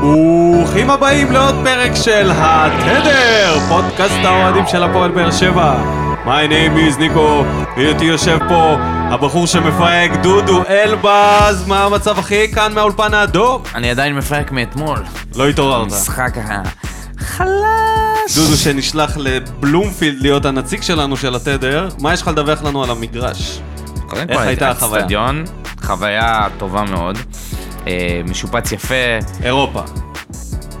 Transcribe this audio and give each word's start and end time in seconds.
ברוכים 0.00 0.90
הבאים 0.90 1.32
לעוד 1.32 1.54
פרק 1.64 1.94
של 1.94 2.30
התדר, 2.34 3.58
פודקאסט 3.68 4.24
האוהדים 4.24 4.64
של 4.66 4.82
הפועל 4.82 5.10
באר 5.10 5.30
שבע. 5.30 5.74
My 6.24 6.48
name 6.50 6.94
is 6.94 6.98
ניקו, 6.98 7.44
ואיתי 7.76 8.04
יושב 8.04 8.38
פה 8.48 8.76
הבחור 9.10 9.46
שמפהק, 9.46 10.10
דודו 10.22 10.62
אלבז, 10.68 11.64
מה 11.66 11.84
המצב 11.84 12.18
אחי? 12.18 12.52
כאן 12.52 12.72
מהאולפן 12.74 13.14
האדום? 13.14 13.62
אני 13.74 13.90
עדיין 13.90 14.16
מפרק 14.16 14.52
מאתמול. 14.52 14.98
לא 15.36 15.48
התעוררת. 15.48 15.86
משחק 15.86 16.34
חלש. 17.18 18.36
דודו 18.36 18.56
שנשלח 18.56 19.16
לבלומפילד 19.16 20.22
להיות 20.22 20.44
הנציג 20.44 20.82
שלנו 20.82 21.16
של 21.16 21.34
התדר, 21.34 21.88
מה 22.00 22.12
יש 22.12 22.22
לך 22.22 22.28
לדווח 22.28 22.62
לנו 22.62 22.84
על 22.84 22.90
המגרש? 22.90 23.60
איך 24.28 24.40
הייתה 24.40 24.70
החוויה? 24.70 25.30
חוויה 25.82 26.46
טובה 26.58 26.82
מאוד. 26.82 27.18
אה, 27.86 27.92
משופץ 28.28 28.72
יפה, 28.72 28.94
אירופה. 29.42 29.82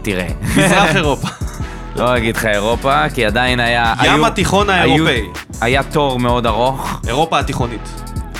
תראה. 0.02 0.28
מזרח 0.56 0.96
אירופה. 0.96 1.28
לא 1.96 2.16
אגיד 2.16 2.36
לך 2.36 2.44
אירופה, 2.46 3.08
כי 3.14 3.24
עדיין 3.26 3.60
היה... 3.60 3.94
ים 4.04 4.10
היו- 4.14 4.26
התיכון 4.26 4.70
היו- 4.70 4.80
האירופאי. 5.08 5.22
היה 5.60 5.82
תור 5.82 6.18
מאוד 6.20 6.46
ארוך, 6.46 7.00
אירופה 7.06 7.38
התיכונית. 7.38 7.88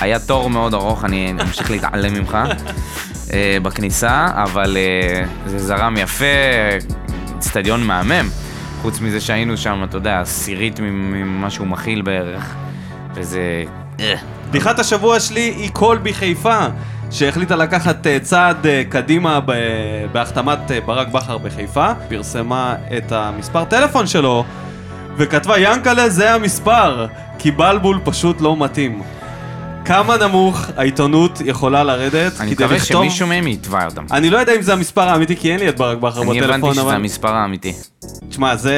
היה 0.01 0.19
תור 0.19 0.49
מאוד 0.49 0.73
ארוך, 0.73 1.05
אני 1.05 1.31
אמשיך 1.41 1.71
להתעלם 1.71 2.13
ממך 2.13 2.37
אה, 3.33 3.57
בכניסה, 3.63 4.27
אבל 4.43 4.77
אה, 4.77 5.23
זה 5.45 5.59
זרם 5.59 5.97
יפה, 5.97 6.25
אצטדיון 7.37 7.83
מהמם. 7.83 8.29
חוץ 8.81 9.01
מזה 9.01 9.21
שהיינו 9.21 9.57
שם, 9.57 9.83
אתה 9.89 9.97
יודע, 9.97 10.19
עשירית 10.21 10.79
ממה 10.83 11.49
שהוא 11.49 11.67
מכיל 11.67 12.01
בערך, 12.01 12.53
וזה... 13.15 13.63
אה. 13.99 14.15
בדיחת 14.49 14.79
השבוע 14.79 15.19
שלי 15.19 15.53
היא 15.57 15.69
קולבי 15.73 16.13
חיפה, 16.13 16.59
שהחליטה 17.11 17.55
לקחת 17.55 18.07
אה, 18.07 18.19
צעד 18.19 18.67
אה, 18.67 18.83
קדימה 18.89 19.39
בהחתמת 20.11 20.71
אה, 20.71 20.81
ברק 20.81 21.07
בכר 21.07 21.37
בחיפה, 21.37 21.91
פרסמה 22.09 22.75
את 22.97 23.11
המספר 23.11 23.63
טלפון 23.65 24.07
שלו, 24.07 24.45
וכתבה 25.17 25.59
ינקלה 25.59 26.09
זה 26.09 26.33
המספר, 26.33 27.07
כי 27.39 27.51
בלבול 27.51 27.99
פשוט 28.03 28.41
לא 28.41 28.57
מתאים. 28.57 29.01
כמה 29.85 30.17
נמוך 30.17 30.65
העיתונות 30.77 31.41
יכולה 31.45 31.83
לרדת 31.83 32.41
אני 32.41 32.55
כדי 32.55 32.65
מקווה 32.65 32.77
לכתוב... 32.77 33.03
שמישהו 33.03 33.27
מהם 33.27 33.47
יתבע 33.47 33.85
אותם. 33.85 34.05
אני 34.11 34.29
לא 34.29 34.37
יודע 34.37 34.55
אם 34.55 34.61
זה 34.61 34.73
המספר 34.73 35.09
האמיתי, 35.09 35.35
כי 35.35 35.51
אין 35.51 35.59
לי 35.59 35.69
את 35.69 35.77
ברק 35.77 35.97
בכר 35.97 36.21
אני 36.21 36.29
בטלפון, 36.29 36.49
הבנתי 36.49 36.71
שזה 36.73 36.81
אבל... 36.81 36.95
המספר 36.95 37.35
האמיתי. 37.35 37.73
תשמע, 38.29 38.55
זה 38.55 38.77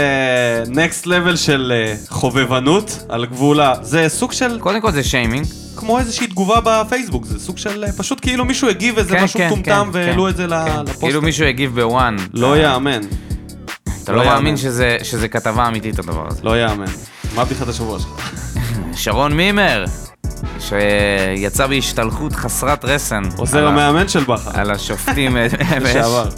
next 0.67 1.05
level 1.05 1.35
של 1.35 1.73
חובבנות 2.09 3.05
על 3.09 3.25
גבול 3.25 3.59
ה... 3.59 3.73
זה 3.81 4.09
סוג 4.09 4.31
של 4.31 4.59
קודם 4.59 4.81
כל 4.81 4.91
זה 4.91 5.03
שיימינג. 5.03 5.45
כמו 5.81 5.99
איזושהי 5.99 6.27
תגובה 6.27 6.59
בפייסבוק, 6.63 7.25
זה 7.25 7.39
סוג 7.39 7.57
של 7.57 7.83
אה, 7.83 7.91
פשוט 7.91 8.21
כאילו 8.21 8.45
מישהו 8.45 8.69
הגיב 8.69 8.97
איזה 8.97 9.15
כן, 9.15 9.23
משהו 9.23 9.39
כן, 9.39 9.47
מטומטם 9.47 9.83
כן, 9.83 9.89
והעלו 9.93 10.23
כן, 10.23 10.29
את 10.29 10.37
זה 10.37 10.47
כן. 10.47 10.83
לפוסט. 10.83 11.01
כאילו 11.01 11.21
מישהו 11.21 11.45
הגיב 11.45 11.75
בוואן. 11.75 12.15
לא 12.33 12.57
יאמן, 12.57 13.01
אתה 14.03 14.11
לא 14.11 14.17
לא. 14.17 14.25
מאמין 14.25 14.57
שזה 14.57 14.97
שזה 15.03 15.27
כתבה 15.27 15.67
אמיתית 15.67 15.99
הדבר 15.99 16.27
הזה. 16.27 16.39
לא 16.43 16.61
יאמן. 16.61 16.85
מה 17.35 17.45
בדיחת 17.45 17.67
השבוע 17.67 17.99
שלך? 17.99 18.31
שרון 19.01 19.33
מימר, 19.33 19.85
שיצא 20.59 21.67
בהשתלחות 21.67 22.35
חסרת 22.35 22.85
רסן. 22.85 23.23
עוזר 23.37 23.67
המאמן 23.67 24.07
של 24.07 24.23
בכר, 24.23 24.51
על 24.53 24.71
השופטים. 24.71 25.37
לשעבר. 25.81 26.29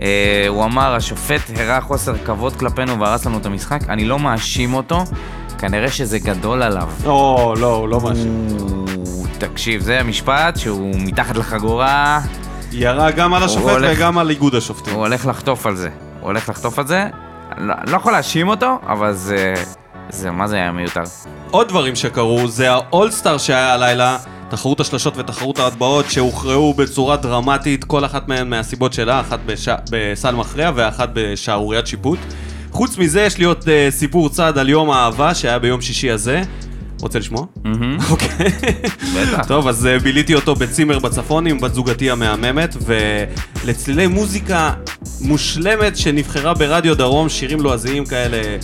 אה, 0.00 0.44
הוא 0.48 0.64
אמר, 0.64 0.94
השופט 0.94 1.40
הראה 1.56 1.80
חוסר 1.80 2.14
כבוד 2.24 2.56
כלפינו 2.56 3.00
והרס 3.00 3.26
לנו 3.26 3.38
את 3.38 3.46
המשחק. 3.46 3.80
אני 3.88 4.04
לא 4.04 4.18
מאשים 4.18 4.74
אותו, 4.74 5.04
כנראה 5.60 5.90
שזה 5.90 6.18
גדול 6.18 6.62
עליו. 6.62 6.88
או, 7.06 7.54
לא, 7.58 7.74
הוא 7.76 7.88
לא 7.88 8.00
מאשים. 8.00 8.46
הוא- 8.60 8.86
תקשיב, 9.38 9.80
זה 9.82 10.00
המשפט 10.00 10.56
שהוא 10.58 10.94
מתחת 10.98 11.36
לחגורה, 11.36 12.20
ירה 12.72 13.10
גם 13.10 13.34
על 13.34 13.42
השופט 13.42 13.70
הולך- 13.70 13.96
וגם 13.96 14.18
על 14.18 14.30
איגוד 14.30 14.54
השופטים. 14.54 14.94
הוא 14.94 15.02
הולך 15.06 15.26
לחטוף 15.26 15.66
על 15.66 15.76
זה. 15.76 15.88
הוא 16.20 16.26
הולך 16.26 16.48
לחטוף 16.48 16.78
על 16.78 16.86
זה. 16.86 17.06
לא, 17.58 17.74
לא 17.86 17.96
יכול 17.96 18.12
להאשים 18.12 18.48
אותו, 18.48 18.78
אבל 18.86 19.12
זה... 19.12 19.54
זה, 20.10 20.30
מה 20.30 20.46
זה 20.48 20.56
היה 20.56 20.72
מיותר? 20.72 21.02
עוד 21.50 21.68
דברים 21.68 21.96
שקרו, 21.96 22.48
זה 22.48 22.72
האולסטאר 22.72 23.38
שהיה 23.38 23.74
הלילה, 23.74 24.16
תחרות 24.48 24.80
השלשות 24.80 25.14
ותחרות 25.16 25.58
ההטבעות 25.58 26.10
שהוכרעו 26.10 26.74
בצורה 26.74 27.16
דרמטית, 27.16 27.84
כל 27.84 28.04
אחת 28.04 28.28
מהן 28.28 28.48
מהסיבות 28.50 28.92
שלה, 28.92 29.20
אחת 29.20 29.38
בש... 29.46 29.68
בסל 29.90 30.34
מכריע 30.34 30.70
ואחת 30.74 31.08
בשערוריית 31.12 31.86
שיפוט. 31.86 32.18
חוץ 32.70 32.98
מזה, 32.98 33.20
יש 33.20 33.38
לי 33.38 33.44
עוד 33.44 33.62
uh, 33.62 33.90
סיפור 33.90 34.28
צד 34.28 34.58
על 34.58 34.68
יום 34.68 34.90
האהבה 34.90 35.34
שהיה 35.34 35.58
ביום 35.58 35.80
שישי 35.80 36.10
הזה. 36.10 36.42
רוצה 37.02 37.18
לשמוע? 37.18 37.44
אוקיי. 38.10 38.48
בטח. 39.16 39.46
טוב, 39.46 39.68
אז 39.68 39.86
אה, 39.86 39.98
ביליתי 39.98 40.34
אותו 40.34 40.54
בצימר 40.54 40.98
בצפון 40.98 41.46
עם 41.46 41.60
בת 41.60 41.74
זוגתי 41.74 42.10
המהממת, 42.10 42.76
ולצלילי 43.64 44.06
מוזיקה 44.06 44.72
מושלמת 45.20 45.96
שנבחרה 45.96 46.54
ברדיו 46.54 46.96
דרום, 46.96 47.28
שירים 47.28 47.60
לועזיים 47.60 48.06
כאלה 48.06 48.58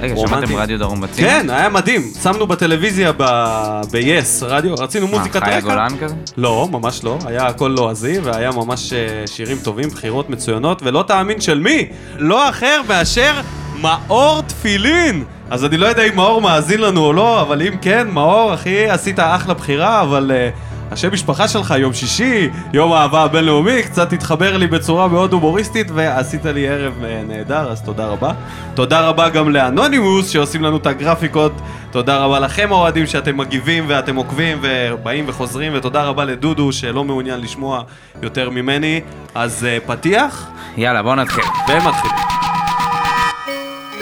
רגע. 0.00 0.14
שמעתם 0.16 0.56
רדיו 0.56 0.78
דרום 0.78 1.00
בצים? 1.00 1.24
כן, 1.24 1.50
היה 1.50 1.68
מדהים. 1.68 2.02
שמנו 2.22 2.46
בטלוויזיה 2.46 3.12
ב-yes, 3.12 4.44
רדיו, 4.44 4.74
רצינו 4.74 5.06
מוזיקת 5.06 5.36
מה, 5.36 5.46
חיה 5.46 5.56
רקע. 5.56 5.66
גולן 5.66 5.96
כזה? 6.00 6.14
לא, 6.36 6.68
ממש 6.70 7.04
לא. 7.04 7.18
היה 7.26 7.46
הכל 7.46 7.74
לועזי, 7.76 8.18
והיה 8.18 8.50
ממש 8.50 8.92
אה, 8.92 9.26
שירים 9.26 9.58
טובים, 9.64 9.88
בחירות 9.88 10.30
מצוינות, 10.30 10.82
ולא 10.82 11.04
תאמין 11.06 11.40
של 11.40 11.58
מי? 11.58 11.86
לא 12.18 12.48
אחר 12.48 12.80
מאשר 12.88 13.40
מאור 13.80 14.40
תפילין. 14.40 15.24
אז 15.50 15.64
אני 15.64 15.76
לא 15.76 15.86
יודע 15.86 16.02
אם 16.02 16.16
מאור 16.16 16.40
מאזין 16.40 16.80
לנו 16.80 17.04
או 17.04 17.12
לא, 17.12 17.40
אבל 17.42 17.62
אם 17.62 17.76
כן, 17.82 18.08
מאור, 18.10 18.54
אחי, 18.54 18.90
עשית 18.90 19.18
אחלה 19.18 19.54
בחירה, 19.54 20.02
אבל... 20.02 20.30
אה, 20.34 20.50
השם 20.90 21.12
משפחה 21.12 21.48
שלך, 21.48 21.74
יום 21.78 21.92
שישי, 21.92 22.48
יום 22.72 22.92
האהבה 22.92 23.22
הבינלאומי, 23.22 23.82
קצת 23.82 24.12
התחבר 24.12 24.56
לי 24.56 24.66
בצורה 24.66 25.08
מאוד 25.08 25.32
הומוריסטית, 25.32 25.86
ועשית 25.94 26.44
לי 26.44 26.68
ערב 26.68 27.04
אה, 27.04 27.22
נהדר, 27.28 27.70
אז 27.70 27.82
תודה 27.82 28.06
רבה. 28.06 28.32
תודה 28.74 29.00
רבה 29.00 29.28
גם 29.28 29.48
לאנונימוס, 29.48 30.28
שעושים 30.28 30.62
לנו 30.62 30.76
את 30.76 30.86
הגרפיקות. 30.86 31.52
תודה 31.90 32.18
רבה 32.18 32.38
לכם 32.38 32.68
האוהדים 32.70 33.06
שאתם 33.06 33.36
מגיבים 33.36 33.84
ואתם 33.88 34.16
עוקבים 34.16 34.58
ובאים 34.62 35.24
וחוזרים, 35.28 35.72
ותודה 35.74 36.04
רבה 36.04 36.24
לדודו 36.24 36.72
שלא 36.72 37.04
מעוניין 37.04 37.40
לשמוע 37.40 37.82
יותר 38.22 38.50
ממני. 38.50 39.00
אז 39.34 39.64
אה, 39.64 39.78
פתיח, 39.86 40.50
יאללה, 40.76 41.02
בואו 41.02 41.14
נתחיל. 41.14 41.44
ומתחילים. 41.68 42.16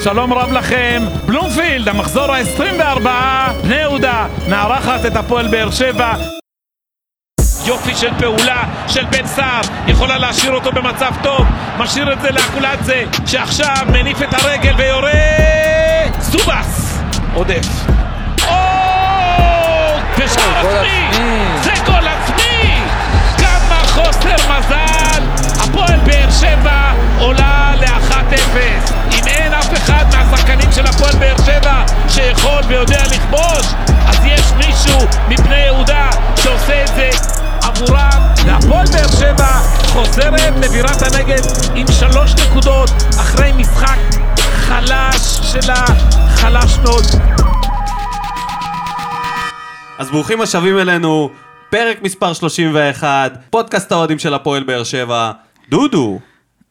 שלום 0.05 0.33
רב 0.33 0.53
לכם, 0.53 1.03
בלומפילד, 1.27 1.89
המחזור 1.89 2.33
ה-24, 2.33 3.09
בני 3.63 3.75
יהודה, 3.75 4.27
מארחת 4.49 5.07
את 5.07 5.17
הפועל 5.17 5.49
באר 5.49 5.71
שבע. 5.71 6.38
יופי 7.69 7.95
של 7.95 8.11
פעולה 8.19 8.63
של 8.87 9.05
בן 9.05 9.27
סער, 9.27 9.61
יכולה 9.87 10.19
להשאיר 10.19 10.53
אותו 10.53 10.73
במצב 10.73 11.13
טוב, 11.23 11.47
משאיר 11.79 12.13
את 12.13 12.21
זה 12.21 12.31
לאקולצה, 12.31 13.03
שעכשיו 13.27 13.87
מניף 13.93 14.23
את 14.23 14.35
הרגל 14.35 14.75
ויורה... 14.77 15.13
זובס! 16.19 16.99
עודף. 17.35 17.67
או! 18.49 18.55
בשער! 20.19 20.67
עצמי. 20.67 21.19
זה 21.63 21.73
גול 21.87 22.09
עצמי! 22.09 22.75
כמה 23.39 23.81
חוסר 23.85 24.35
מזל! 24.35 25.23
הפועל 25.61 26.01
באר 26.05 26.31
שבע 26.41 26.93
עולה 27.19 27.73
ל-1-0. 27.81 28.57
אם 29.13 29.27
אין 29.27 29.53
אף 29.53 29.73
אחד 29.73 30.05
מהשחקנים 30.13 30.73
של 30.73 30.87
הפועל 30.87 31.17
באר 31.17 31.37
שבע 31.47 31.83
שיכול 32.09 32.63
ויודע 32.69 33.03
לכבוש, 33.05 33.68
חוזרת 39.99 40.53
לבירת 40.65 41.03
הנגב 41.03 41.45
עם 41.75 41.87
שלוש 41.93 42.35
נקודות 42.35 42.91
אחרי 43.21 43.53
משחק 43.53 43.99
חלש 44.41 45.39
שלה, 45.53 45.85
חלש 46.29 46.79
מאוד. 46.79 47.05
אז 49.99 50.11
ברוכים 50.11 50.41
השבים 50.41 50.79
אלינו, 50.79 51.31
פרק 51.71 52.03
מספר 52.03 52.33
31, 52.33 53.33
פודקאסט 53.51 53.93
האוהדים 53.93 54.19
של 54.19 54.35
הפועל 54.35 54.63
באר 54.63 54.85
שבע. 54.85 55.33
דודו, 55.69 56.19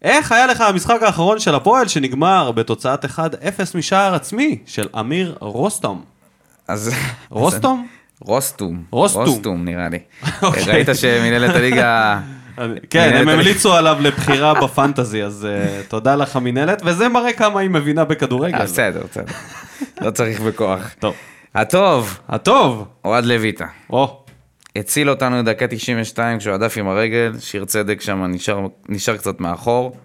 איך 0.01 0.31
היה 0.31 0.47
לך 0.47 0.61
המשחק 0.61 1.03
האחרון 1.03 1.39
של 1.39 1.55
הפועל 1.55 1.87
שנגמר 1.87 2.51
בתוצאת 2.51 3.05
1-0 3.05 3.07
משער 3.75 4.15
עצמי 4.15 4.57
של 4.65 4.87
אמיר 4.99 5.35
רוסטום? 5.39 6.01
אז... 6.67 6.93
רוסטום? 7.29 7.87
רוסטום. 8.21 8.83
רוסטום. 8.89 9.23
רוסטום 9.25 9.65
נראה 9.65 9.89
לי. 9.89 9.99
אוקיי. 10.43 10.63
ראית 10.63 10.87
שמנהלת 10.93 11.55
הליגה... 11.55 12.19
כן, 12.89 13.15
הם 13.15 13.29
המליצו 13.29 13.73
עליו 13.73 13.97
לבחירה 14.01 14.53
בפנטזי, 14.61 15.23
אז 15.23 15.45
אה, 15.49 15.81
תודה 15.87 16.15
לך 16.15 16.35
המינהלת, 16.35 16.81
וזה 16.85 17.09
מראה 17.09 17.33
כמה 17.33 17.59
היא 17.59 17.69
מבינה 17.69 18.05
בכדורגל. 18.05 18.55
אה, 18.57 18.63
בסדר, 18.63 19.03
בסדר. 19.11 19.33
לא 20.01 20.11
צריך 20.11 20.39
בכוח. 20.41 20.95
טוב. 20.99 21.15
הטוב, 21.55 22.19
הטוב, 22.29 22.87
אוהד 23.05 23.25
לויטה. 23.25 23.65
או, 23.89 24.23
הציל 24.75 25.09
אותנו 25.09 25.43
דקה 25.43 25.67
92 25.67 26.39
כשהוא 26.39 26.53
הדף 26.53 26.77
עם 26.77 26.87
הרגל, 26.87 27.33
שיר 27.39 27.65
צדק 27.65 28.01
שם 28.01 28.23
נשאר, 28.25 28.59
נשאר 28.89 29.17
קצת 29.17 29.39
מאחור. 29.39 29.97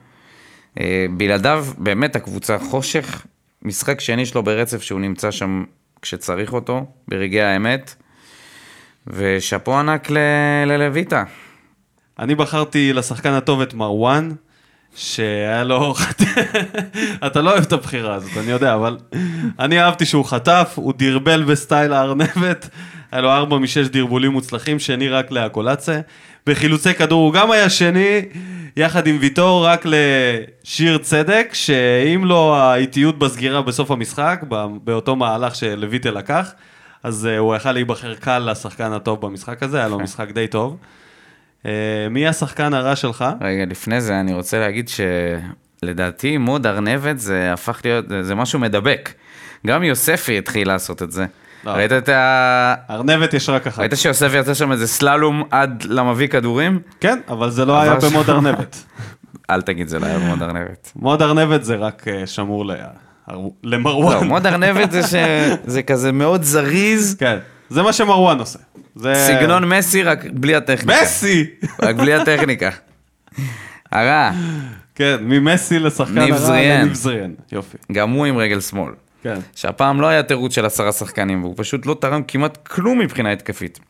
אה, 0.81 1.07
בלעדיו 1.17 1.67
באמת 1.79 2.17
הקבוצה 2.17 2.59
חושך, 2.59 3.23
משחק 3.63 4.01
שני 4.01 4.27
שלו 4.27 4.43
ברצף 4.43 4.83
שהוא 4.83 5.01
נמצא 5.01 5.31
שם 5.31 5.65
כשצריך 6.03 6.53
אותו, 6.53 6.87
ברגעי 7.09 7.43
האמת. 7.43 7.95
ושאפו 9.07 9.79
ענק 9.79 10.11
ל- 10.11 10.19
ללויטה. 10.67 11.25
אני 12.23 12.35
בחרתי 12.35 12.93
לשחקן 12.93 13.33
הטוב 13.33 13.61
את 13.61 13.75
מרואן. 13.75 14.31
שהיה 14.97 15.65
לו... 15.65 15.95
אתה 17.27 17.43
לא 17.43 17.51
אוהב 17.51 17.63
את 17.63 17.73
הבחירה 17.73 18.15
הזאת, 18.15 18.31
אני 18.37 18.51
יודע, 18.51 18.75
אבל 18.75 18.99
אני 19.59 19.81
אהבתי 19.81 20.07
שהוא 20.07 20.25
חטף, 20.25 20.73
הוא 20.75 20.93
דרבל 20.97 21.43
בסטייל 21.43 21.93
הארנבת, 21.93 22.69
היה 23.13 23.21
לו 23.21 23.31
ארבע 23.31 23.59
משש 23.59 23.87
דרבולים 23.87 24.33
מוצלחים, 24.33 24.79
שני 24.79 25.09
רק 25.09 25.31
לאקולצה. 25.31 26.01
בחילוצי 26.47 26.95
כדור 26.95 27.25
הוא 27.25 27.33
גם 27.33 27.51
היה 27.51 27.71
שני, 27.71 28.21
יחד 28.77 29.07
עם 29.07 29.17
ויטור, 29.21 29.67
רק 29.67 29.85
לשיר 29.85 30.99
צדק, 30.99 31.51
שאם 31.53 32.25
לא 32.25 32.57
האיטיות 32.57 33.19
בסגירה 33.19 33.63
בסוף 33.63 33.91
המשחק, 33.91 34.41
באותו 34.85 35.17
מהלך 35.17 35.55
שלויטה 35.55 36.11
לקח, 36.11 36.53
אז 37.03 37.27
אה, 37.27 37.39
הוא 37.39 37.55
יכל 37.55 37.73
להיבחר 37.73 38.15
קל 38.15 38.51
לשחקן 38.51 38.93
הטוב 38.93 39.21
במשחק 39.21 39.63
הזה, 39.63 39.79
היה 39.79 39.89
לו 39.89 39.99
משחק 39.99 40.31
די 40.31 40.47
טוב. 40.47 40.77
אה, 41.67 41.71
מי 42.11 42.29
השחקן 42.29 42.75
הרע 42.75 42.97
שלך? 42.97 43.25
רגע, 43.41 43.65
לפני 43.71 44.01
זה 44.01 44.21
אני 44.21 44.33
רוצה 44.35 44.59
להגיד 44.61 44.91
שלדעתי 45.83 46.39
מוד 46.39 46.67
ארנבת 46.67 47.19
זה 47.19 47.53
הפך 47.53 47.81
להיות, 47.85 48.05
זה- 48.23 48.35
משהו 48.35 48.59
מדבק. 48.59 49.13
גם 49.67 49.83
יוספי 49.83 50.39
התחיל 50.39 50.69
לעשות 50.69 51.03
את 51.03 51.13
זה. 51.13 51.27
לא. 51.65 51.71
ראית 51.71 51.93
את 51.93 52.09
ה... 52.09 52.75
ארנבת 52.91 53.35
יש 53.35 53.49
רק 53.49 53.67
אחת. 53.67 53.79
ראית 53.79 53.93
שיוספי 53.97 54.37
יוצא 54.37 54.55
שם 54.55 54.73
איזה 54.73 54.87
סללום 54.87 55.43
עד 55.51 55.85
למביא 55.89 56.27
כדורים? 56.29 56.81
כן, 57.01 57.19
אבל 57.29 57.51
זה 57.51 57.65
לא 57.65 57.81
היה 57.81 57.93
אבל 57.93 58.09
במוד 58.09 58.31
ארנבת. 58.31 58.85
אל 59.51 59.63
תגיד, 59.63 59.89
זה 59.89 59.99
לא 59.99 60.07
היה 60.07 60.19
במוד 60.19 60.43
ארנבת. 60.43 60.93
מוד 60.97 61.23
ארנבת 61.23 61.65
זה 61.65 61.77
רק 61.77 62.09
אה, 62.09 62.27
שמור 62.27 62.67
ל- 62.67 62.73
לא, 63.29 63.51
למרואן. 63.65 64.27
מוד 64.29 64.47
ארנבת 64.47 64.91
זה 64.91 65.03
ש... 65.03 65.15
זה 65.65 65.83
כזה 65.83 66.13
מאוד 66.13 66.43
זריז, 66.43 67.17
כן, 67.19 67.39
זה 67.73 67.83
מה 67.83 67.93
שמרואן 67.93 68.39
עושה. 68.39 68.59
זה... 68.95 69.15
סגנון 69.15 69.65
מסי 69.65 70.03
רק 70.03 70.25
בלי 70.33 70.55
הטכניקה. 70.55 71.03
מסי! 71.03 71.47
רק 71.83 71.97
בלי 71.97 72.15
הטכניקה. 72.15 72.71
הרע, 73.93 74.31
כן, 74.95 75.17
ממסי 75.21 75.79
לשחקן 75.79 76.19
הרע. 76.19 76.27
לניב 76.81 76.95
זריאן. 76.95 77.35
יופי. 77.53 77.77
גם 77.93 78.11
הוא 78.11 78.27
עם 78.27 78.37
רגל 78.37 78.61
שמאל. 78.61 78.93
כן. 79.23 79.39
שהפעם 79.55 80.01
לא 80.01 80.07
היה 80.07 80.23
תירוץ 80.23 80.55
של 80.55 80.67
עשרה 80.67 80.93
שחקנים, 80.93 81.45
והוא 81.45 81.55
פשוט 81.57 81.87
לא 81.87 81.97
תרם 82.01 82.23
כמעט 82.29 82.67
כלום 82.67 82.99
מבחינה 82.99 83.33
התקפית. 83.33 83.81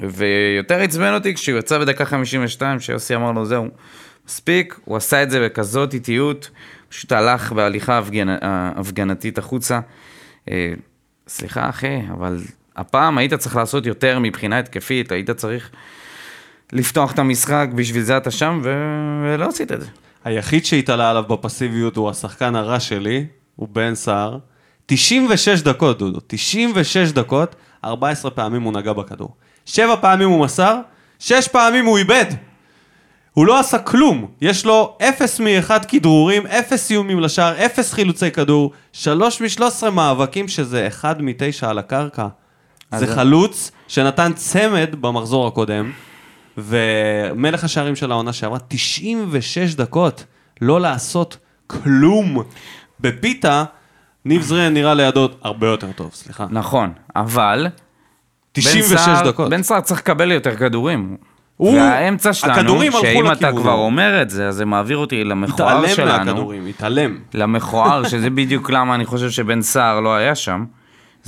ויותר 0.00 0.80
עצבן 0.80 1.14
אותי 1.14 1.34
כשהוא 1.34 1.58
יצא 1.58 1.78
בדקה 1.78 2.04
52, 2.04 2.80
שיוסי 2.80 3.14
אמר 3.14 3.32
לו, 3.32 3.44
זהו, 3.44 3.66
מספיק, 4.26 4.80
הוא 4.84 4.96
עשה 4.96 5.22
את 5.22 5.30
זה 5.30 5.40
בכזאת 5.40 5.94
איטיות, 5.94 6.50
פשוט 6.88 7.12
הלך 7.12 7.52
בהליכה 7.52 7.98
הפגנ... 7.98 8.36
הפגנתית 8.76 9.38
החוצה. 9.38 9.80
אה, 10.50 10.72
סליחה 11.28 11.68
אחי, 11.68 12.00
אבל 12.12 12.40
הפעם 12.78 13.18
היית 13.18 13.34
צריך 13.34 13.56
לעשות 13.56 13.86
יותר 13.86 14.18
מבחינה 14.18 14.58
התקפית, 14.58 15.12
היית 15.12 15.30
צריך 15.30 15.70
לפתוח 16.72 17.12
את 17.12 17.18
המשחק, 17.18 17.68
בשביל 17.74 18.02
זה 18.02 18.16
אתה 18.16 18.30
שם, 18.30 18.60
ו... 18.64 18.72
ולא 19.24 19.48
עשית 19.48 19.72
את 19.72 19.80
זה. 19.80 19.86
היחיד 20.24 20.64
שהתעלה 20.64 21.10
עליו 21.10 21.22
בפסיביות 21.22 21.96
הוא 21.96 22.10
השחקן 22.10 22.56
הרע 22.56 22.80
שלי, 22.80 23.26
הוא 23.56 23.68
בן 23.72 23.94
סער. 23.94 24.38
96 24.86 25.60
דקות, 25.60 25.98
דודו. 25.98 26.20
96 26.26 27.12
דקות, 27.12 27.54
14 27.84 28.30
פעמים 28.30 28.62
הוא 28.62 28.72
נגע 28.72 28.92
בכדור. 28.92 29.36
7 29.64 29.96
פעמים 29.96 30.28
הוא 30.28 30.44
מסר, 30.44 30.78
6 31.18 31.48
פעמים 31.48 31.86
הוא 31.86 31.98
איבד. 31.98 32.26
הוא 33.32 33.46
לא 33.46 33.60
עשה 33.60 33.78
כלום. 33.78 34.26
יש 34.40 34.66
לו 34.66 34.96
0 35.02 35.40
מ-1 35.40 35.86
כדרורים, 35.88 36.46
0 36.46 36.90
איומים 36.90 37.20
לשער, 37.20 37.66
0 37.66 37.92
חילוצי 37.92 38.30
כדור, 38.30 38.72
3 38.92 39.40
מ-13 39.40 39.90
מאבקים, 39.90 40.48
שזה 40.48 40.88
1 40.88 41.20
מ-9 41.20 41.66
על 41.66 41.78
הקרקע. 41.78 42.26
זה 42.96 43.14
חלוץ 43.14 43.70
שנתן 43.88 44.32
צמד 44.32 44.88
במחזור 45.00 45.46
הקודם, 45.46 45.90
ומלך 46.58 47.64
השערים 47.64 47.96
של 47.96 48.12
העונה 48.12 48.32
שעברה 48.32 48.58
96 48.68 49.74
דקות 49.74 50.24
לא 50.60 50.80
לעשות 50.80 51.36
כלום. 51.66 52.42
בפיתה, 53.00 53.64
ניב 54.24 54.42
זריאן 54.42 54.74
נראה 54.74 54.94
לידו 54.94 55.28
הרבה 55.42 55.66
יותר 55.66 55.92
טוב, 55.92 56.10
סליחה. 56.14 56.46
נכון, 56.50 56.92
אבל... 57.16 57.66
96 58.52 58.90
בן 58.92 58.98
סער- 58.98 59.28
דקות. 59.28 59.50
בן 59.50 59.62
סער 59.62 59.80
צריך 59.80 60.00
לקבל 60.00 60.32
יותר 60.32 60.56
כדורים. 60.56 61.16
הוא- 61.56 61.74
והאמצע 61.74 62.32
שלנו, 62.32 62.80
שאם 63.00 63.32
אתה. 63.32 63.52
כבר 63.52 63.72
אומר 63.72 64.22
את 64.22 64.30
זה, 64.30 64.48
אז 64.48 64.54
זה 64.54 64.64
מעביר 64.64 64.96
אותי 64.96 65.24
למכוער 65.24 65.78
התעלם 65.78 65.94
שלנו. 65.94 66.24
מהכדורים, 66.24 66.66
התעלם. 66.66 67.18
למכוער, 67.34 68.08
שזה 68.08 68.30
בדיוק 68.30 68.70
למה 68.70 68.94
אני 68.94 69.04
חושב 69.06 69.30
שבן 69.30 69.62
סער 69.62 70.00
לא 70.00 70.14
היה 70.14 70.34
שם. 70.34 70.64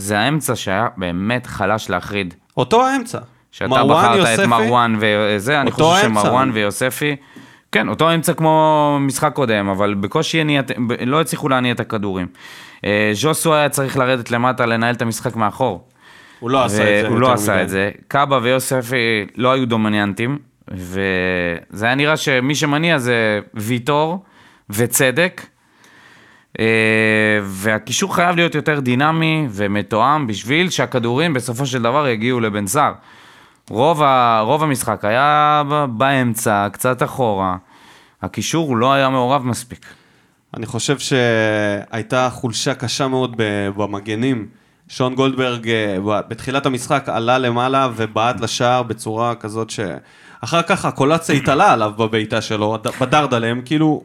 זה 0.00 0.19
האמצע 0.19 0.56
שהיה 0.56 0.88
באמת 0.97 1.47
חלש 1.47 1.91
להחריד. 1.91 2.35
אותו 2.56 2.87
האמצע. 2.87 3.19
שאתה 3.52 3.85
בחרת 3.85 4.17
יוספי, 4.17 4.43
את 4.43 4.49
מרואן 4.49 4.97
וזה, 5.00 5.61
אני 5.61 5.70
חושב 5.70 5.85
האמצע. 5.85 6.20
שמרואן 6.23 6.50
ויוספי, 6.55 7.17
כן, 7.73 7.88
אותו 7.88 8.14
אמצע 8.14 8.35
כמו 8.35 8.97
משחק 9.00 9.32
קודם, 9.35 9.69
אבל 9.69 9.94
בקושי 9.94 10.41
הניע, 10.41 10.62
ב- 10.62 10.93
לא 11.06 11.20
הצליחו 11.20 11.49
להניע 11.49 11.73
את 11.73 11.81
הכדורים. 11.81 12.26
אה, 12.85 13.11
ז'וסו 13.14 13.55
היה 13.55 13.69
צריך 13.69 13.97
לרדת 13.97 14.31
למטה, 14.31 14.67
לנהל 14.67 14.94
את 14.94 15.02
המשחק 15.02 15.37
מאחור. 15.37 15.85
הוא 16.41 16.50
לא 16.50 16.64
עשה 16.64 16.82
את 16.82 16.87
זה. 16.87 16.93
יותר 17.08 17.08
לא 17.08 17.32
עשה 17.32 17.52
מדי. 17.55 17.62
את 17.62 17.69
זה. 17.69 17.91
קאבה 18.08 18.38
ויוספי 18.43 18.97
לא 19.37 19.52
היו 19.52 19.67
דומיננטים, 19.69 20.38
וזה 20.69 21.87
היה 21.87 21.94
נראה 21.94 22.17
שמי 22.17 22.55
שמניע 22.55 22.99
זה 22.99 23.41
ויטור 23.55 24.25
וצדק. 24.70 25.43
אה, 26.58 26.64
והקישור 27.43 28.14
חייב 28.14 28.37
להיות 28.37 28.55
יותר 28.55 28.81
דינמי 28.81 29.47
ומתואם 29.50 30.26
בשביל 30.26 30.70
שהכדורים 30.70 31.35
בסופו 31.35 31.67
של 31.67 31.82
דבר 31.82 32.08
יגיעו 32.08 32.41
לבן 32.41 32.67
סער. 32.67 32.93
רוב, 33.70 34.02
ה, 34.02 34.41
רוב 34.41 34.62
המשחק 34.62 35.05
היה 35.05 35.62
באמצע, 35.91 36.69
קצת 36.73 37.02
אחורה. 37.02 37.56
הקישור 38.23 38.76
לא 38.76 38.93
היה 38.93 39.08
מעורב 39.08 39.47
מספיק. 39.47 39.87
אני 40.55 40.67
חושב 40.67 40.99
שהייתה 40.99 42.29
חולשה 42.31 42.75
קשה 42.75 43.08
מאוד 43.08 43.35
במגנים. 43.76 44.47
שון 44.88 45.14
גולדברג 45.14 45.69
אה, 45.69 45.97
בתחילת 46.29 46.67
המשחק 46.67 47.08
עלה 47.08 47.38
למעלה 47.38 47.88
ובעט 47.97 48.41
לשער 48.41 48.82
בצורה 48.82 49.35
כזאת 49.35 49.70
ש... 49.70 49.81
אחר 50.41 50.62
כך 50.62 50.85
הקולציה 50.85 51.35
התעלה 51.35 51.73
עליו 51.73 51.93
בבעיטה 51.99 52.41
שלו, 52.41 52.79
בדרדלם, 53.00 53.61
כאילו 53.62 54.02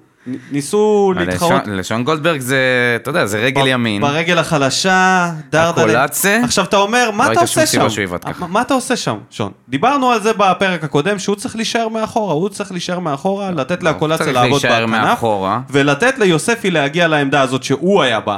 ניסו 0.51 1.13
להתחרות. 1.15 1.61
לשון, 1.67 2.03
גולדברג 2.03 2.39
זה, 2.39 2.57
אתה 3.01 3.09
יודע, 3.09 3.25
זה 3.25 3.37
רגל 3.39 3.67
ימין. 3.67 4.01
ברגל 4.01 4.37
החלשה, 4.39 5.31
דרדלם. 5.49 5.89
הקולציה? 5.89 6.43
עכשיו 6.43 6.65
אתה 6.65 6.77
אומר, 6.77 7.09
מה 7.13 7.27
לא 7.27 7.31
אתה 7.31 7.39
הייתה 7.39 7.47
שום 7.47 7.61
עושה 7.61 7.71
סיבה 7.71 7.83
שם? 7.83 7.89
שהוא 7.89 8.03
יבעט 8.03 8.25
ככה. 8.29 8.47
מה- 8.47 8.61
אתה 8.61 8.73
עושה 8.73 8.95
שם, 8.95 9.17
שון? 9.29 9.51
דיברנו 9.69 10.11
על 10.11 10.21
זה 10.21 10.33
בפרק 10.33 10.83
הקודם, 10.83 11.19
שהוא 11.19 11.35
צריך 11.35 11.55
להישאר 11.55 11.87
מאחורה, 11.89 12.33
הוא 12.33 12.49
צריך 12.49 12.71
להישאר 12.71 12.99
מאחורה, 12.99 13.51
לתת 13.51 13.83
לקולציה 13.83 14.25
צריך 14.25 14.37
לעבוד 14.37 14.61
בכנף. 14.65 15.23
ולתת 15.69 16.19
ליוספי 16.19 16.71
להגיע 16.71 17.07
לעמדה 17.07 17.41
הזאת 17.41 17.63
שהוא 17.63 18.01
היה 18.03 18.19
בה, 18.19 18.37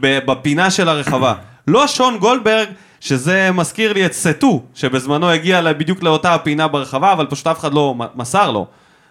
בפינה 0.00 0.70
של 0.70 0.88
הרחבה. 0.88 1.34
לא 1.68 1.86
שון 1.86 2.18
גולדברג, 2.18 2.66
שזה 3.00 3.50
מזכיר 3.54 3.92
לי 3.92 4.06
את 4.06 4.12
סטו, 4.12 4.62
שבזמנו 4.74 5.30
הגיע 5.30 5.72
בדיוק 5.72 6.02
לאותה 6.02 6.34
הפינה 6.34 6.68
ברחבה, 6.68 7.12
אבל 7.12 7.26
פשוט 7.26 7.46
אף 7.46 7.58
אחד 7.60 7.74
לא 7.74 7.94
מסר 8.14 8.50
לו. 8.50 8.66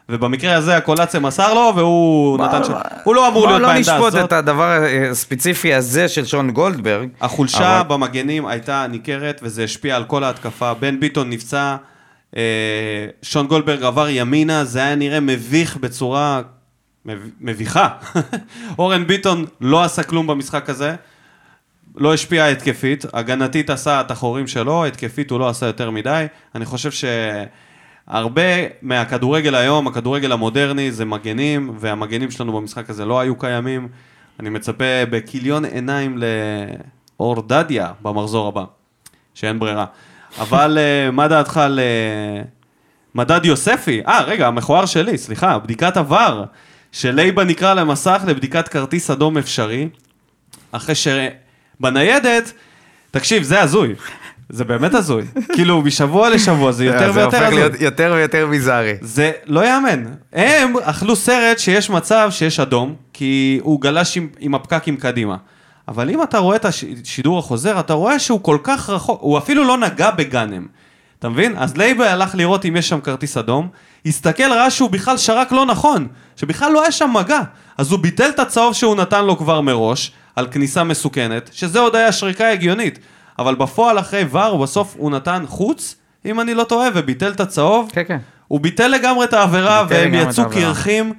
ובמקרה 0.09 0.55
הזה 0.55 0.77
הקולציה 0.77 1.19
מסר 1.19 1.53
לו, 1.53 1.71
והוא 1.75 2.39
נתן 2.39 2.63
שם... 2.63 2.73
הוא 3.03 3.15
לא 3.15 3.27
אמור 3.27 3.47
להיות 3.47 3.61
בוא 3.61 3.67
לא 3.67 3.73
בעמדה 3.73 3.93
נשפוט 3.93 4.07
הזאת. 4.07 4.25
את 4.25 4.31
הדבר 4.33 4.83
הספציפי 5.11 5.73
הזה 5.73 6.07
של 6.07 6.25
שון 6.25 6.51
גולדברג. 6.51 7.09
החולשה 7.21 7.83
במגנים 7.83 8.45
הייתה 8.45 8.87
ניכרת, 8.89 9.39
וזה 9.43 9.63
השפיע 9.63 9.95
על 9.95 10.03
כל 10.03 10.23
ההתקפה. 10.23 10.73
בן 10.73 10.99
ביטון 10.99 11.29
נפצע, 11.29 11.75
אה, 12.37 12.41
שון 13.21 13.47
גולדברג 13.47 13.83
עבר 13.83 14.09
ימינה, 14.09 14.65
זה 14.65 14.79
היה 14.79 14.95
נראה 14.95 15.19
מביך 15.19 15.77
בצורה 15.77 16.41
מב- 17.05 17.29
מביכה. 17.41 17.87
אורן 18.79 19.07
ביטון 19.07 19.45
לא 19.61 19.83
עשה 19.83 20.03
כלום 20.03 20.27
במשחק 20.27 20.69
הזה, 20.69 20.95
לא 21.95 22.13
השפיע 22.13 22.45
התקפית, 22.45 23.05
הגנתית 23.13 23.69
עשה 23.69 24.01
את 24.01 24.11
החורים 24.11 24.47
שלו, 24.47 24.85
התקפית 24.85 25.31
הוא 25.31 25.39
לא 25.39 25.49
עשה 25.49 25.65
יותר 25.65 25.91
מדי. 25.91 26.25
אני 26.55 26.65
חושב 26.65 26.91
שהרבה 28.11 28.41
מהכדורגל 28.81 29.55
היום, 29.55 29.87
הכדורגל 29.87 30.31
המודרני, 30.31 30.91
זה 30.91 31.05
מגנים, 31.05 31.71
והמגנים 31.79 32.31
שלנו 32.31 32.53
במשחק 32.53 32.89
הזה 32.89 33.05
לא 33.05 33.19
היו 33.19 33.35
קיימים. 33.35 33.87
אני 34.39 34.49
מצפה 34.49 35.05
בכיליון 35.09 35.65
עיניים 35.65 36.17
לאור 37.19 37.41
דדיה 37.41 37.91
במחזור 38.01 38.47
הבא, 38.47 38.63
שאין 39.33 39.59
ברירה. 39.59 39.85
אבל 40.39 40.77
אה, 40.77 41.11
מה 41.11 41.27
דעתך 41.27 41.57
על 41.57 41.79
אה, 41.79 42.41
מדד 43.15 43.45
יוספי? 43.45 44.01
אה, 44.07 44.21
רגע, 44.21 44.47
המכוער 44.47 44.85
שלי, 44.85 45.17
סליחה, 45.17 45.59
בדיקת 45.59 45.97
עבר. 45.97 46.43
שלייבה 46.91 47.43
נקרא 47.43 47.73
למסך 47.73 48.21
לבדיקת 48.27 48.67
כרטיס 48.67 49.09
אדום 49.09 49.37
אפשרי, 49.37 49.89
אחרי 50.71 50.95
שבניידת, 50.95 52.53
תקשיב, 53.11 53.43
זה 53.43 53.61
הזוי. 53.61 53.95
זה 54.49 54.63
באמת 54.63 54.93
הזוי. 54.93 55.23
כאילו, 55.53 55.81
משבוע 55.81 56.29
לשבוע 56.29 56.71
זה 56.71 56.85
יותר 56.91 57.11
זה 57.13 57.19
ויותר 57.19 57.37
הופך 57.37 57.41
הזוי. 57.41 57.59
להיות 57.59 57.81
יותר 57.81 58.13
ויותר 58.15 58.47
ביזארי. 58.47 58.93
זה 59.01 59.31
לא 59.45 59.67
יאמן. 59.67 60.03
הם 60.33 60.73
אכלו 60.83 61.15
סרט 61.15 61.59
שיש 61.59 61.89
מצב 61.89 62.27
שיש 62.31 62.59
אדום, 62.59 62.95
כי 63.13 63.59
הוא 63.63 63.81
גלש 63.81 64.17
עם, 64.17 64.27
עם 64.39 64.55
הפקקים 64.55 64.97
קדימה. 64.97 65.35
אבל 65.87 66.09
אם 66.09 66.23
אתה 66.23 66.37
רואה 66.37 66.55
את 66.55 66.65
השידור 66.65 67.39
החוזר, 67.39 67.79
אתה 67.79 67.93
רואה 67.93 68.19
שהוא 68.19 68.43
כל 68.43 68.57
כך 68.63 68.89
רחוק, 68.89 69.21
הוא 69.21 69.37
אפילו 69.37 69.63
לא 69.63 69.77
נגע 69.77 70.11
בגאנם. 70.11 70.65
אתה 71.19 71.29
מבין? 71.29 71.53
אז 71.57 71.77
לייבל 71.77 72.05
הלך 72.07 72.35
לראות 72.35 72.65
אם 72.65 72.75
יש 72.75 72.89
שם 72.89 72.99
כרטיס 73.01 73.37
אדום, 73.37 73.67
הסתכל, 74.05 74.51
ראה 74.51 74.69
שהוא 74.69 74.89
בכלל 74.89 75.17
שרק 75.17 75.51
לא 75.51 75.65
נכון. 75.65 76.07
שבכלל 76.35 76.71
לא 76.71 76.81
היה 76.81 76.91
שם 76.91 77.09
מגע. 77.13 77.39
אז 77.77 77.91
הוא 77.91 77.99
ביטל 77.99 78.29
את 78.29 78.39
הצהוב 78.39 78.73
שהוא 78.73 78.95
נתן 78.95 79.25
לו 79.25 79.37
כבר 79.37 79.61
מראש, 79.61 80.11
על 80.35 80.47
כניסה 80.51 80.83
מסוכנת, 80.83 81.49
שזה 81.53 81.79
עוד 81.79 81.95
היה 81.95 82.11
שריקה 82.11 82.49
הגיונית. 82.49 82.99
אבל 83.39 83.55
בפועל 83.55 83.99
אחרי 83.99 84.25
ור, 84.31 84.57
בסוף 84.63 84.95
הוא 84.97 85.11
נתן 85.11 85.43
חוץ, 85.47 85.95
אם 86.25 86.39
אני 86.39 86.53
לא 86.53 86.63
טועה, 86.63 86.89
וביטל 86.93 87.31
את 87.31 87.39
הצהוב. 87.39 87.89
כן, 87.93 88.03
כן. 88.07 88.17
הוא 88.47 88.59
ביטל 88.59 88.87
לגמרי 88.87 89.25
את 89.25 89.33
העבירה, 89.33 89.85
והם 89.89 90.13
יצאו. 90.13 90.49
קרחים. 90.49 91.13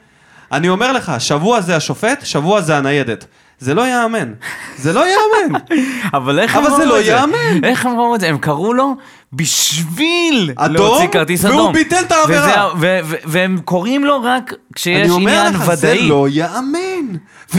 אני 0.52 0.68
אומר 0.68 0.92
לך, 0.92 1.12
שבוע 1.18 1.60
זה 1.60 1.76
השופט, 1.76 2.24
שבוע 2.24 2.60
זה 2.60 2.76
הניידת. 2.76 3.24
זה 3.58 3.74
לא 3.74 3.82
ייאמן. 3.82 4.32
זה 4.76 4.92
לא 4.92 5.04
ייאמן. 5.06 5.60
אבל 6.14 6.38
איך 6.38 6.56
אבל 6.56 6.70
זה 6.70 6.76
ראו 6.76 6.84
לא 6.84 7.00
את 7.00 7.04
זה? 7.04 7.10
ייאמן. 7.10 7.64
איך 7.64 7.86
ראו 7.86 8.14
את 8.14 8.20
זה? 8.20 8.28
הם 8.28 8.38
קראו 8.38 8.72
לו 8.72 8.96
בשביל 9.32 10.52
אדום, 10.56 10.74
להוציא 10.76 11.08
כרטיס 11.08 11.44
והוא 11.44 11.54
אדום. 11.54 11.72
ביטל 11.72 12.00
את 12.06 12.12
העבירה. 12.12 12.42
וזה- 12.46 12.78
ו- 12.80 12.98
ו- 13.04 13.16
והם 13.24 13.58
קוראים 13.64 14.04
לו 14.04 14.22
רק 14.22 14.52
כשיש 14.74 14.96
אני 15.02 15.10
אומר 15.10 15.30
עניין 15.38 15.54
לך, 15.54 15.74
זה 15.74 15.88
ודאי. 15.88 16.08
לא 16.08 16.28
ייאמן. 16.28 17.16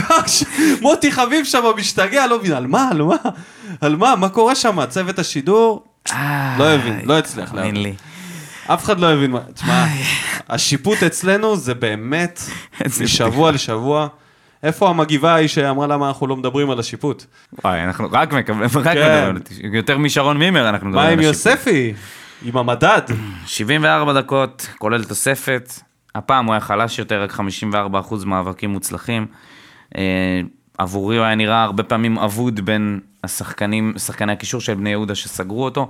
מוטי 0.82 1.12
חביב 1.12 1.44
שם 1.44 1.62
משתגע, 1.76 2.26
לא 2.26 2.38
מבין, 2.38 2.52
על 2.52 2.66
מה, 2.66 2.88
על 2.90 3.02
מה? 3.02 3.14
על 3.80 3.96
מה? 3.96 4.16
מה 4.16 4.28
קורה 4.28 4.54
שם? 4.54 4.86
צוות 4.88 5.18
השידור? 5.18 5.84
לא 6.58 6.64
הבין, 6.70 7.00
לא 7.04 7.18
הצליח 7.18 7.54
להבין. 7.54 7.76
לי. 7.82 7.94
אף 8.66 8.84
אחד 8.84 9.00
לא 9.00 9.12
הבין 9.12 9.30
מה... 9.30 9.38
תשמע, 9.54 9.86
השיפוט 10.48 11.02
אצלנו 11.02 11.56
זה 11.56 11.74
באמת 11.74 12.40
משבוע 13.02 13.50
לשבוע. 13.52 14.08
איפה 14.62 14.88
המגיבה 14.88 15.34
ההיא 15.34 15.48
שאמרה 15.48 15.86
למה 15.86 16.08
אנחנו 16.08 16.26
לא 16.26 16.36
מדברים 16.36 16.70
על 16.70 16.78
השיפוט? 16.78 17.24
וואי, 17.64 17.84
אנחנו 17.84 18.08
רק 18.12 18.32
מקבלים, 18.32 18.64
רק 18.74 18.94
כן. 18.94 19.34
מדברים, 19.34 19.74
יותר 19.74 19.98
משרון 19.98 20.36
מימר 20.36 20.68
אנחנו 20.68 20.86
מה 20.86 20.92
מדברים 20.92 21.18
עם 21.18 21.24
על 21.24 21.30
השיפוט. 21.30 21.56
יוספי? 21.56 21.94
עם 22.44 22.56
המדד? 22.56 23.02
74 23.46 24.12
דקות, 24.12 24.68
כולל 24.78 25.04
תוספת. 25.04 25.72
הפעם 26.14 26.46
הוא 26.46 26.52
היה 26.52 26.60
חלש 26.60 26.98
יותר, 26.98 27.22
רק 27.22 27.32
54% 27.32 28.24
מאבקים 28.26 28.70
מוצלחים. 28.70 29.26
אה, 29.96 30.40
עבורי 30.78 31.16
הוא 31.16 31.24
היה 31.24 31.34
נראה 31.34 31.62
הרבה 31.62 31.82
פעמים 31.82 32.18
אבוד 32.18 32.60
בין 32.60 33.00
השחקנים, 33.24 33.94
שחקני 33.98 34.32
הקישור 34.32 34.60
של 34.60 34.74
בני 34.74 34.90
יהודה 34.90 35.14
שסגרו 35.14 35.64
אותו. 35.64 35.86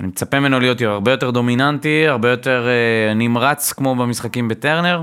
אני 0.00 0.08
מצפה 0.08 0.40
ממנו 0.40 0.60
להיות 0.60 0.80
הרבה 0.80 1.10
יותר 1.10 1.30
דומיננטי, 1.30 2.06
הרבה 2.08 2.30
יותר 2.30 2.66
אה, 2.68 3.14
נמרץ 3.14 3.72
כמו 3.72 3.96
במשחקים 3.96 4.48
בטרנר. 4.48 5.02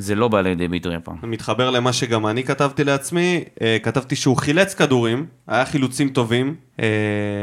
זה 0.00 0.14
לא 0.14 0.28
בא 0.28 0.40
לידי 0.40 0.68
ביטוי 0.68 0.94
הפעם. 0.94 1.16
מתחבר 1.22 1.70
למה 1.70 1.92
שגם 1.92 2.26
אני 2.26 2.44
כתבתי 2.44 2.84
לעצמי, 2.84 3.44
אה, 3.62 3.76
כתבתי 3.82 4.16
שהוא 4.16 4.36
חילץ 4.36 4.74
כדורים, 4.74 5.26
היה 5.46 5.64
חילוצים 5.64 6.08
טובים, 6.08 6.54
אה, 6.80 6.86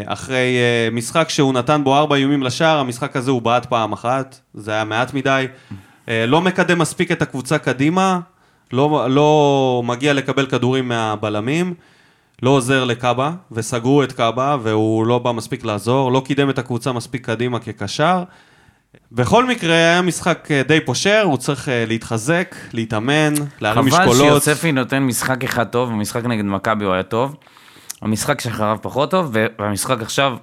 אחרי 0.06 0.58
אה, 0.58 0.90
משחק 0.92 1.30
שהוא 1.30 1.54
נתן 1.54 1.82
בו 1.84 1.98
ארבע 1.98 2.16
איומים 2.16 2.44
לשער, 2.44 2.80
המשחק 2.80 3.16
הזה 3.16 3.32
הוא 3.32 3.42
בעט 3.42 3.66
פעם 3.66 3.94
אחת, 3.94 4.40
זה 4.54 4.72
היה 4.72 4.84
מעט 4.84 5.14
מדי, 5.14 5.48
לא 6.28 6.42
מקדם 6.42 6.80
מספיק 6.80 7.12
את 7.12 7.22
הקבוצה 7.22 7.58
קדימה, 7.58 8.20
לא, 8.74 9.08
לא 9.10 9.82
מגיע 9.86 10.14
לקבל 10.14 10.46
כדורים 10.46 10.88
מהבלמים, 10.88 11.74
לא 12.44 12.50
עוזר 12.50 12.84
לקאבה, 12.84 13.32
וסגרו 13.52 14.04
את 14.04 14.12
קאבה, 14.12 14.58
והוא 14.64 15.06
לא 15.06 15.20
בא 15.20 15.32
מספיק 15.32 15.66
לעזור, 15.66 16.12
לא 16.12 16.22
קידם 16.26 16.50
את 16.50 16.58
הקבוצה 16.58 16.92
מספיק 16.92 17.26
קדימה 17.26 17.60
כקשר. 17.60 18.24
בכל 19.12 19.46
מקרה, 19.46 19.74
היה 19.74 20.02
משחק 20.02 20.48
אה, 20.52 20.62
די 20.64 20.80
פושר, 20.86 21.22
הוא 21.24 21.38
צריך 21.38 21.70
אה, 21.70 21.86
להתחזק, 21.88 22.56
להתאמן, 22.74 23.34
להרים 23.62 23.92
חבל 23.92 24.02
משקולות. 24.02 24.44
שיוספי 24.44 24.72
נותן 24.72 25.04
משחק 25.04 25.44
אחד 25.44 25.64
טוב, 25.64 25.90
המשחק 25.92 26.26
נגד 26.26 26.46
מכבי 26.46 26.86
הוא 26.86 26.94
היה 26.94 27.04
טוב. 27.04 27.36
המשחק 28.02 28.42
שאחריו 28.42 28.78
פחות 28.82 29.12
טוב, 29.12 29.36
והמשחק 29.60 30.02
עכשיו 30.02 30.38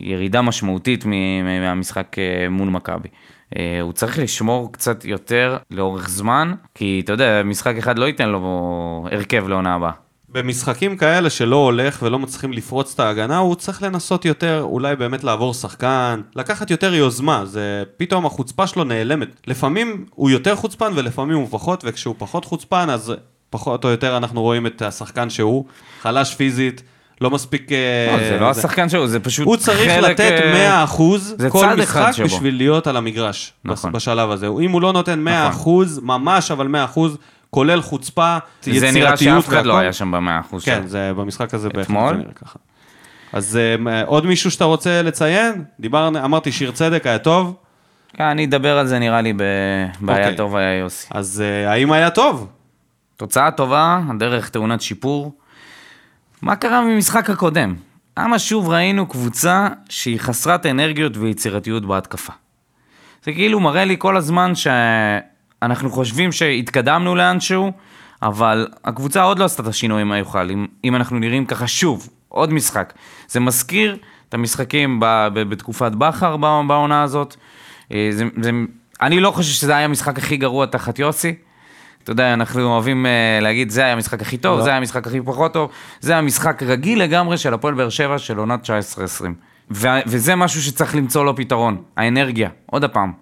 ירידה 0.00 0.42
משמעותית 0.42 1.04
מהמשחק 1.04 2.16
אה, 2.18 2.48
מול 2.48 2.68
מכבי. 2.68 3.08
הוא 3.82 3.92
צריך 3.92 4.18
לשמור 4.18 4.72
קצת 4.72 5.04
יותר 5.04 5.56
לאורך 5.70 6.08
זמן, 6.08 6.52
כי 6.74 7.00
אתה 7.04 7.12
יודע, 7.12 7.42
משחק 7.44 7.74
אחד 7.78 7.98
לא 7.98 8.04
ייתן 8.04 8.28
לו 8.28 9.08
הרכב 9.12 9.48
לעונה 9.48 9.74
הבאה. 9.74 9.90
במשחקים 10.32 10.96
כאלה 10.96 11.30
שלא 11.30 11.56
הולך 11.56 11.98
ולא 12.02 12.18
מצליחים 12.18 12.52
לפרוץ 12.52 12.94
את 12.94 13.00
ההגנה, 13.00 13.38
הוא 13.38 13.54
צריך 13.54 13.82
לנסות 13.82 14.24
יותר, 14.24 14.62
אולי 14.62 14.96
באמת 14.96 15.24
לעבור 15.24 15.54
שחקן, 15.54 16.20
לקחת 16.36 16.70
יותר 16.70 16.94
יוזמה, 16.94 17.46
זה 17.46 17.82
פתאום 17.96 18.26
החוצפה 18.26 18.66
שלו 18.66 18.84
נעלמת. 18.84 19.28
לפעמים 19.46 20.04
הוא 20.14 20.30
יותר 20.30 20.56
חוצפן 20.56 20.92
ולפעמים 20.94 21.36
הוא 21.36 21.48
פחות, 21.50 21.84
וכשהוא 21.86 22.14
פחות 22.18 22.44
חוצפן 22.44 22.90
אז 22.90 23.12
פחות 23.50 23.84
או 23.84 23.88
יותר 23.88 24.16
אנחנו 24.16 24.42
רואים 24.42 24.66
את 24.66 24.82
השחקן 24.82 25.30
שהוא, 25.30 25.64
חלש 26.02 26.34
פיזית, 26.34 26.82
לא 27.20 27.30
מספיק... 27.30 27.72
אה, 27.72 28.16
לא, 28.16 28.28
זה 28.28 28.38
לא 28.40 28.50
השחקן 28.50 28.88
שלו, 28.88 29.08
זה 29.08 29.20
פשוט 29.20 29.46
הוא 29.46 29.56
צריך 29.56 29.90
חלק, 29.90 30.10
לתת 30.10 30.32
אה, 30.32 30.84
100% 30.84 31.02
זה 31.18 31.50
כל 31.50 31.74
משחק. 31.74 32.12
בשביל 32.24 32.56
להיות 32.56 32.86
על 32.86 32.96
המגרש, 32.96 33.52
נכון. 33.64 33.92
בשלב 33.92 34.30
הזה. 34.30 34.46
אם 34.46 34.70
הוא 34.70 34.82
לא 34.82 34.92
נותן 34.92 35.24
100%, 35.64 35.68
ממש 36.02 36.50
אבל 36.50 36.66
100%, 36.94 36.98
כולל 37.50 37.80
חוצפה, 37.80 38.38
זה 38.62 38.70
יצירתיות 38.70 38.94
נראה 38.94 39.16
שאף 39.16 39.48
אחד 39.48 39.66
לא 39.66 39.72
והכל. 39.72 39.82
היה 39.82 39.92
שם 39.92 40.10
במאה 40.10 40.40
אחוז 40.40 40.64
כן. 40.64 40.86
זה 40.86 41.12
במשחק 41.16 41.54
הזה 41.54 41.68
בהחלט? 41.68 41.86
זה 42.10 42.16
נראה 42.16 42.32
ככה. 42.32 42.58
אז 43.32 43.58
אה, 43.88 44.02
עוד 44.06 44.26
מישהו 44.26 44.50
שאתה 44.50 44.64
רוצה 44.64 45.02
לציין? 45.02 45.64
דיברנו, 45.80 46.24
אמרתי 46.24 46.52
שיר 46.52 46.70
צדק 46.70 47.06
היה 47.06 47.18
טוב, 47.18 47.56
כן, 48.12 48.24
אני 48.24 48.44
אדבר 48.44 48.78
על 48.78 48.86
זה 48.86 48.98
נראה 48.98 49.20
לי 49.20 49.32
בבעיה 49.32 50.18
אוקיי. 50.18 50.36
טוב 50.36 50.56
היה 50.56 50.78
יוסי. 50.78 51.06
אז 51.10 51.42
אה, 51.46 51.72
האם 51.72 51.92
היה 51.92 52.10
טוב? 52.10 52.48
תוצאה 53.16 53.50
טובה, 53.50 54.00
הדרך 54.10 54.48
טעונת 54.48 54.80
שיפור. 54.80 55.32
מה 56.42 56.56
קרה 56.56 56.80
ממשחק 56.80 57.30
הקודם? 57.30 57.74
למה 58.18 58.38
שוב 58.38 58.68
ראינו 58.68 59.06
קבוצה 59.06 59.68
שהיא 59.88 60.20
חסרת 60.20 60.66
אנרגיות 60.66 61.16
ויצירתיות 61.16 61.86
בהתקפה? 61.86 62.32
זה 63.24 63.32
כאילו 63.32 63.60
מראה 63.60 63.84
לי 63.84 63.96
כל 63.98 64.16
הזמן 64.16 64.52
שאנחנו 65.60 65.90
חושבים 65.90 66.32
שהתקדמנו 66.32 67.14
לאנשהו, 67.14 67.72
אבל 68.22 68.68
הקבוצה 68.84 69.22
עוד 69.22 69.38
לא 69.38 69.44
עשתה 69.44 69.62
את 69.62 69.68
השינויים 69.68 70.12
היוכל, 70.12 70.50
אם, 70.50 70.66
אם 70.84 70.96
אנחנו 70.96 71.18
נראים 71.18 71.46
ככה 71.46 71.66
שוב, 71.66 72.08
עוד 72.28 72.52
משחק. 72.52 72.92
זה 73.28 73.40
מזכיר 73.40 73.96
את 74.28 74.34
המשחקים 74.34 75.00
ב, 75.00 75.28
ב, 75.34 75.42
בתקופת 75.42 75.92
בכר 75.92 76.36
בעונה 76.36 77.02
הזאת. 77.02 77.36
אה, 77.92 78.08
זה, 78.12 78.24
זה, 78.42 78.50
אני 79.02 79.20
לא 79.20 79.30
חושב 79.30 79.52
שזה 79.52 79.76
היה 79.76 79.84
המשחק 79.84 80.18
הכי 80.18 80.36
גרוע 80.36 80.66
תחת 80.66 80.98
יוסי. 80.98 81.34
אתה 82.02 82.12
יודע, 82.12 82.34
אנחנו 82.34 82.62
אוהבים 82.62 83.06
uh, 83.06 83.42
להגיד, 83.42 83.70
זה 83.70 83.80
היה 83.80 83.92
המשחק 83.92 84.22
הכי 84.22 84.36
טוב, 84.36 84.58
לא. 84.58 84.64
זה 84.64 84.70
היה 84.70 84.78
המשחק 84.78 85.06
הכי 85.06 85.20
פחות 85.20 85.52
טוב, 85.52 85.70
זה 86.00 86.12
היה 86.12 86.22
משחק 86.22 86.62
רגיל 86.62 87.02
לגמרי 87.02 87.38
של 87.38 87.54
הפועל 87.54 87.74
באר 87.74 87.88
שבע 87.88 88.18
של 88.18 88.38
עונת 88.38 88.64
19-20. 88.64 89.24
ו- 89.70 89.88
וזה 90.06 90.36
משהו 90.36 90.62
שצריך 90.62 90.94
למצוא 90.94 91.24
לו 91.24 91.36
פתרון, 91.36 91.82
האנרגיה, 91.96 92.48
עוד 92.66 92.84
הפעם. 92.84 93.12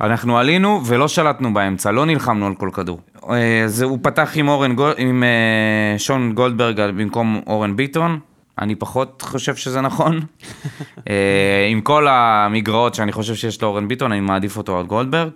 אנחנו 0.00 0.38
עלינו 0.38 0.80
ולא 0.86 1.08
שלטנו 1.08 1.54
באמצע, 1.54 1.90
לא 1.92 2.06
נלחמנו 2.06 2.46
על 2.46 2.54
כל 2.54 2.70
כדור. 2.72 3.00
אה, 3.30 3.62
זה, 3.66 3.84
הוא 3.84 3.98
פתח 4.02 4.30
עם, 4.34 4.48
אורן, 4.48 4.74
גול- 4.74 4.94
עם 4.96 5.24
אה, 5.24 5.98
שון 5.98 6.32
גולדברג 6.32 6.80
במקום 6.80 7.40
אורן 7.46 7.76
ביטון, 7.76 8.18
אני 8.58 8.74
פחות 8.74 9.22
חושב 9.22 9.56
שזה 9.56 9.80
נכון. 9.80 10.20
אה, 11.08 11.66
עם 11.70 11.80
כל 11.80 12.06
המגרעות 12.10 12.94
שאני 12.94 13.12
חושב 13.12 13.34
שיש 13.34 13.62
לאורן 13.62 13.88
ביטון, 13.88 14.12
אני 14.12 14.20
מעדיף 14.20 14.56
אותו 14.56 14.78
על 14.78 14.86
גולדברג. 14.86 15.30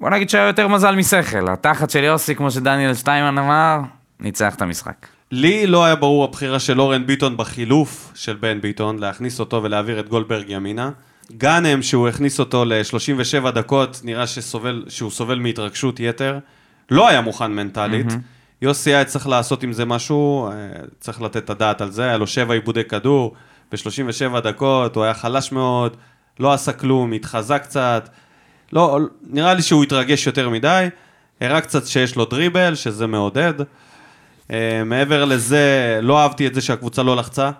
בוא 0.00 0.10
נגיד 0.10 0.30
שהיה 0.30 0.46
יותר 0.46 0.68
מזל 0.68 0.96
משכל, 0.96 1.48
התחת 1.48 1.90
של 1.90 2.04
יוסי, 2.04 2.34
כמו 2.34 2.50
שדניאל 2.50 2.94
שטיימן 2.94 3.38
אמר, 3.38 3.78
ניצח 4.20 4.54
את 4.54 4.62
המשחק. 4.62 5.06
לי 5.32 5.66
לא 5.66 5.84
היה 5.84 5.94
ברור 5.94 6.24
הבחירה 6.24 6.58
של 6.58 6.80
אורן 6.80 7.06
ביטון 7.06 7.36
בחילוף 7.36 8.12
של 8.14 8.36
בן 8.40 8.60
ביטון, 8.60 8.98
להכניס 8.98 9.40
אותו 9.40 9.62
ולהעביר 9.62 10.00
את 10.00 10.08
גולדברג 10.08 10.44
ימינה. 10.48 10.90
גאנם, 11.36 11.82
שהוא 11.82 12.08
הכניס 12.08 12.40
אותו 12.40 12.64
ל-37 12.64 13.50
דקות, 13.50 14.00
נראה 14.04 14.26
שסובל, 14.26 14.84
שהוא 14.88 15.10
סובל 15.10 15.38
מהתרגשות 15.38 16.00
יתר. 16.00 16.38
לא 16.90 17.08
היה 17.08 17.20
מוכן 17.20 17.52
מנטלית. 17.52 18.06
יוסי 18.62 18.94
היה 18.94 19.04
צריך 19.04 19.28
לעשות 19.28 19.62
עם 19.62 19.72
זה 19.72 19.84
משהו, 19.84 20.48
אה, 20.48 20.52
צריך 21.00 21.22
לתת 21.22 21.36
את 21.36 21.50
הדעת 21.50 21.80
על 21.80 21.90
זה, 21.90 22.04
היה 22.04 22.16
לו 22.16 22.26
שבע 22.26 22.54
עיבודי 22.54 22.84
כדור 22.84 23.34
ב-37 23.72 24.40
דקות, 24.40 24.96
הוא 24.96 25.04
היה 25.04 25.14
חלש 25.14 25.52
מאוד, 25.52 25.96
לא 26.40 26.52
עשה 26.52 26.72
כלום, 26.72 27.12
התחזק 27.12 27.62
קצת. 27.62 28.08
לא, 28.72 28.98
נראה 29.30 29.54
לי 29.54 29.62
שהוא 29.62 29.84
התרגש 29.84 30.26
יותר 30.26 30.48
מדי, 30.48 30.88
הראה 31.40 31.60
קצת 31.60 31.86
שיש 31.86 32.16
לו 32.16 32.24
דריבל, 32.24 32.74
שזה 32.74 33.06
מעודד. 33.06 33.54
Uh, 33.60 34.50
מעבר 34.84 35.24
לזה, 35.24 35.98
לא 36.02 36.22
אהבתי 36.22 36.46
את 36.46 36.54
זה 36.54 36.60
שהקבוצה 36.60 37.02
לא 37.02 37.16
לחצה. 37.16 37.50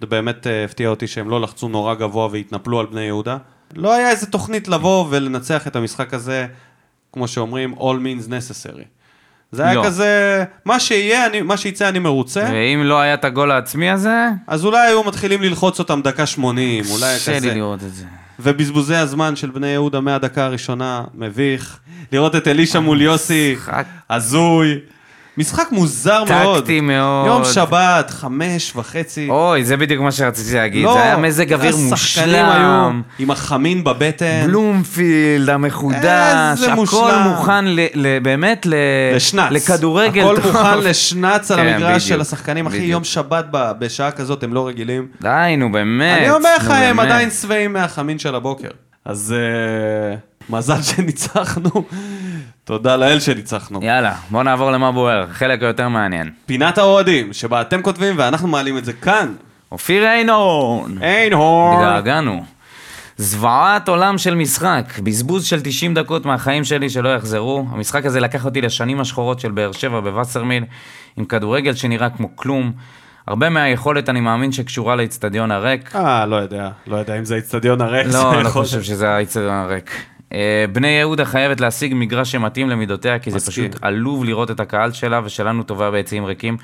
זה 0.00 0.06
באמת 0.06 0.46
uh, 0.46 0.50
הפתיע 0.64 0.88
אותי 0.88 1.06
שהם 1.06 1.30
לא 1.30 1.40
לחצו 1.40 1.68
נורא 1.68 1.94
גבוה 1.94 2.28
והתנפלו 2.32 2.80
על 2.80 2.86
בני 2.86 3.00
יהודה. 3.00 3.36
לא 3.76 3.92
היה 3.92 4.10
איזה 4.10 4.26
תוכנית 4.26 4.68
לבוא 4.68 5.06
ולנצח 5.10 5.66
את 5.66 5.76
המשחק 5.76 6.14
הזה, 6.14 6.46
כמו 7.12 7.28
שאומרים, 7.28 7.74
all 7.78 7.78
means 7.78 8.28
necessary. 8.28 8.84
זה 9.52 9.64
היה 9.64 9.74
לא. 9.74 9.84
כזה, 9.84 10.44
מה 10.64 10.80
שיהיה, 10.80 11.26
אני, 11.26 11.42
מה 11.42 11.56
שיצא 11.56 11.88
אני 11.88 11.98
מרוצה, 11.98 12.48
ואם 12.52 12.82
לא 12.84 13.00
היה 13.00 13.14
את 13.14 13.24
הגול 13.24 13.50
העצמי 13.50 13.90
הזה, 13.90 14.28
אז 14.46 14.64
אולי 14.64 14.86
היו 14.86 15.04
מתחילים 15.04 15.42
ללחוץ 15.42 15.78
אותם 15.78 16.00
דקה 16.04 16.26
80, 16.26 16.84
אולי 16.90 17.14
קשה 17.16 17.32
לי 17.32 17.38
כזה. 17.38 17.54
לראות 17.54 17.82
את 17.82 17.94
זה. 17.94 18.04
ובזבוזי 18.40 18.96
הזמן 18.96 19.36
של 19.36 19.50
בני 19.50 19.66
יהודה 19.66 20.00
מהדקה 20.00 20.44
הראשונה, 20.44 21.04
מביך. 21.14 21.78
לראות 22.12 22.36
את 22.36 22.48
אלישע 22.48 22.80
מול 22.80 23.02
יוסי. 23.02 23.56
הזוי. 24.10 24.78
משחק 25.38 25.68
מוזר 25.72 26.24
מאוד. 26.24 26.58
טקטי 26.60 26.80
מאוד. 26.80 27.26
יום 27.26 27.44
שבת, 27.44 28.10
חמש 28.10 28.72
וחצי. 28.76 29.28
אוי, 29.30 29.64
זה 29.64 29.76
בדיוק 29.76 30.02
מה 30.02 30.12
שרציתי 30.12 30.54
להגיד. 30.56 30.84
לא, 30.84 30.92
זה 30.94 31.02
היה 31.02 31.16
מזג 31.16 31.52
אוויר 31.52 31.74
היו 31.76 31.84
מושלם. 31.88 33.02
עם 33.18 33.30
החמין 33.30 33.84
בבטן. 33.84 34.42
בלומפילד 34.46 35.48
המחודש, 35.50 35.96
איזה 36.50 36.66
הכל 36.66 36.74
מושלם. 36.74 37.26
מוכן 37.28 37.64
ל, 37.64 37.80
ל, 37.94 38.18
באמת 38.18 38.66
ל, 38.66 38.74
לשנץ. 39.16 39.52
לכדורגל 39.52 40.20
הכל 40.24 40.36
טוב. 40.42 40.46
מוכן 40.56 40.78
לשנץ 40.78 41.50
על 41.50 41.56
כן, 41.58 41.66
המגרש 41.66 41.82
בדיוק, 41.92 42.08
של 42.08 42.20
השחקנים. 42.20 42.66
אחי, 42.66 42.76
בדיוק. 42.76 42.90
יום 42.90 43.04
שבת 43.04 43.44
ב- 43.50 43.72
בשעה 43.78 44.10
כזאת 44.10 44.42
הם 44.42 44.54
לא 44.54 44.66
רגילים. 44.68 45.06
די, 45.22 45.54
נו 45.58 45.72
באמת. 45.72 46.18
אני 46.18 46.30
אומר 46.30 46.56
לך, 46.56 46.70
הם. 46.70 47.00
עדיין 47.00 47.30
שבעים 47.30 47.72
מהחמין 47.72 48.18
של 48.18 48.34
הבוקר. 48.34 48.68
אז 49.04 49.34
אה, 49.36 50.16
מזל 50.50 50.82
שניצחנו. 50.96 51.70
תודה 52.64 52.96
לאל 52.96 53.20
שניצחנו. 53.20 53.80
יאללה, 53.82 54.14
בוא 54.30 54.42
נעבור 54.42 54.70
למה 54.70 54.92
בוער, 54.92 55.26
חלק 55.32 55.62
היותר 55.62 55.88
מעניין. 55.88 56.30
פינת 56.46 56.78
האוהדים, 56.78 57.32
שבה 57.32 57.60
אתם 57.60 57.82
כותבים 57.82 58.14
ואנחנו 58.18 58.48
מעלים 58.48 58.78
את 58.78 58.84
זה 58.84 58.92
כאן. 58.92 59.34
אופיר 59.72 60.04
איינון. 60.06 60.98
אין 61.02 61.32
הור. 61.32 61.74
התגעגענו. 61.74 62.44
זוועת 63.16 63.88
עולם 63.88 64.18
של 64.18 64.34
משחק, 64.34 64.84
בזבוז 65.02 65.44
של 65.44 65.60
90 65.60 65.94
דקות 65.94 66.26
מהחיים 66.26 66.64
שלי 66.64 66.90
שלא 66.90 67.08
יחזרו. 67.14 67.66
המשחק 67.72 68.06
הזה 68.06 68.20
לקח 68.20 68.44
אותי 68.44 68.60
לשנים 68.60 69.00
השחורות 69.00 69.40
של 69.40 69.50
באר 69.50 69.72
שבע 69.72 70.00
בווסרמיל, 70.00 70.64
עם 71.16 71.24
כדורגל 71.24 71.74
שנראה 71.74 72.10
כמו 72.10 72.36
כלום. 72.36 72.72
הרבה 73.26 73.48
מהיכולת 73.50 74.08
אני 74.08 74.20
מאמין 74.20 74.52
שקשורה 74.52 74.96
לאיצטדיון 74.96 75.50
הריק. 75.50 75.96
אה, 75.96 76.26
לא 76.26 76.36
יודע. 76.36 76.68
לא 76.86 76.96
יודע 76.96 77.18
אם 77.18 77.24
זה 77.24 77.34
האיצטדיון 77.34 77.80
הריק. 77.80 78.06
לא, 78.06 78.12
לא 78.42 78.48
יכול- 78.48 78.62
חושב 78.64 78.82
שזה 78.82 79.10
האיצטדיון 79.10 79.54
הריק. 79.54 79.90
אה, 80.32 80.38
בני 80.72 80.88
יהודה 80.88 81.24
חייבת 81.24 81.60
להשיג 81.60 81.92
מגרש 81.96 82.32
שמתאים 82.32 82.70
למידותיה, 82.70 83.18
כי 83.18 83.30
זה. 83.30 83.50
פשוט 83.50 83.76
עלוב 83.82 84.24
לראות 84.24 84.50
את 84.50 84.60
הקהל 84.60 84.92
שלה, 84.92 85.20
ושלנו 85.24 85.62
טובה 85.62 85.90
ביציעים 85.90 86.24
ריקים. 86.24 86.56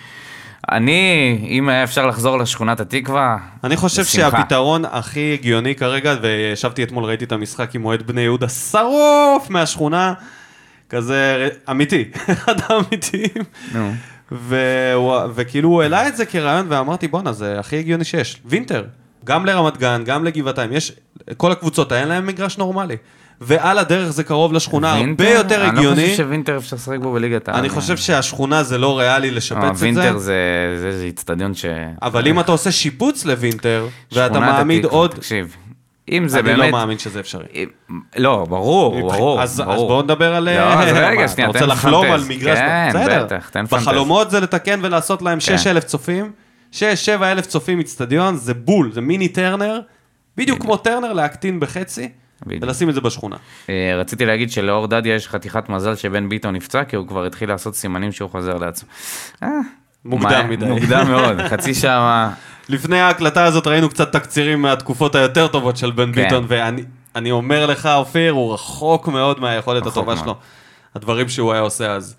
אני, 0.70 1.02
אם 1.48 1.68
היה 1.68 1.84
אפשר 1.84 2.06
לחזור 2.06 2.38
לשכונת 2.38 2.80
התקווה, 2.80 3.36
אני 3.64 3.76
חושב 3.76 4.02
בשמחה. 4.02 4.30
שהפתרון 4.38 4.84
הכי 4.84 5.36
הגיוני 5.40 5.74
כרגע, 5.74 6.14
וישבתי 6.22 6.82
אתמול, 6.82 7.04
ראיתי 7.04 7.24
את 7.24 7.32
המשחק 7.32 7.74
עם 7.74 7.84
אוהד 7.84 8.02
בני 8.06 8.20
יהודה 8.20 8.48
שרוף 8.48 9.50
מהשכונה, 9.50 10.12
כזה 10.88 11.48
אמיתי, 11.70 12.04
אחד 12.32 12.54
האמיתיים. 12.68 13.44
נו. 13.74 13.92
והוא- 14.32 15.20
וכאילו 15.34 15.68
הוא 15.68 15.82
העלה 15.82 16.08
את 16.08 16.16
זה 16.16 16.26
כרעיון, 16.26 16.66
ואמרתי, 16.68 17.08
בואנה, 17.08 17.32
זה 17.32 17.58
הכי 17.60 17.78
הגיוני 17.78 18.04
שיש. 18.04 18.40
וינטר, 18.44 18.84
גם 19.24 19.46
לרמת 19.46 19.76
גן, 19.76 20.02
גם 20.04 20.24
לגבעתיים, 20.24 20.72
יש, 20.72 20.92
כל 21.36 21.52
הקבוצות, 21.52 21.92
אין 21.92 22.08
להם 22.08 22.26
מגרש 22.26 22.58
נורמלי. 22.58 22.96
ועל 23.40 23.78
הדרך 23.78 24.10
זה 24.10 24.24
קרוב 24.24 24.52
לשכונה, 24.52 24.92
הרבה 24.92 25.04
וינטר? 25.04 25.24
יותר 25.24 25.64
אני 25.64 25.74
לא 25.74 25.78
הגיוני. 25.78 26.02
חושב 26.04 26.16
שווינטר 26.16 26.56
אפשר 26.56 26.76
לשחק 26.76 26.98
בו 26.98 27.12
בליגת 27.12 27.48
העל. 27.48 27.58
אני 27.58 27.68
חושב 27.68 27.96
שהשכונה 27.96 28.62
זה 28.62 28.78
לא 28.78 28.98
ריאלי 28.98 29.30
לשפץ 29.30 29.62
אה, 29.62 29.70
את 29.70 29.76
זה. 29.76 29.84
וינטר 29.84 30.18
זה 30.18 31.02
איצטדיון 31.04 31.54
ש... 31.54 31.64
אבל 32.02 32.26
אם 32.26 32.40
אתה 32.40 32.52
עושה 32.52 32.72
שיפוץ 32.72 33.24
לווינטר, 33.24 33.86
ואתה 34.12 34.40
מעמיד 34.40 34.84
עוד... 34.84 35.10
תקשיב, 35.14 35.56
אם 36.10 36.28
זה 36.28 36.38
אני 36.38 36.46
באמת... 36.46 36.58
לא 36.58 36.70
מאמין 36.70 36.98
שזה 36.98 37.20
אפשרי. 37.20 37.44
לא, 38.16 38.46
ברור, 38.48 39.00
ברור, 39.00 39.42
אז, 39.42 39.60
אז. 39.60 39.66
בואו 39.66 40.02
נדבר 40.02 40.34
על... 40.34 40.44
לא, 40.44 40.60
אז 40.60 40.92
מה, 40.92 41.08
רגע, 41.08 41.24
אתה 41.24 41.32
שנייה, 41.32 41.46
רוצה 41.46 41.60
תן 41.60 41.68
לחלום 41.68 42.06
על. 42.06 42.20
מגרש? 42.28 42.58
כן, 42.58 42.88
בסדר. 42.88 43.24
בטח, 43.24 43.48
תן 43.48 43.62
לפנטז. 43.64 43.86
בחלומות 43.86 44.30
זה 44.30 44.40
לתקן 44.40 44.80
ולעשות 44.82 45.22
להם 45.22 45.40
6,000 45.40 45.84
צופים. 45.84 46.32
6-7 46.72 46.76
אלף 47.22 47.46
צופים 47.46 47.78
איצטדיון, 47.78 48.36
זה 48.36 48.54
בול, 48.54 48.92
זה 48.92 49.00
מיני 49.00 49.28
טרנר. 49.28 49.80
בדיוק 50.36 50.60
כמו 50.60 50.76
טרנר, 50.76 51.12
להקטין 51.12 51.60
בחצי. 51.60 52.08
ולשים 52.46 52.88
את 52.88 52.94
זה 52.94 53.00
בשכונה. 53.00 53.36
אה, 53.68 53.96
רציתי 53.96 54.26
להגיד 54.26 54.50
שלאור 54.50 54.86
דדיה 54.86 55.14
יש 55.14 55.28
חתיכת 55.28 55.68
מזל 55.68 55.96
שבן 55.96 56.28
ביטון 56.28 56.56
נפצע, 56.56 56.84
כי 56.84 56.96
הוא 56.96 57.06
כבר 57.06 57.24
התחיל 57.24 57.48
לעשות 57.48 57.74
סימנים 57.74 58.12
שהוא 58.12 58.30
חוזר 58.30 58.54
לעצמו. 58.56 58.88
אה, 59.42 59.48
מוקדם 60.04 60.50
מדי. 60.50 60.66
מוקדם 60.66 61.08
מאוד, 61.08 61.40
חצי 61.50 61.74
שעה... 61.74 62.32
לפני 62.68 63.00
ההקלטה 63.00 63.44
הזאת 63.44 63.66
ראינו 63.66 63.88
קצת 63.88 64.12
תקצירים 64.12 64.62
מהתקופות 64.62 65.14
היותר 65.14 65.48
טובות 65.48 65.76
של 65.76 65.90
בן 65.90 66.12
כן. 66.14 66.22
ביטון, 66.22 66.44
ואני 66.48 66.82
אני 67.16 67.30
אומר 67.30 67.66
לך, 67.66 67.86
אופיר, 67.86 68.32
הוא 68.32 68.54
רחוק 68.54 69.08
מאוד 69.08 69.40
מהיכולת 69.40 69.86
הטובה. 69.86 70.16
שלו. 70.16 70.36
הדברים 70.94 71.28
שהוא 71.28 71.52
היה 71.52 71.60
עושה 71.60 71.92
אז. 71.92 72.16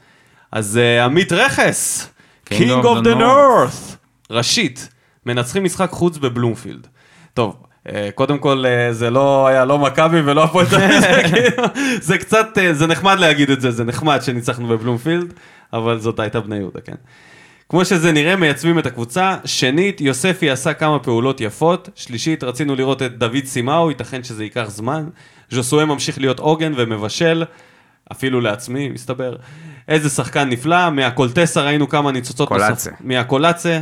אז 0.52 0.78
אה, 0.78 1.06
עמית 1.06 1.32
רכס, 1.32 2.10
King 2.50 2.52
of 2.52 2.84
of 2.84 3.04
the 3.04 3.16
North. 3.20 3.96
ראשית, 4.30 4.90
מנצחים 5.26 5.64
משחק 5.64 5.90
חוץ 5.90 6.18
בבלומפילד. 6.18 6.88
טוב, 7.34 7.64
קודם 8.16 8.38
כל 8.38 8.66
אה, 8.68 8.94
זה 8.94 9.10
לא 9.10 9.48
היה 9.48 9.66
לא 9.66 9.78
מכבי 9.80 10.22
ולא 10.22 10.44
הפועל 10.44 10.66
תל 10.66 10.76
אביב, 10.76 11.00
זה 11.02 11.22
כאילו- 11.34 12.20
קצת, 12.20 12.58
אה, 12.58 12.74
זה 12.74 12.88
נחמד 12.88 13.20
להגיד 13.20 13.50
את 13.50 13.62
זה, 13.62 13.72
זה 13.72 13.84
נחמד 13.84 14.22
שניצחנו 14.22 14.68
בבלומפילד, 14.68 15.34
אבל 15.74 16.00
זאת 16.00 16.20
הייתה 16.20 16.40
בני 16.40 16.56
יהודה, 16.56 16.80
כן. 16.82 16.96
כמו 17.70 17.86
שזה 17.86 18.12
נראה, 18.12 18.36
מייצבים 18.36 18.80
את 18.80 18.86
הקבוצה. 18.86 19.36
שנית, 19.46 20.02
יוספי 20.02 20.50
עשה 20.50 20.74
כמה 20.74 21.00
פעולות 21.00 21.42
יפות. 21.42 21.90
שלישית, 21.96 22.44
רצינו 22.44 22.76
לראות 22.76 23.02
את 23.02 23.18
דוד 23.18 23.46
סימאו, 23.46 23.90
ייתכן 23.90 24.24
שזה 24.24 24.44
ייקח 24.44 24.66
זמן. 24.68 25.06
ז'וסואה 25.52 25.86
ממשיך 25.86 26.20
להיות 26.20 26.40
עוגן 26.40 26.74
ומבשל, 26.76 27.44
אפילו 28.12 28.42
לעצמי, 28.42 28.90
מסתבר. 28.90 29.36
איזה 29.88 30.10
שחקן 30.10 30.50
נפלא, 30.50 30.90
מהקולטסה 30.90 31.62
ראינו 31.62 31.90
כמה 31.90 32.12
ניצוצות 32.12 32.48
קולאצה. 32.48 32.70
נוספות. 32.70 32.94
מהקולאצה, 33.08 33.80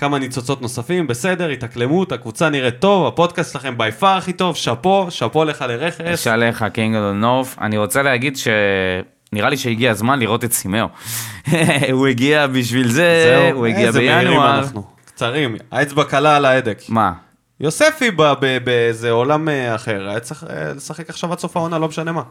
כמה 0.00 0.18
ניצוצות 0.18 0.62
נוספים, 0.62 1.06
בסדר, 1.06 1.48
התאקלמות, 1.48 2.12
הקבוצה 2.12 2.48
נראית 2.48 2.78
טוב, 2.78 3.06
הפודקאסט 3.06 3.52
שלכם 3.52 3.78
בי 3.78 3.92
פאר 3.92 4.16
הכי 4.16 4.32
טוב, 4.32 4.56
שאפו, 4.56 5.06
שאפו 5.10 5.44
לך 5.44 5.64
לרכס. 5.68 6.00
יש 6.06 6.26
עליך 6.26 6.64
קינג 6.72 6.96
אוף 6.96 7.14
נורף. 7.14 7.56
אני 7.60 7.78
רוצה 7.78 8.02
להגיד 8.02 8.36
ש... 8.36 8.48
נראה 9.32 9.50
לי 9.50 9.56
שהגיע 9.56 9.90
הזמן 9.90 10.18
לראות 10.18 10.44
את 10.44 10.52
סימאו. 10.52 10.86
הוא 11.92 12.06
הגיע 12.06 12.46
בשביל 12.46 12.88
זה, 12.88 13.24
זהו, 13.26 13.58
הוא 13.58 13.66
הגיע 13.66 13.86
איזה 13.86 13.98
מהירים 13.98 14.28
בינואר. 14.28 14.58
אנחנו. 14.58 14.82
קצרים, 15.04 15.56
האצבע 15.70 16.04
קלה 16.04 16.36
על 16.36 16.44
ההדק. 16.44 16.78
מה? 16.88 17.12
יוספי 17.60 18.10
באיזה 18.64 19.10
עולם 19.10 19.48
אה, 19.48 19.74
אחר, 19.74 20.08
היה 20.08 20.20
צריך 20.20 20.44
אה, 20.50 20.72
לשחק 20.72 21.10
עכשיו 21.10 21.32
עד 21.32 21.38
סוף 21.38 21.56
העונה, 21.56 21.78
לא 21.78 21.88
משנה 21.88 22.12
מה. 22.12 22.22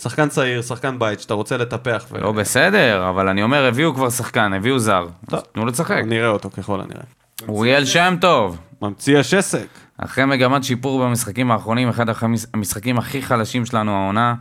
שחקן 0.00 0.28
צעיר, 0.28 0.62
שחקן 0.62 0.98
בית, 0.98 1.20
שאתה 1.20 1.34
רוצה 1.34 1.56
לטפח. 1.56 2.04
ו- 2.10 2.18
לא 2.20 2.32
בסדר, 2.32 3.08
אבל 3.10 3.28
אני 3.28 3.42
אומר, 3.42 3.64
הביאו 3.64 3.94
כבר 3.94 4.10
שחקן, 4.10 4.52
הביאו 4.52 4.78
זר. 4.78 5.06
טוב. 5.30 5.40
תנו 5.52 5.64
לו 5.64 5.70
לשחק. 5.70 6.02
נראה 6.06 6.28
אותו 6.28 6.50
ככל 6.50 6.80
הנראה. 6.80 7.02
אוריאל 7.48 7.84
שם 7.84 8.16
טוב. 8.20 8.58
ממציא 8.82 9.18
השסק. 9.18 9.66
אחרי 9.98 10.24
מגמת 10.24 10.64
שיפור 10.64 11.04
במשחקים 11.04 11.50
האחרונים, 11.50 11.88
אחד 11.88 12.08
המש- 12.08 12.46
המשחקים 12.54 12.98
הכי 12.98 13.22
חלשים 13.22 13.66
שלנו 13.66 13.92
העונה, 14.02 14.34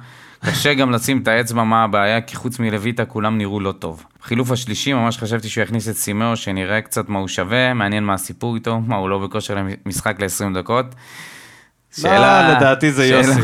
קשה 0.45 0.73
גם 0.73 0.91
לשים 0.91 1.19
את 1.21 1.27
האצבע 1.27 1.63
מה 1.63 1.83
הבעיה, 1.83 2.21
כי 2.21 2.35
חוץ 2.35 2.59
מלויטה 2.59 3.05
כולם 3.05 3.37
נראו 3.37 3.59
לא 3.59 3.71
טוב. 3.71 4.03
חילוף 4.23 4.51
השלישי, 4.51 4.93
ממש 4.93 5.17
חשבתי 5.17 5.49
שהוא 5.49 5.61
יכניס 5.63 5.89
את 5.89 5.95
סימאו, 5.95 6.35
שנראה 6.35 6.81
קצת 6.81 7.09
מה 7.09 7.19
הוא 7.19 7.27
שווה, 7.27 7.73
מעניין 7.73 8.03
מה 8.03 8.13
הסיפור 8.13 8.55
איתו, 8.55 8.79
מה 8.79 8.95
הוא 8.95 9.09
לא 9.09 9.19
בכושר 9.19 9.57
למשחק 9.85 10.15
ל-20 10.19 10.57
דקות. 10.57 10.85
לא, 12.03 12.09
לדעתי 12.49 12.91
זה 12.91 13.07
שאלה- 13.07 13.17
יוסי. 13.17 13.41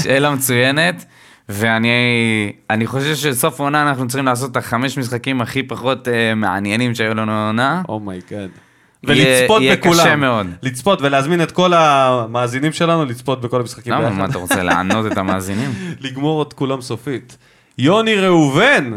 שאלה 0.04 0.30
מצוינת, 0.30 1.04
ואני 1.48 1.90
אני 2.70 2.86
חושב 2.86 3.14
שסוף 3.14 3.60
העונה 3.60 3.88
אנחנו 3.88 4.08
צריכים 4.08 4.26
לעשות 4.26 4.52
את 4.52 4.56
החמש 4.56 4.98
משחקים 4.98 5.40
הכי 5.40 5.62
פחות 5.62 6.08
אה, 6.08 6.34
מעניינים 6.34 6.94
שהיו 6.94 7.14
לנו 7.14 7.32
העונה. 7.32 7.82
oh 7.88 8.04
my 8.04 8.19
god. 8.19 8.50
יהיה- 9.08 9.38
ולצפות 9.40 9.62
יהיה 9.62 9.76
בכולם. 9.76 9.92
קשה 9.94 10.16
מאוד. 10.16 10.46
לצפות 10.62 11.02
ולהזמין 11.02 11.42
את 11.42 11.50
כל 11.52 11.72
המאזינים 11.74 12.72
שלנו 12.72 13.04
לצפות 13.04 13.40
בכל 13.40 13.60
המשחקים 13.60 13.92
למה. 13.92 14.10
מה 14.10 14.24
אתה 14.24 14.38
רוצה 14.38 14.62
לענות 14.62 15.12
את 15.12 15.18
המאזינים? 15.18 15.70
לגמור 16.00 16.42
את 16.42 16.52
כולם 16.52 16.80
סופית. 16.80 17.36
יוני 17.78 18.14
ראובן! 18.14 18.92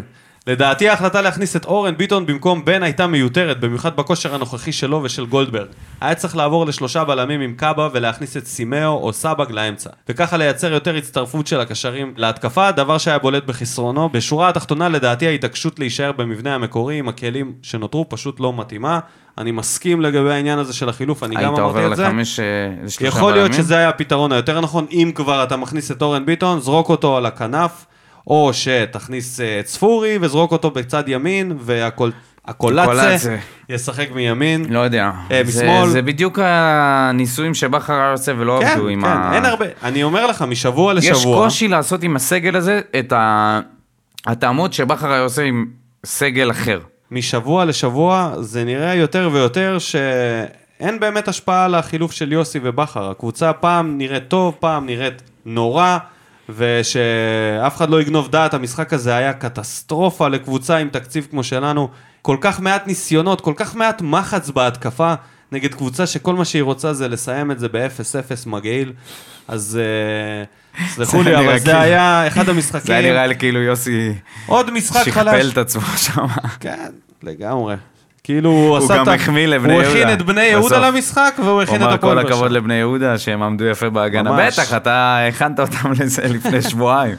לדעתי 0.50 0.90
ההחלטה 0.90 1.22
להכניס 1.22 1.56
את 1.56 1.66
אורן 1.66 1.98
ביטון 1.98 2.26
במקום 2.26 2.66
בן 2.66 2.84
הייתה 2.84 3.08
מיותרת, 3.08 3.60
במיוחד 3.60 3.96
בכושר 3.96 4.36
הנוכחי 4.36 4.72
שלו 4.72 5.02
ושל 5.04 5.26
גולדברג. 5.26 5.68
היה 6.02 6.16
צריך 6.16 6.36
לעבור 6.36 6.66
לשלושה 6.66 7.04
בלמים 7.04 7.42
עם 7.42 7.54
קאבה 7.54 7.90
ולהכניס 7.94 8.38
את 8.38 8.48
סימאו 8.48 8.94
או 9.04 9.14
סבג 9.14 9.52
לאמצע. 9.52 9.90
וככה 10.10 10.38
לייצר 10.38 10.74
יותר 10.74 10.96
הצטרפות 10.96 11.48
של 11.48 11.60
הקשרים 11.60 12.14
להתקפה, 12.18 12.72
דבר 12.72 12.98
שהיה 12.98 13.20
בולט 13.20 13.46
בחסרונו. 13.46 14.10
בשורה 14.10 14.50
התחתונה 14.50 14.90
לדעתי 14.90 15.28
ההתעקשות 15.28 15.80
להישאר 15.80 16.12
במבנה 16.12 16.56
המקורי 16.56 17.00
עם 17.00 17.10
הכלים 17.10 17.54
שנותרו 17.62 18.06
פשוט 18.10 18.40
לא 18.40 18.54
מתאימה. 18.58 19.00
אני 19.38 19.52
מסכים 19.52 20.02
לגבי 20.02 20.34
העניין 20.34 20.60
הזה 20.60 20.74
של 20.74 20.90
החילוף, 20.90 21.24
אני 21.24 21.36
גם 21.36 21.42
היית 21.42 21.48
אמרתי 21.50 21.62
עובר 21.62 21.92
את 21.92 21.98
זה. 21.98 22.04
לחמש, 22.04 22.40
אה, 22.40 22.46
לשלושה 22.84 23.08
יכול 23.08 23.34
להיות? 23.34 23.54
שזה 23.54 23.78
היה 23.78 23.90
הפתרון 23.90 24.32
היותר 24.32 24.62
נכון, 24.62 24.86
אם 24.92 25.12
כבר 25.16 25.44
אתה 25.44 25.58
מכניס 25.58 25.92
את 25.92 26.02
אורן 26.02 26.26
ביטון, 26.26 26.60
זרוק 26.60 26.90
אותו 26.90 27.18
על 27.18 27.26
הכנף, 27.26 27.86
או 28.28 28.52
שתכניס 28.54 29.40
אה, 29.40 29.60
את 29.60 29.68
ספורי 29.68 30.18
וזרוק 30.22 30.52
אותו 30.52 30.72
בצד 30.72 31.04
ימין, 31.08 31.52
והקולצה 31.60 32.18
הקולצה. 32.46 33.38
ישחק 33.70 34.08
מימין. 34.16 34.66
לא 34.70 34.80
יודע. 34.80 35.12
אה, 35.32 35.42
משמאל. 35.48 35.88
זה 35.90 36.02
בדיוק 36.02 36.40
הניסויים 36.42 37.54
שבכר 37.54 37.94
היה 37.94 38.12
עושה 38.12 38.32
ולא 38.38 38.60
כן, 38.62 38.68
עבדו 38.68 38.88
עם 38.88 39.02
כן, 39.02 39.08
ה... 39.08 39.36
אין 39.36 39.46
הרבה. 39.46 39.66
אני 39.84 40.04
אומר 40.04 40.28
לך, 40.28 40.42
משבוע 40.42 40.94
יש 40.98 41.10
לשבוע, 41.10 41.44
קושי 41.46 41.68
לעשות 41.68 42.04
עם 42.04 42.16
הסגל 42.16 42.56
הזה 42.56 42.82
את 43.00 43.12
ה- 43.14 43.60
התאמות 44.26 44.74
שבכר 44.74 45.12
היה 45.12 45.22
עושה 45.22 45.42
עם 45.44 45.66
סגל 46.06 46.52
אחר. 46.52 46.80
משבוע 47.12 47.66
לשבוע 47.66 48.34
זה 48.40 48.64
נראה 48.64 48.96
יותר 48.96 49.30
ויותר 49.34 49.78
שאין 49.80 51.00
באמת 51.00 51.28
השפעה 51.28 51.66
על 51.66 51.76
החילוף 51.76 52.12
של 52.12 52.32
יוסי 52.32 52.60
ובכר. 52.64 53.10
הקבוצה 53.10 53.54
פעם 53.54 53.98
נראית 53.98 54.28
טוב, 54.28 54.56
פעם 54.60 54.86
נראית 54.86 55.22
נורא, 55.46 55.98
ושאף 56.58 57.76
אחד 57.78 57.90
לא 57.90 58.02
יגנוב 58.02 58.32
דעת, 58.32 58.54
המשחק 58.54 58.94
הזה 58.94 59.16
היה 59.16 59.34
קטסטרופה 59.34 60.28
לקבוצה 60.28 60.78
עם 60.78 60.90
תקציב 60.90 61.28
כמו 61.32 61.44
שלנו. 61.44 61.90
כל 62.22 62.38
כך 62.42 62.60
מעט 62.60 62.88
ניסיונות, 62.88 63.42
כל 63.42 63.54
כך 63.56 63.76
מעט 63.76 64.02
מחץ 64.02 64.50
בהתקפה 64.50 65.14
נגד 65.52 65.74
קבוצה 65.74 66.08
שכל 66.08 66.36
מה 66.36 66.46
שהיא 66.46 66.64
רוצה 66.64 66.94
זה 66.94 67.08
לסיים 67.08 67.52
את 67.52 67.60
זה 67.60 67.68
ב-0-0 67.68 68.50
מגעיל. 68.50 68.94
אז 69.48 69.80
אה, 69.82 70.88
סלחו 70.90 71.24
לי, 71.24 71.36
אבל 71.38 71.60
זה 71.60 71.66
כאילו- 71.66 71.80
היה 71.80 72.28
אחד 72.28 72.50
המשחקים. 72.50 72.88
זה 72.88 72.94
היה 72.98 73.12
נראה 73.12 73.28
לי 73.28 73.36
כאילו 73.36 73.62
יוסי 73.62 74.14
עוד 74.48 74.72
משחק 74.72 75.04
שכפל 75.06 75.32
חלש. 75.32 75.54
את 75.54 75.58
עצמו 75.58 75.82
שם. 75.98 76.26
כן, 76.60 76.90
לגמרי. 77.24 77.76
כאילו 78.30 78.50
הוא 78.50 78.78
עשה 78.78 78.96
גם 78.98 79.04
את 79.04 79.08
ה- 79.08 79.14
החמיא 79.14 79.48
לבני 79.48 79.74
הוא 79.74 79.82
הכין 79.82 79.98
יהודה. 79.98 80.14
את 80.14 80.22
בני 80.22 80.42
יהודה. 80.44 80.88
למשחק 80.90 81.36
והוא 81.38 81.50
הוא 81.52 81.62
הכין 81.62 81.76
את 81.76 81.82
הפועל 81.82 81.98
כל 81.98 82.16
באר 82.16 82.24
שבע. 82.24 82.34
הכבוד 82.36 82.52
לבני 82.52 82.74
יהודה 82.76 83.18
שהם 83.18 83.44
עמדו 83.44 83.66
יפה 83.66 83.90
בהגנה. 83.90 84.32
בטח, 84.48 84.74
אתה 84.74 85.18
הכנת 85.28 85.60
אותם 85.60 85.92
לזה 86.00 86.22
לפני 86.28 86.62
שבועיים. 86.70 87.16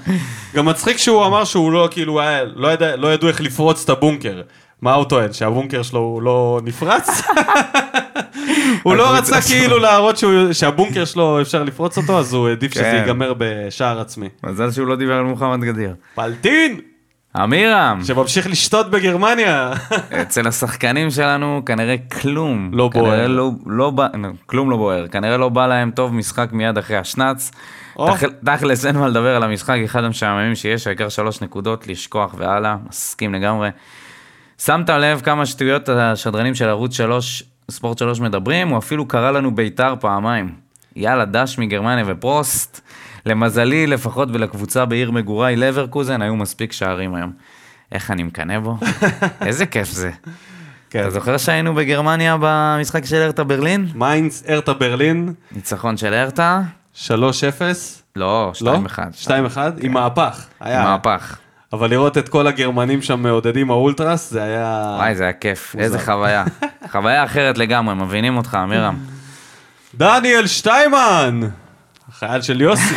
גם 0.55 0.65
מצחיק 0.67 0.97
שהוא 0.97 1.27
אמר 1.27 1.45
שהוא 1.45 1.73
לא, 1.73 1.89
כאילו, 1.91 2.13
הוא 2.13 2.23
לא, 2.57 2.69
לא 2.97 3.13
ידעו 3.15 3.29
איך 3.29 3.41
לפרוץ 3.41 3.85
את 3.85 3.91
הבונקר. 3.91 4.41
מה 4.83 4.95
הוא 4.95 5.05
טוען? 5.05 5.33
שהבונקר 5.33 5.83
שלו 5.83 6.01
הוא 6.01 6.23
לא 6.23 6.61
נפרץ? 6.65 7.23
הוא 8.83 8.97
לא 8.97 9.15
רצה. 9.17 9.41
כאילו 9.41 9.79
להראות 9.79 10.17
שהוא, 10.17 10.53
שהבונקר 10.53 11.05
שלו 11.05 11.41
אפשר 11.41 11.63
לפרוץ 11.63 11.99
אותו, 11.99 12.19
אז 12.19 12.33
הוא 12.35 12.49
העדיף 12.49 12.75
שזה 12.75 12.83
כן. 12.83 12.97
ייגמר 13.01 13.33
בשער 13.39 14.01
עצמי. 14.01 14.29
מזל 14.45 14.71
שהוא 14.71 14.87
לא 14.87 14.97
דיבר 14.97 15.15
על 15.15 15.25
מוחמד 15.25 15.61
גדיר. 15.65 15.95
פלטין! 16.15 16.81
אמירם, 17.37 18.01
שממשיך 18.05 18.47
לשתות 18.47 18.91
בגרמניה. 18.91 19.73
אצל 20.23 20.49
השחקנים 20.49 21.11
שלנו 21.11 21.63
כנראה 21.67 21.95
כלום. 22.21 22.71
לא 22.73 22.91
כנראה 22.93 23.09
בוער. 23.09 23.29
לא, 23.29 23.51
לא 23.67 23.93
כלום 24.47 24.71
לא 24.71 24.77
בוער. 24.77 25.09
כנראה 25.09 25.37
לא 25.37 25.49
בא 25.49 25.67
להם 25.67 25.91
טוב 25.91 26.15
משחק 26.15 26.49
מיד 26.53 26.79
אחרי 26.79 26.97
השנץ. 26.97 27.51
תכלס 28.45 28.87
אין 28.87 28.97
מה 28.97 29.09
לדבר 29.09 29.37
על 29.37 29.43
המשחק, 29.43 29.77
אחד 29.85 30.05
המשעממים 30.05 30.55
שיש, 30.55 30.87
העיקר 30.87 31.09
שלוש 31.09 31.41
נקודות, 31.41 31.87
לשכוח 31.87 32.35
והלאה, 32.39 32.77
מסכים 32.89 33.35
לגמרי. 33.35 33.69
שמת 34.59 34.91
לב 34.91 35.21
כמה 35.21 35.47
שטויות 35.47 35.89
השדרנים 35.89 36.55
של 36.55 36.69
ערוץ 36.69 36.95
3, 36.95 37.43
ספורט 37.71 37.99
3 37.99 38.21
מדברים? 38.21 38.69
הוא 38.69 38.79
אפילו 38.79 39.09
קרא 39.09 39.31
לנו 39.31 39.55
בית"ר 39.55 39.95
פעמיים. 40.01 40.55
יאללה, 40.97 41.25
דש 41.25 41.59
מגרמניה 41.59 42.05
ו 42.07 42.17
Prost. 42.17 42.81
למזלי, 43.27 43.87
לפחות 43.87 44.29
ולקבוצה 44.33 44.85
בעיר 44.85 45.11
מגוריי, 45.11 45.57
לברקוזן, 45.57 46.23
היו 46.23 46.37
מספיק 46.37 46.73
שערים 46.73 47.15
היום. 47.15 47.33
איך 47.93 48.11
אני 48.11 48.23
מקנא 48.23 48.59
בו? 48.59 48.77
איזה 49.47 49.67
כיף 49.67 49.91
זה. 49.91 50.11
כן. 50.91 51.01
אתה 51.01 51.11
זוכר 51.11 51.37
שהיינו 51.37 51.75
בגרמניה 51.75 52.37
במשחק 52.41 53.05
של 53.05 53.23
הרטה 53.23 53.45
ברלין? 53.45 53.87
מיינץ, 53.95 54.45
הרטה 54.49 54.73
ברלין, 54.75 55.33
ניצחון 55.53 55.97
של 55.97 56.15
הרטה? 56.15 56.63
3-0. 57.07 57.09
לא, 58.17 58.53
2-1. 58.55 58.63
לא? 58.65 58.79
2-1? 59.25 59.59
עם 59.81 59.93
מהפך. 59.93 60.47
היה. 60.61 60.83
מהפך. 60.83 61.39
אבל 61.73 61.91
לראות 61.91 62.19
את 62.19 62.29
כל 62.29 62.47
הגרמנים 62.47 63.03
שם 63.03 63.23
מעודדים 63.23 63.71
האולטרס, 63.71 64.31
זה 64.31 64.43
היה... 64.43 64.95
וואי, 64.99 65.15
זה 65.15 65.23
היה 65.23 65.33
כיף, 65.33 65.77
איזה 65.79 65.99
חוויה. 65.99 66.45
חוויה 66.93 67.25
אחרת 67.25 67.59
לגמרי, 67.59 67.95
מבינים 67.95 68.37
אותך, 68.37 68.59
אמירם. 68.65 68.99
דניאל 69.95 70.47
שטיימן! 70.47 71.41
החייל 72.23 72.43
של 72.43 72.61
יוסי. 72.61 72.95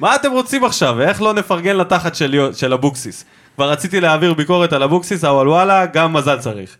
מה 0.00 0.14
אתם 0.16 0.32
רוצים 0.32 0.64
עכשיו? 0.64 1.00
איך 1.00 1.22
לא 1.22 1.34
נפרגן 1.34 1.76
לתחת 1.76 2.14
של, 2.14 2.34
יו- 2.34 2.54
של 2.54 2.72
אבוקסיס? 2.72 3.24
כבר 3.54 3.70
רציתי 3.70 4.00
להעביר 4.00 4.34
ביקורת 4.34 4.72
על 4.72 4.82
אבוקסיס, 4.82 5.24
אבל 5.24 5.48
וואלה, 5.48 5.86
גם 5.86 6.12
מזל 6.12 6.38
צריך. 6.38 6.76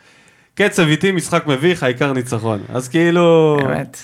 קצב 0.55 0.83
איטי, 0.83 1.13
משחק 1.13 1.47
מביך, 1.47 1.83
העיקר 1.83 2.13
ניצחון. 2.13 2.61
אז 2.75 2.89
כאילו... 2.89 3.59
אמת, 3.65 3.97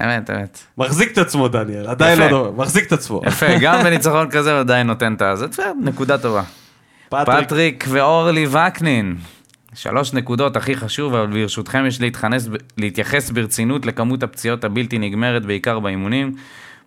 אמת, 0.00 0.30
אמת. 0.30 0.58
מחזיק 0.78 1.12
את 1.12 1.18
עצמו, 1.18 1.48
דניאל, 1.48 1.86
עדיין 1.86 2.18
לא 2.18 2.24
יפה. 2.24 2.34
דומה, 2.34 2.62
מחזיק 2.62 2.86
את 2.86 2.92
עצמו. 2.92 3.20
יפה, 3.26 3.46
גם 3.60 3.82
בניצחון 3.84 4.30
כזה 4.30 4.52
הוא 4.52 4.60
עדיין 4.60 4.86
נותן 4.86 5.14
את 5.14 5.22
ה... 5.22 5.36
זה 5.36 5.46
נקודה 5.82 6.18
טובה. 6.18 6.42
פטריק, 7.08 7.46
פטריק 7.46 7.84
ואורלי 7.88 8.46
וקנין. 8.46 9.16
שלוש 9.78 10.12
נקודות 10.12 10.56
הכי 10.56 10.76
חשוב, 10.76 11.14
אבל 11.14 11.26
ברשותכם 11.26 11.86
יש 11.86 12.00
להתכנס, 12.00 12.48
להתייחס 12.76 13.30
ברצינות 13.30 13.86
לכמות 13.86 14.22
הפציעות 14.22 14.64
הבלתי 14.64 14.98
נגמרת, 14.98 15.46
בעיקר 15.46 15.78
באימונים. 15.78 16.32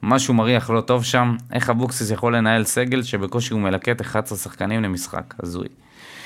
משהו 0.03 0.33
מריח 0.33 0.69
לא 0.69 0.81
טוב 0.81 1.03
שם. 1.03 1.35
איך 1.53 1.69
אבוקסיס 1.69 2.11
יכול 2.11 2.35
לנהל 2.35 2.63
סגל 2.63 3.03
שבקושי 3.03 3.53
הוא 3.53 3.61
מלקט 3.61 4.01
11 4.01 4.37
שחקנים 4.37 4.83
למשחק? 4.83 5.33
הזוי. 5.43 5.67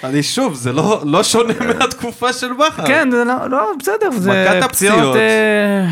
אני 0.04 0.24
שוב, 0.24 0.54
זה 0.54 0.74
לא, 0.74 1.02
לא 1.06 1.24
שונה 1.24 1.54
מהתקופה 1.68 2.34
של 2.34 2.54
בכר. 2.54 2.88
כן, 2.88 3.12
זה 3.12 3.24
לא, 3.24 3.50
לא, 3.50 3.72
בסדר, 3.80 4.12
זה 4.12 4.32
מכת 4.32 4.64
הפציעות. 4.64 5.00
פציעות... 5.00 5.16
אה, 5.16 5.88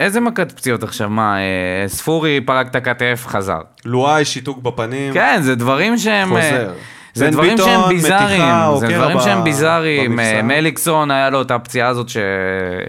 איזה 0.00 0.20
מכת 0.20 0.52
פציעות 0.52 0.82
עכשיו? 0.82 1.10
מה, 1.10 1.36
אה, 1.38 1.88
ספורי 1.88 2.40
פרק 2.40 2.66
את 2.66 2.76
הכתף, 2.76 3.24
חזר. 3.26 3.60
לואי, 3.84 4.24
שיתוק 4.24 4.58
בפנים. 4.58 5.14
כן, 5.14 5.38
זה 5.42 5.54
דברים 5.54 5.98
שהם... 5.98 6.36
אה, 6.36 6.42
חוזר. 6.42 6.72
זה 7.14 7.30
דברים 7.30 7.50
ביטון, 7.56 7.66
שהם 7.68 7.88
ביזאריים, 7.88 8.42
זה 8.78 8.86
עוקר 8.86 8.98
דברים 9.00 9.20
שהם 9.20 9.44
ביזאריים. 9.44 10.20
אה, 10.20 10.42
מליקסון 10.42 11.10
היה 11.10 11.30
לו 11.30 11.42
את 11.42 11.50
הפציעה 11.50 11.88
הזאת 11.88 12.08
ש... 12.08 12.16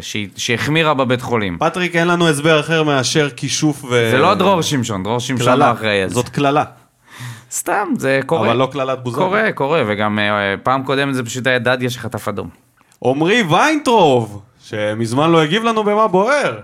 שהיא- 0.02 0.28
שהחמירה 0.38 0.94
בבית 0.94 1.22
חולים. 1.22 1.58
פטריק, 1.60 1.96
אין 1.96 2.08
לנו 2.08 2.30
הסבר 2.30 2.60
אחר 2.60 2.84
מאשר 2.84 3.30
כישוף 3.30 3.84
ו... 3.84 3.88
זה 4.12 4.18
לא 4.18 4.34
דרור 4.34 4.62
שמשון, 4.62 5.04
דרור 5.04 5.20
שמשון 5.20 5.60
לא. 5.60 5.72
אחראי 5.72 6.02
על 6.02 6.10
זה. 6.10 6.16
זאת 6.16 6.30
קללה, 6.30 6.64
סתם, 7.52 7.88
זה 7.98 8.20
קורה. 8.26 8.48
אבל 8.48 8.58
לא 8.58 8.68
קללת 8.72 9.04
בוזגלו. 9.04 9.26
קורה, 9.26 9.52
קורה, 9.52 9.82
וגם 9.88 10.20
אה, 10.20 10.26
פעם 10.64 10.84
קודמת 10.84 11.16
זה 11.16 11.24
פשוט 11.24 11.48
היה 11.48 11.60
דדיה 11.60 11.90
שחטף 11.90 12.28
אדום. 12.28 12.50
עמרי 13.06 13.44
ויינטרוב, 13.50 14.42
שמזמן 14.64 15.32
לא 15.32 15.42
הגיב 15.44 15.64
לנו 15.64 15.84
במה 15.84 16.08
בוער. 16.08 16.58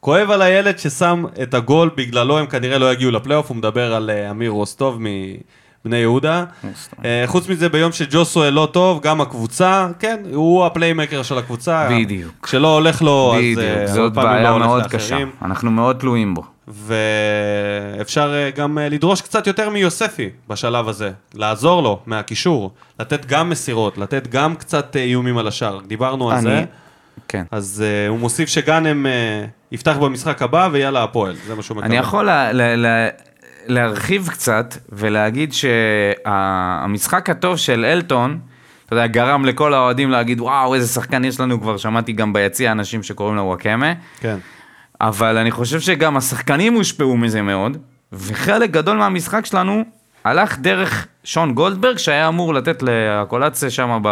כואב 0.00 0.30
על 0.30 0.42
הילד 0.42 0.78
ששם 0.78 1.24
את 1.42 1.54
הגול, 1.54 1.90
בגללו 1.96 2.38
הם 2.38 2.46
כנראה 2.46 2.78
לא 2.78 2.92
יגיעו 2.92 3.10
לפלייאוף, 3.10 3.48
הוא 3.48 3.56
מדבר 3.56 3.94
על 3.94 4.10
אה, 4.10 4.30
אמיר 4.30 4.50
רוסטוב 4.50 4.98
מבני 5.86 5.96
יהודה. 5.96 6.44
אה, 7.04 7.22
חוץ 7.26 7.48
מזה, 7.48 7.68
ביום 7.68 7.92
שג'וסואל 7.92 8.52
לא 8.52 8.68
טוב, 8.72 9.00
גם 9.02 9.20
הקבוצה, 9.20 9.88
כן, 9.98 10.22
הוא 10.34 10.66
הפליימקר 10.66 11.22
של 11.22 11.38
הקבוצה. 11.38 11.88
בדיוק. 11.90 12.32
כשלא 12.42 12.74
הולך 12.74 13.02
לו, 13.02 13.34
אז 13.34 13.40
בדיוק, 13.40 13.58
אה, 13.58 13.86
זאת 13.86 14.12
בעיה 14.12 14.58
מאוד. 14.58 14.86
קשה. 14.86 15.18
אנחנו 15.42 15.70
מאוד 15.70 15.96
תלויים 15.96 16.34
בו. 16.34 16.42
ואפשר 16.68 18.34
אה, 18.34 18.50
גם 18.50 18.78
לדרוש 18.78 19.20
קצת 19.20 19.46
יותר 19.46 19.70
מיוספי 19.70 20.30
בשלב 20.48 20.88
הזה, 20.88 21.10
לעזור 21.34 21.82
לו 21.82 21.98
מהקישור, 22.06 22.70
לתת 23.00 23.26
גם 23.26 23.50
מסירות, 23.50 23.98
לתת 23.98 24.26
גם 24.26 24.54
קצת 24.54 24.96
איומים 24.96 25.38
על 25.38 25.48
השאר, 25.48 25.78
דיברנו 25.86 26.30
על 26.30 26.40
זה, 26.40 26.64
כן. 27.28 27.44
אז 27.50 27.84
uh, 27.84 28.10
הוא 28.10 28.18
מוסיף 28.18 28.48
שגאנם 28.48 29.06
uh, 29.06 29.08
יפתח 29.72 29.96
במשחק 29.96 30.42
הבא 30.42 30.68
ויאללה 30.72 31.02
הפועל, 31.02 31.34
זה 31.46 31.54
מה 31.54 31.62
שהוא 31.62 31.76
מקבל. 31.76 31.90
אני 31.90 31.96
יכול 31.96 32.26
לה, 32.26 32.52
לה, 32.52 32.76
לה, 32.76 33.08
להרחיב 33.66 34.28
קצת 34.28 34.74
ולהגיד 34.92 35.52
שהמשחק 35.52 37.30
הטוב 37.30 37.56
של 37.56 37.84
אלטון, 37.84 38.38
אתה 38.86 38.94
יודע, 38.94 39.06
גרם 39.06 39.44
לכל 39.44 39.74
האוהדים 39.74 40.10
להגיד, 40.10 40.40
וואו, 40.40 40.74
איזה 40.74 40.86
שחקן 40.88 41.24
יש 41.24 41.40
לנו, 41.40 41.60
כבר 41.60 41.76
שמעתי 41.76 42.12
גם 42.12 42.32
ביציע 42.32 42.72
אנשים 42.72 43.02
שקוראים 43.02 43.36
לו 43.36 43.42
וואקמה, 43.42 43.92
כן. 44.20 44.36
אבל 45.00 45.36
אני 45.36 45.50
חושב 45.50 45.80
שגם 45.80 46.16
השחקנים 46.16 46.74
הושפעו 46.74 47.16
מזה 47.16 47.42
מאוד, 47.42 47.76
וחלק 48.12 48.70
גדול 48.70 48.96
מהמשחק 48.96 49.46
שלנו 49.46 49.84
הלך 50.24 50.58
דרך 50.58 51.06
שון 51.24 51.54
גולדברג, 51.54 51.98
שהיה 51.98 52.28
אמור 52.28 52.54
לתת 52.54 52.82
לקולציה 52.82 53.70
שם 53.70 54.02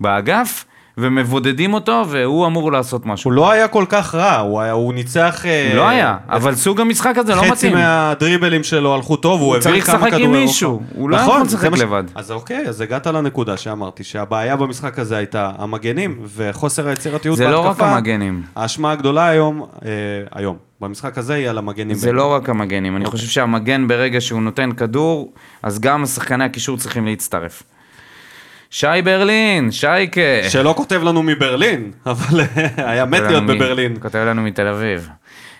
באגף, 0.00 0.64
ומבודדים 0.98 1.74
אותו, 1.74 2.04
והוא 2.08 2.46
אמור 2.46 2.72
לעשות 2.72 3.06
משהו. 3.06 3.30
הוא 3.30 3.36
לא 3.36 3.50
היה 3.50 3.68
כל 3.68 3.84
כך 3.88 4.14
רע, 4.14 4.36
הוא, 4.38 4.60
היה, 4.60 4.72
הוא 4.72 4.94
ניצח... 4.94 5.46
אה, 5.46 5.72
לא 5.74 5.88
היה, 5.88 6.16
את 6.24 6.30
אבל 6.30 6.54
סוג 6.54 6.80
המשחק 6.80 7.18
הזה 7.18 7.34
לא 7.34 7.40
חצי 7.40 7.50
מתאים. 7.50 7.72
מהדריבלים 7.74 8.62
שלו 8.64 8.94
הלכו 8.94 9.16
טוב, 9.16 9.40
הוא 9.40 9.54
העביר 9.54 9.70
צריך 9.72 9.86
כמה 9.86 9.96
לשחק 9.96 10.12
עם 10.12 10.18
כדורי 10.18 10.40
מישהו, 10.44 10.72
רוחב. 10.72 10.84
הוא 10.94 11.10
לא 11.10 11.16
נכון, 11.16 11.34
יכול 11.34 11.46
לשחק 11.46 11.60
זה 11.60 11.70
מה 11.70 11.76
ש- 11.76 11.80
לבד. 11.80 12.04
אז 12.14 12.30
אוקיי, 12.32 12.68
אז 12.68 12.80
הגעת 12.80 13.06
לנקודה 13.06 13.56
שאמרתי, 13.56 14.04
שהבעיה 14.04 14.56
במשחק 14.56 14.98
הזה 14.98 15.16
הייתה 15.16 15.50
המגנים 15.58 16.18
וחוסר 16.36 16.88
היצירתיות 16.88 17.36
זה 17.36 17.44
בהתקפה. 17.44 17.62
לא 17.62 17.70
רק 17.70 17.80
המגנים. 17.80 18.42
האשמה 18.56 18.92
הגדולה 18.92 19.28
היום, 19.28 19.62
אה, 19.84 19.88
היום, 20.32 20.56
במשחק 20.80 21.18
הזה 21.18 21.34
היא 21.34 21.48
על 21.48 21.58
המגנים. 21.58 21.96
זה 21.96 22.12
לא 22.12 22.32
רק 22.32 22.48
המגנים, 22.48 22.96
אני 22.96 23.04
חושב 23.06 23.26
שהמגן 23.26 23.88
ברגע 23.88 24.20
שהוא 24.20 24.42
נותן 24.42 24.72
כדור, 24.72 25.32
אז 25.62 25.80
גם 25.80 26.06
שחקני 26.06 26.44
הקישור 26.44 26.76
צריכים 26.76 27.06
להצטרף. 27.06 27.62
שי 28.70 28.86
ברלין, 29.04 29.70
שייקה. 29.70 30.20
שלא 30.48 30.74
כותב 30.76 31.00
לנו 31.02 31.22
מברלין, 31.22 31.90
אבל 32.06 32.40
אה, 32.40 32.90
היה 32.90 33.04
מת 33.04 33.20
להיות 33.20 33.46
בברלין. 33.46 33.96
כותב 34.00 34.18
לנו 34.18 34.42
מתל 34.42 34.66
אביב. 34.66 35.08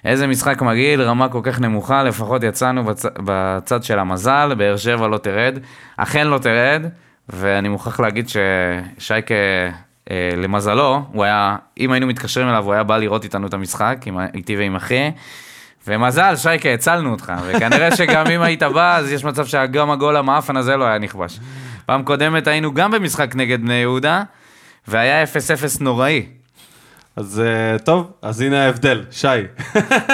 איזה 0.05 0.27
משחק 0.27 0.63
מגעיל, 0.63 1.03
רמה 1.03 1.29
כל 1.29 1.41
כך 1.43 1.61
נמוכה, 1.61 2.03
לפחות 2.03 2.43
יצאנו 2.43 2.85
בצ... 2.85 3.07
בצד 3.25 3.85
של 3.85 3.99
המזל, 3.99 4.55
באר 4.59 4.77
שבע 4.77 5.09
לא 5.09 5.19
תרד. 5.19 5.59
אכן 5.97 6.27
לא 6.27 6.39
תרד, 6.39 6.87
ואני 7.29 7.69
מוכרח 7.69 8.01
להגיד 8.01 8.29
ששייקה, 8.29 9.35
אה, 10.11 10.31
למזלו, 10.37 11.03
הוא 11.13 11.25
היה, 11.25 11.57
אם 11.81 11.93
היינו 11.93 12.07
מתקשרים 12.07 12.49
אליו, 12.49 12.65
הוא 12.65 12.73
היה 12.73 12.83
בא 12.83 12.99
לראות 12.99 13.25
איתנו 13.25 13.47
את 13.47 13.55
המשחק, 13.55 13.99
עם, 14.07 14.19
איתי 14.35 14.57
ועם 14.57 14.77
אחי. 14.77 15.11
ומזל, 15.87 16.37
שייקה, 16.37 16.69
הצלנו 16.69 17.11
אותך, 17.11 17.33
וכנראה 17.47 17.97
שגם 17.97 18.27
אם 18.27 18.43
היית 18.43 18.63
בא, 18.63 18.97
אז 18.97 19.13
יש 19.13 19.25
מצב 19.25 19.47
שגם 19.47 19.91
הגול 19.91 20.17
המאפן 20.17 20.57
הזה 20.57 20.77
לא 20.77 20.85
היה 20.85 20.99
נכבש. 20.99 21.41
פעם 21.87 22.03
קודמת 22.03 22.47
היינו 22.47 22.75
גם 22.75 22.91
במשחק 22.91 23.37
נגד 23.37 23.63
בני 23.63 23.75
יהודה, 23.75 24.23
והיה 24.89 25.25
0-0 25.25 25.27
נוראי. 25.81 26.27
אז 27.17 27.43
אה, 27.45 27.79
טוב, 27.79 28.13
אז 28.23 28.41
הנה 28.41 28.65
ההבדל, 28.65 29.05
שי. 29.11 29.29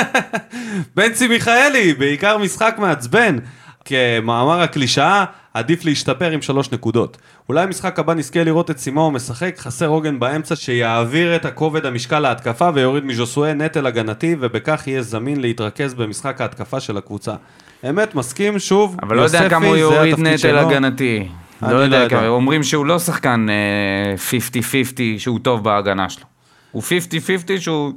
בנצי 0.97 1.29
מיכאלי, 1.29 1.95
בעיקר 1.95 2.39
משחק 2.39 2.75
מעצבן. 2.79 3.39
כמאמר 3.85 4.61
הקלישאה, 4.61 5.25
עדיף 5.55 5.85
להשתפר 5.85 6.31
עם 6.31 6.43
שלוש 6.43 6.73
נקודות. 6.73 7.17
אולי 7.49 7.63
המשחק 7.63 7.99
הבא 7.99 8.15
נזכה 8.15 8.45
לראות 8.45 8.71
את 8.71 8.79
סימאו 8.79 9.11
משחק, 9.11 9.55
חסר 9.59 9.87
עוגן 9.87 10.19
באמצע 10.21 10.57
שיעביר 10.57 11.37
את 11.37 11.45
הכובד 11.45 11.87
המשקל 11.87 12.21
להתקפה 12.21 12.71
ויוריד 12.75 13.05
מז'וסואל 13.05 13.53
נטל 13.53 13.87
הגנתי, 13.87 14.37
ובכך 14.41 14.87
יהיה 14.87 15.03
זמין 15.03 15.41
להתרכז 15.41 15.95
במשחק 15.95 16.41
ההתקפה 16.41 16.81
של 16.81 16.97
הקבוצה. 16.97 17.35
אמת, 17.91 18.15
מסכים, 18.15 18.59
שוב, 18.59 18.97
אבל 19.03 19.17
לא 19.17 19.23
יודע 19.23 19.49
כמה 19.49 19.67
הוא 19.67 19.77
יוריד 19.77 20.19
נטל. 20.19 20.59
הגנתי. 20.59 21.29
לא 21.63 21.73
לא 21.73 21.77
יודע. 21.77 22.09
כמה, 22.09 22.29
אומרים 22.29 22.63
שהוא 22.63 22.87
לא 22.87 22.99
שחקן 22.99 23.47
אה, 23.51 24.15
50-50 25.17 25.19
שהוא 25.19 25.39
טוב 25.39 25.65
בהגנה 25.65 26.09
שלו. 26.11 26.25
הוא 26.73 26.83
50-50 26.83 27.61
שהוא 27.61 27.93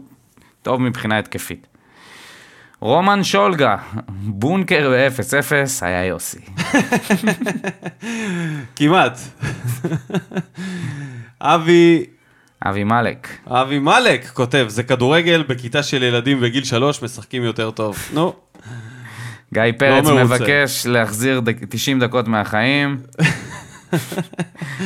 טוב 0.61 0.81
מבחינה 0.81 1.19
התקפית. 1.19 1.67
רומן 2.83 3.23
שולגה, 3.23 3.75
בונקר 4.09 4.91
ב-0-0, 4.91 5.51
היה 5.81 6.05
יוסי. 6.05 6.39
כמעט. 8.75 9.19
אבי, 11.41 12.05
אבי 12.65 12.83
מלק. 12.83 13.27
אבי 13.47 13.79
מלק 13.79 14.27
כותב, 14.33 14.65
זה 14.69 14.83
כדורגל 14.83 15.43
בכיתה 15.49 15.83
של 15.83 16.03
ילדים 16.03 16.41
בגיל 16.41 16.63
שלוש 16.63 17.03
משחקים 17.03 17.43
יותר 17.43 17.71
טוב. 17.71 17.97
נו, 18.13 18.33
גיא 19.53 19.61
פרץ 19.79 20.05
מרוצה. 20.05 20.23
מבקש 20.23 20.85
להחזיר 20.85 21.39
דק- 21.39 21.65
90 21.69 21.99
דקות 21.99 22.27
מהחיים. 22.27 22.97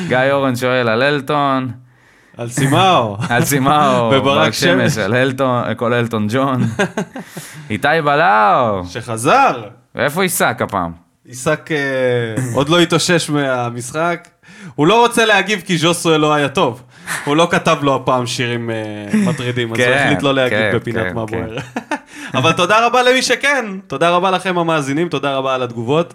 גיא 0.07 0.17
אורן 0.31 0.55
שואל 0.55 0.89
על 0.89 1.03
אלטון. 1.03 1.71
על 2.37 2.49
סימאו. 2.49 3.17
על 3.29 3.45
סימאו, 3.45 4.05
וברק 4.11 4.23
ברק 4.23 4.53
שמש. 4.53 4.97
על 4.97 5.15
אלטון, 5.15 5.63
כל 5.75 5.93
אלטון 5.93 6.27
ג'ון. 6.29 6.63
איתי 7.69 7.87
בלאו, 8.03 8.85
שחזר. 8.85 9.63
ואיפה 9.95 10.21
עיסק 10.21 10.57
הפעם? 10.61 10.91
עיסק 11.25 11.69
אה, 11.71 11.77
עוד 12.53 12.69
לא 12.69 12.79
התאושש 12.79 13.29
מהמשחק. 13.29 14.27
הוא 14.75 14.87
לא 14.87 15.01
רוצה 15.01 15.25
להגיב 15.25 15.61
כי 15.65 15.77
ז'וסואל 15.77 16.19
לא 16.19 16.33
היה 16.33 16.49
טוב. 16.49 16.83
הוא 17.25 17.35
לא 17.35 17.47
כתב 17.51 17.77
לו 17.81 17.95
הפעם 17.95 18.25
שירים 18.25 18.69
אה, 18.69 18.75
מטרידים, 19.13 19.73
אז 19.73 19.79
הוא 19.79 19.85
כן, 19.85 20.03
החליט 20.03 20.23
לא 20.23 20.33
להגיב 20.33 20.57
כן, 20.57 20.71
בפינת 20.75 21.07
כן, 21.07 21.15
מה. 21.15 21.25
בוער. 21.25 21.57
אבל 22.33 22.51
תודה 22.51 22.85
רבה 22.85 23.03
למי 23.03 23.21
שכן, 23.21 23.65
תודה 23.87 24.09
רבה 24.09 24.31
לכם 24.31 24.57
המאזינים, 24.57 25.09
תודה 25.09 25.35
רבה 25.35 25.55
על 25.55 25.63
התגובות. 25.63 26.13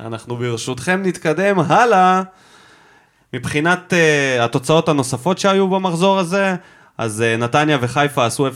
אנחנו 0.00 0.36
ברשותכם 0.36 1.00
נתקדם 1.04 1.58
הלאה. 1.58 2.22
מבחינת 3.34 3.92
uh, 3.92 4.42
התוצאות 4.42 4.88
הנוספות 4.88 5.38
שהיו 5.38 5.68
במחזור 5.68 6.18
הזה, 6.18 6.54
אז 6.98 7.24
uh, 7.36 7.40
נתניה 7.40 7.78
וחיפה 7.80 8.26
עשו 8.26 8.48
0-0 8.48 8.50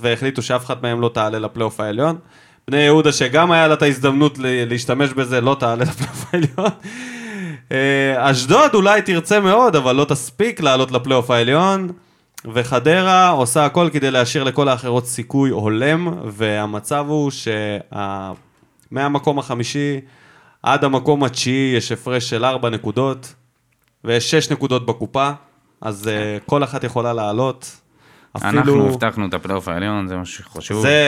והחליטו 0.00 0.42
שאף 0.42 0.64
אחת 0.64 0.82
מהם 0.82 1.00
לא 1.00 1.10
תעלה 1.14 1.38
לפלייאוף 1.38 1.80
העליון. 1.80 2.18
בני 2.68 2.80
יהודה 2.80 3.12
שגם 3.12 3.52
היה 3.52 3.68
לה 3.68 3.74
את 3.74 3.82
ההזדמנות 3.82 4.38
להשתמש 4.40 5.10
בזה, 5.10 5.40
לא 5.40 5.56
תעלה 5.60 5.84
לפלייאוף 5.84 6.24
העליון. 6.32 6.70
אה, 7.72 8.30
אשדוד 8.30 8.74
אולי 8.74 9.02
תרצה 9.02 9.40
מאוד, 9.40 9.76
אבל 9.76 9.96
לא 9.96 10.04
תספיק 10.04 10.60
לעלות 10.60 10.90
לפלייאוף 10.92 11.30
העליון. 11.30 11.88
וחדרה 12.52 13.28
עושה 13.28 13.64
הכל 13.64 13.88
כדי 13.92 14.10
להשאיר 14.10 14.44
לכל 14.44 14.68
האחרות 14.68 15.06
סיכוי 15.06 15.50
הולם, 15.50 16.08
והמצב 16.26 17.04
הוא 17.08 17.30
שמהמקום 18.90 19.38
החמישי 19.38 20.00
עד 20.62 20.84
המקום 20.84 21.24
התשיעי 21.24 21.76
יש 21.76 21.92
הפרש 21.92 22.30
של 22.30 22.44
ארבע 22.44 22.70
נקודות, 22.70 23.34
ויש 24.04 24.30
שש 24.30 24.50
נקודות 24.50 24.86
בקופה, 24.86 25.30
אז 25.80 26.08
אה, 26.08 26.38
כל 26.46 26.64
אחת 26.64 26.84
יכולה 26.84 27.12
לעלות. 27.12 27.76
אנחנו 28.34 28.60
אפילו... 28.60 28.88
הבטחנו 28.88 29.26
את 29.26 29.34
הפלייאוף 29.34 29.68
העליון, 29.68 30.08
זה 30.08 30.16
משהו 30.16 30.44
שחשוב. 30.44 30.82
זה 30.82 30.98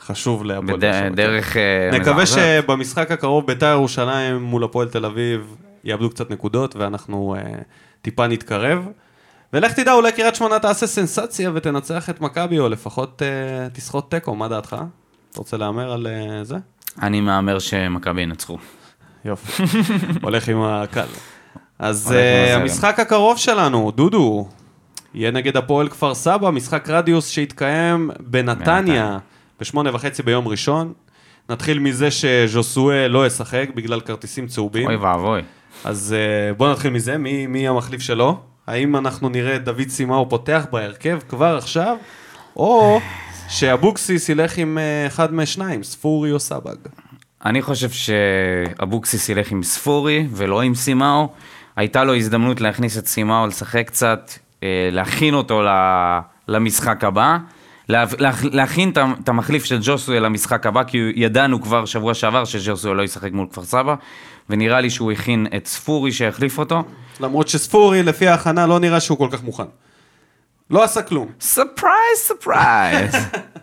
חשוב 0.00 0.44
להפועל 0.44 0.76
באר 0.78 0.92
שבע. 0.92 1.10
בדרך 1.10 1.56
אה, 1.56 1.90
נקווה 1.92 2.22
מזעזעת. 2.22 2.62
שבמשחק 2.62 3.10
הקרוב 3.10 3.46
בית"ר 3.46 3.66
ירושלים 3.66 4.42
מול 4.42 4.64
הפועל 4.64 4.88
תל 4.88 5.04
אביב 5.04 5.56
יאבדו 5.84 6.10
קצת 6.10 6.30
נקודות 6.30 6.76
ואנחנו 6.76 7.36
uh, 7.38 7.62
טיפה 8.02 8.26
נתקרב. 8.26 8.88
ולך 9.52 9.72
תדע, 9.72 9.92
אולי 9.92 10.12
קריית 10.12 10.34
שמונה 10.34 10.58
תעשה 10.58 10.86
סנסציה 10.86 11.50
ותנצח 11.54 12.10
את 12.10 12.20
מכבי, 12.20 12.58
או 12.58 12.68
לפחות 12.68 13.22
uh, 13.22 13.74
תסחוט 13.74 14.10
תיקו, 14.10 14.34
מה 14.34 14.48
דעתך? 14.48 14.76
אתה 15.30 15.38
רוצה 15.38 15.56
להמר 15.56 15.92
על 15.92 16.06
uh, 16.06 16.44
זה? 16.44 16.56
אני 17.02 17.20
מהמר 17.20 17.58
שמכבי 17.58 18.22
ינצחו. 18.22 18.58
יופי. 19.24 19.62
הולך 20.22 20.48
עם 20.48 20.62
הקל. 20.62 21.06
אז 21.78 22.14
uh. 22.14 22.56
המשחק 22.56 23.00
הקרוב 23.00 23.38
שלנו, 23.38 23.90
דודו, 23.90 24.48
יהיה 25.14 25.30
נגד 25.30 25.56
הפועל 25.56 25.88
כפר 25.88 26.14
סבא, 26.14 26.50
משחק 26.50 26.88
רדיוס 26.88 27.28
שיתקיים 27.28 28.10
בנתניה 28.20 28.64
בנתניה. 28.64 29.18
בשמונה 29.60 29.94
וחצי 29.94 30.22
ביום 30.22 30.48
ראשון. 30.48 30.92
נתחיל 31.48 31.78
מזה 31.78 32.10
שז'וסואה 32.10 33.08
לא 33.08 33.26
ישחק 33.26 33.68
בגלל 33.74 34.00
כרטיסים 34.00 34.46
צהובים. 34.46 34.86
אוי 34.86 34.96
ואבוי. 34.96 35.42
אז 35.84 36.14
uh, 36.14 36.54
בואו 36.56 36.72
נתחיל 36.72 36.90
מזה, 36.90 37.18
מי, 37.18 37.46
מי 37.46 37.68
המחליף 37.68 38.00
שלו? 38.00 38.40
האם 38.66 38.96
אנחנו 38.96 39.28
נראה 39.28 39.56
את 39.56 39.64
דוד 39.64 39.88
סימאו 39.88 40.28
פותח 40.28 40.66
בהרכב 40.72 41.18
כבר 41.28 41.56
עכשיו, 41.56 41.96
או 42.56 43.00
שאבוקסיס 43.48 44.28
ילך 44.28 44.58
עם 44.58 44.78
אה, 44.78 45.06
אחד 45.06 45.34
משניים, 45.34 45.82
ספורי 45.82 46.32
או 46.32 46.40
סבג? 46.40 46.76
אני 47.44 47.62
חושב 47.62 47.90
שאבוקסיס 47.90 49.28
ילך 49.28 49.50
עם 49.52 49.62
ספורי 49.62 50.26
ולא 50.32 50.62
עם 50.62 50.74
סימאו. 50.74 51.28
הייתה 51.76 52.04
לו 52.04 52.14
הזדמנות 52.14 52.60
להכניס 52.60 52.98
את 52.98 53.06
סימאו 53.06 53.46
לשחק 53.46 53.84
קצת, 53.86 54.30
אה, 54.62 54.88
להכין 54.92 55.34
אותו 55.34 55.62
למשחק 56.48 57.04
הבא. 57.04 57.36
לה- 57.88 58.04
לה- 58.18 58.30
להכין 58.42 58.92
את 59.22 59.28
המחליף 59.28 59.64
של 59.64 59.78
ג'וסואל 59.82 60.24
למשחק 60.24 60.66
הבא, 60.66 60.82
כי 60.84 61.12
ידענו 61.16 61.62
כבר 61.62 61.84
שבוע 61.84 62.14
שעבר 62.14 62.44
שג'וסואל 62.44 62.96
לא 62.96 63.02
ישחק 63.02 63.32
מול 63.32 63.46
כפר 63.50 63.64
סבא, 63.64 63.94
ונראה 64.50 64.80
לי 64.80 64.90
שהוא 64.90 65.12
הכין 65.12 65.46
את 65.56 65.66
ספורי 65.66 66.12
שיחליף 66.12 66.58
אותו. 66.58 66.82
למרות 67.20 67.48
שספורי, 67.48 68.02
לפי 68.02 68.28
ההכנה, 68.28 68.66
לא 68.66 68.78
נראה 68.78 69.00
שהוא 69.00 69.18
כל 69.18 69.28
כך 69.32 69.42
מוכן. 69.42 69.64
לא 70.70 70.84
עשה 70.84 71.02
כלום. 71.02 71.28
surprise, 71.40 72.16
surprise. 72.16 73.14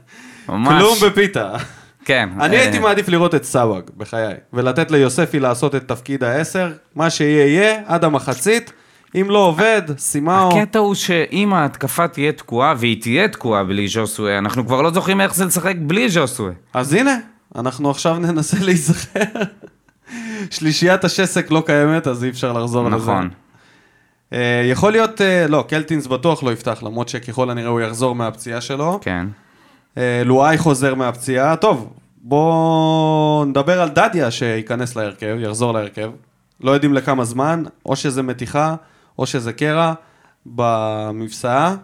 ממש. 0.49 0.81
כלום 0.81 1.11
בפיתה. 1.11 1.55
כן. 2.05 2.29
אני 2.39 2.55
אה, 2.55 2.61
הייתי 2.61 2.79
מעדיף 2.79 3.09
לראות 3.09 3.35
את 3.35 3.43
סבג, 3.43 3.81
בחיי, 3.97 4.33
ולתת 4.53 4.91
ליוספי 4.91 5.39
לעשות 5.39 5.75
את 5.75 5.87
תפקיד 5.87 6.23
העשר, 6.23 6.71
מה 6.95 7.09
שיהיה 7.09 7.45
יהיה, 7.47 7.81
עד 7.85 8.03
המחצית. 8.03 8.73
אם 9.15 9.29
לא 9.29 9.39
עובד, 9.39 9.81
סימאו... 9.97 10.59
הקטע 10.59 10.79
הוא 10.79 10.95
שאם 10.95 11.53
ההתקפה 11.53 12.07
תהיה 12.07 12.31
תקועה, 12.31 12.73
והיא 12.77 13.01
תהיה 13.01 13.27
תקועה 13.27 13.63
בלי 13.63 13.87
ז'וסווה, 13.87 14.37
אנחנו 14.37 14.65
כבר 14.65 14.81
לא 14.81 14.91
זוכרים 14.91 15.21
איך 15.21 15.35
זה 15.35 15.45
לשחק 15.45 15.75
בלי 15.79 16.09
ז'וסווה. 16.09 16.51
אז 16.73 16.93
הנה, 16.93 17.17
אנחנו 17.55 17.89
עכשיו 17.89 18.19
ננסה 18.19 18.57
להיזכר. 18.65 19.19
שלישיית 20.49 21.03
השסק 21.03 21.51
לא 21.51 21.63
קיימת, 21.65 22.07
אז 22.07 22.23
אי 22.23 22.29
אפשר 22.29 22.53
לחזור 22.53 22.87
לזה. 22.87 22.95
נכון. 22.95 23.29
אה, 24.33 24.61
יכול 24.71 24.91
להיות, 24.91 25.21
אה, 25.21 25.47
לא, 25.47 25.65
קלטינס 25.69 26.07
בטוח 26.07 26.43
לא 26.43 26.51
יפתח, 26.51 26.83
למרות 26.83 27.09
שככל 27.09 27.49
הנראה 27.49 27.69
הוא 27.69 27.81
יחזור 27.81 28.15
מהפציעה 28.15 28.61
שלו. 28.61 28.99
כן. 29.01 29.27
אה, 29.97 30.21
לואי 30.25 30.57
חוזר 30.57 30.95
מהפציעה. 30.95 31.55
טוב, 31.55 31.93
בואו 32.21 33.43
נדבר 33.47 33.81
על 33.81 33.89
דדיה 33.89 34.31
שייכנס 34.31 34.95
להרכב, 34.95 35.35
יחזור 35.39 35.71
להרכב. 35.73 36.11
לא 36.61 36.71
יודעים 36.71 36.93
לכמה 36.93 37.25
זמן, 37.25 37.63
או 37.85 37.95
שזה 37.95 38.23
מתיחה, 38.23 38.75
או 39.19 39.25
שזה 39.25 39.53
קרע 39.53 39.93
במבצעה. 40.45 41.75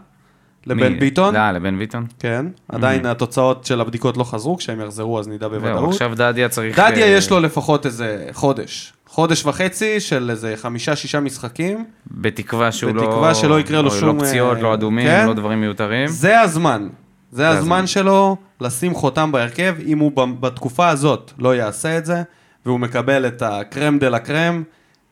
לבן 0.66 0.94
מי- 0.94 1.00
ביטון. 1.00 1.36
לא, 1.36 1.52
לבן 1.52 1.80
ביטון. 1.80 2.06
כן, 2.20 2.46
עדיין 2.70 3.06
התוצאות 3.06 3.66
של 3.66 3.82
הבדיקות 3.82 4.18
לא 4.18 4.24
חזרו, 4.24 4.58
כשהם 4.58 4.82
יחזרו 4.82 5.20
אז 5.20 5.28
נדע 5.28 5.50
זהו, 5.50 5.60
בוודאות. 5.60 5.90
עכשיו 5.90 6.12
דדיה 6.16 6.50
צריך... 6.50 6.80
דדיה 6.80 7.06
אה, 7.06 7.12
יש 7.12 7.30
לו 7.32 7.40
לפחות 7.40 7.86
איזה 7.86 8.28
חודש. 8.32 8.94
חודש 9.08 9.46
וחצי 9.46 10.00
של 10.00 10.30
איזה 10.30 10.54
חמישה-שישה 10.58 11.20
משחקים. 11.20 11.86
בתקווה 12.12 12.72
שהוא 12.72 12.96
לא... 12.96 13.02
בתקווה 13.04 13.36
שלא 13.36 13.60
יקרה 13.60 13.78
לו 13.82 13.84
לא- 13.84 13.90
שום, 14.00 14.18
לא 14.18 14.24
פציעות, 14.24 14.58
לא 14.62 14.74
אדומים, 14.74 15.08
כן? 15.08 15.28
לא 15.28 15.34
דברים 15.34 15.62
מיותרים. 15.62 16.08
זה 16.08 16.40
הזמן. 16.42 16.88
זה 17.32 17.50
הזמן. 17.50 17.88
שלו 17.88 18.38
לשים 18.62 18.96
חותם 18.96 19.32
בהרכב. 19.32 19.76
אם 19.86 20.00
הוא 20.00 20.12
בתקופה 20.40 20.90
הזאת 20.90 21.32
לא 21.38 21.56
יעשה 21.56 21.98
את 21.98 22.06
זה, 22.06 22.24
והוא 22.66 22.80
מקבל 22.80 23.28
את 23.28 23.42
ה 23.42 23.52
crème 23.52 24.00
de 24.00 24.10
la 24.10 24.20
crème, 24.20 24.64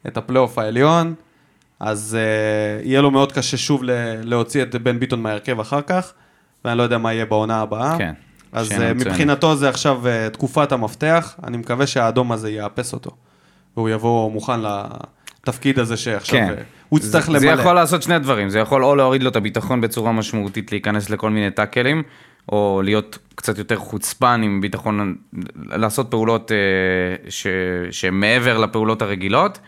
את 0.08 0.18
הפלייאוף 0.18 0.58
העליון, 0.58 1.14
אז 1.80 2.18
אה, 2.18 2.86
יהיה 2.86 3.02
לו 3.02 3.12
מאוד 3.12 3.32
קשה 3.32 3.58
שוב 3.58 3.84
ל- 3.84 4.22
להוציא 4.24 4.64
את 4.64 4.76
בן 4.76 5.00
ביטון 5.00 5.22
מההרכב 5.22 5.60
אחר 5.60 5.82
כך, 5.82 6.14
ואני 6.66 6.78
לא 6.78 6.84
יודע 6.84 6.98
מה 6.98 7.14
יהיה 7.14 7.26
בעונה 7.26 7.62
הבאה. 7.62 7.98
כן, 7.98 8.14
אז 8.52 8.72
אה. 8.72 8.76
מבחינתו 8.96 9.56
זה 9.56 9.70
עכשיו 9.70 10.02
אה, 10.04 10.34
תקופת 10.34 10.72
המפתח, 10.72 11.36
אני 11.44 11.58
מקווה 11.58 11.88
שהאדום 11.88 12.32
הזה 12.32 12.52
יאפס 12.52 12.94
אותו, 12.94 13.12
והוא 13.78 13.90
יבוא 13.90 14.32
מוכן 14.32 14.60
לתפקיד 14.62 15.80
הזה 15.80 15.98
שעכשיו 15.98 16.40
כן. 16.40 16.54
uh, 16.54 16.77
הוא 16.90 17.00
יצטרך 17.00 17.30
למלא. 17.30 17.40
זה 17.40 17.48
יכול 17.48 17.74
לעשות 17.74 18.04
שני 18.04 18.20
דברים, 18.20 18.50
זה 18.50 18.60
יכול 18.60 18.84
או 18.84 18.96
להוריד 18.96 19.24
לו 19.24 19.30
את 19.30 19.36
הביטחון 19.36 19.82
בצורה 19.82 20.12
משמעותית 20.12 20.72
להיכנס 20.72 21.10
לכל 21.10 21.30
מיני 21.30 21.52
טאקלים, 21.52 22.04
או 22.52 22.82
להיות 22.86 23.18
קצת 23.36 23.58
יותר 23.58 23.76
חוצפן 23.76 24.42
עם 24.44 24.62
ביטחון, 24.62 25.16
לעשות 25.56 26.12
פעולות 26.12 26.52
אה, 26.52 26.58
ש- 27.30 27.48
שהן 27.92 28.14
מעבר 28.14 28.58
לפעולות 28.58 29.02
הרגילות, 29.02 29.60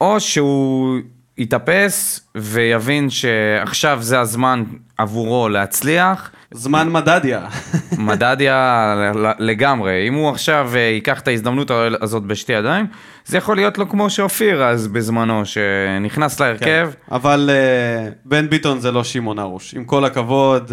או 0.00 0.20
שהוא 0.20 0.98
יתאפס 1.40 2.20
ויבין 2.34 3.10
שעכשיו 3.10 3.98
זה 4.00 4.20
הזמן 4.20 4.64
עבורו 4.98 5.48
להצליח. 5.48 6.30
זמן 6.50 6.92
מדדיה. 6.92 7.46
מדדיה 7.98 8.94
לגמרי. 9.38 10.08
אם 10.08 10.14
הוא 10.14 10.30
עכשיו 10.30 10.70
אה, 10.74 10.80
ייקח 10.80 11.20
את 11.20 11.28
ההזדמנות 11.28 11.70
הזאת 12.00 12.22
בשתי 12.22 12.52
ידיים, 12.52 12.86
זה 13.26 13.38
יכול 13.38 13.56
להיות 13.56 13.78
לו 13.78 13.88
כמו 13.88 14.10
שאופיר 14.10 14.64
אז 14.64 14.88
בזמנו, 14.88 15.46
שנכנס 15.46 16.40
להרכב. 16.40 16.90
כן. 16.92 17.14
אבל 17.14 17.50
uh, 17.50 18.14
בן 18.24 18.50
ביטון 18.50 18.80
זה 18.80 18.92
לא 18.92 19.04
שמעון 19.04 19.38
ארוש. 19.38 19.74
עם 19.74 19.84
כל 19.84 20.04
הכבוד, 20.04 20.72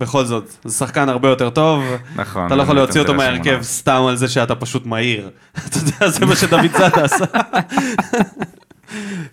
בכל 0.00 0.24
זאת, 0.24 0.52
זה 0.64 0.78
שחקן 0.78 1.08
הרבה 1.08 1.28
יותר 1.28 1.50
טוב. 1.50 1.84
נכון. 2.16 2.46
אתה 2.46 2.54
לא 2.54 2.62
יכול 2.62 2.76
להוציא 2.76 3.00
אותו 3.00 3.14
שמעון 3.14 3.62
סתם 3.62 4.02
על 4.08 4.16
זה 4.16 4.28
שאתה 4.28 4.54
פשוט 4.54 4.86
מהיר. 4.86 5.30
אתה 5.66 5.78
יודע, 5.78 6.08
זה 6.08 6.26
מה 6.26 6.36
שדוד 6.36 6.60
זאדה 6.78 7.04
עשה. 7.04 7.24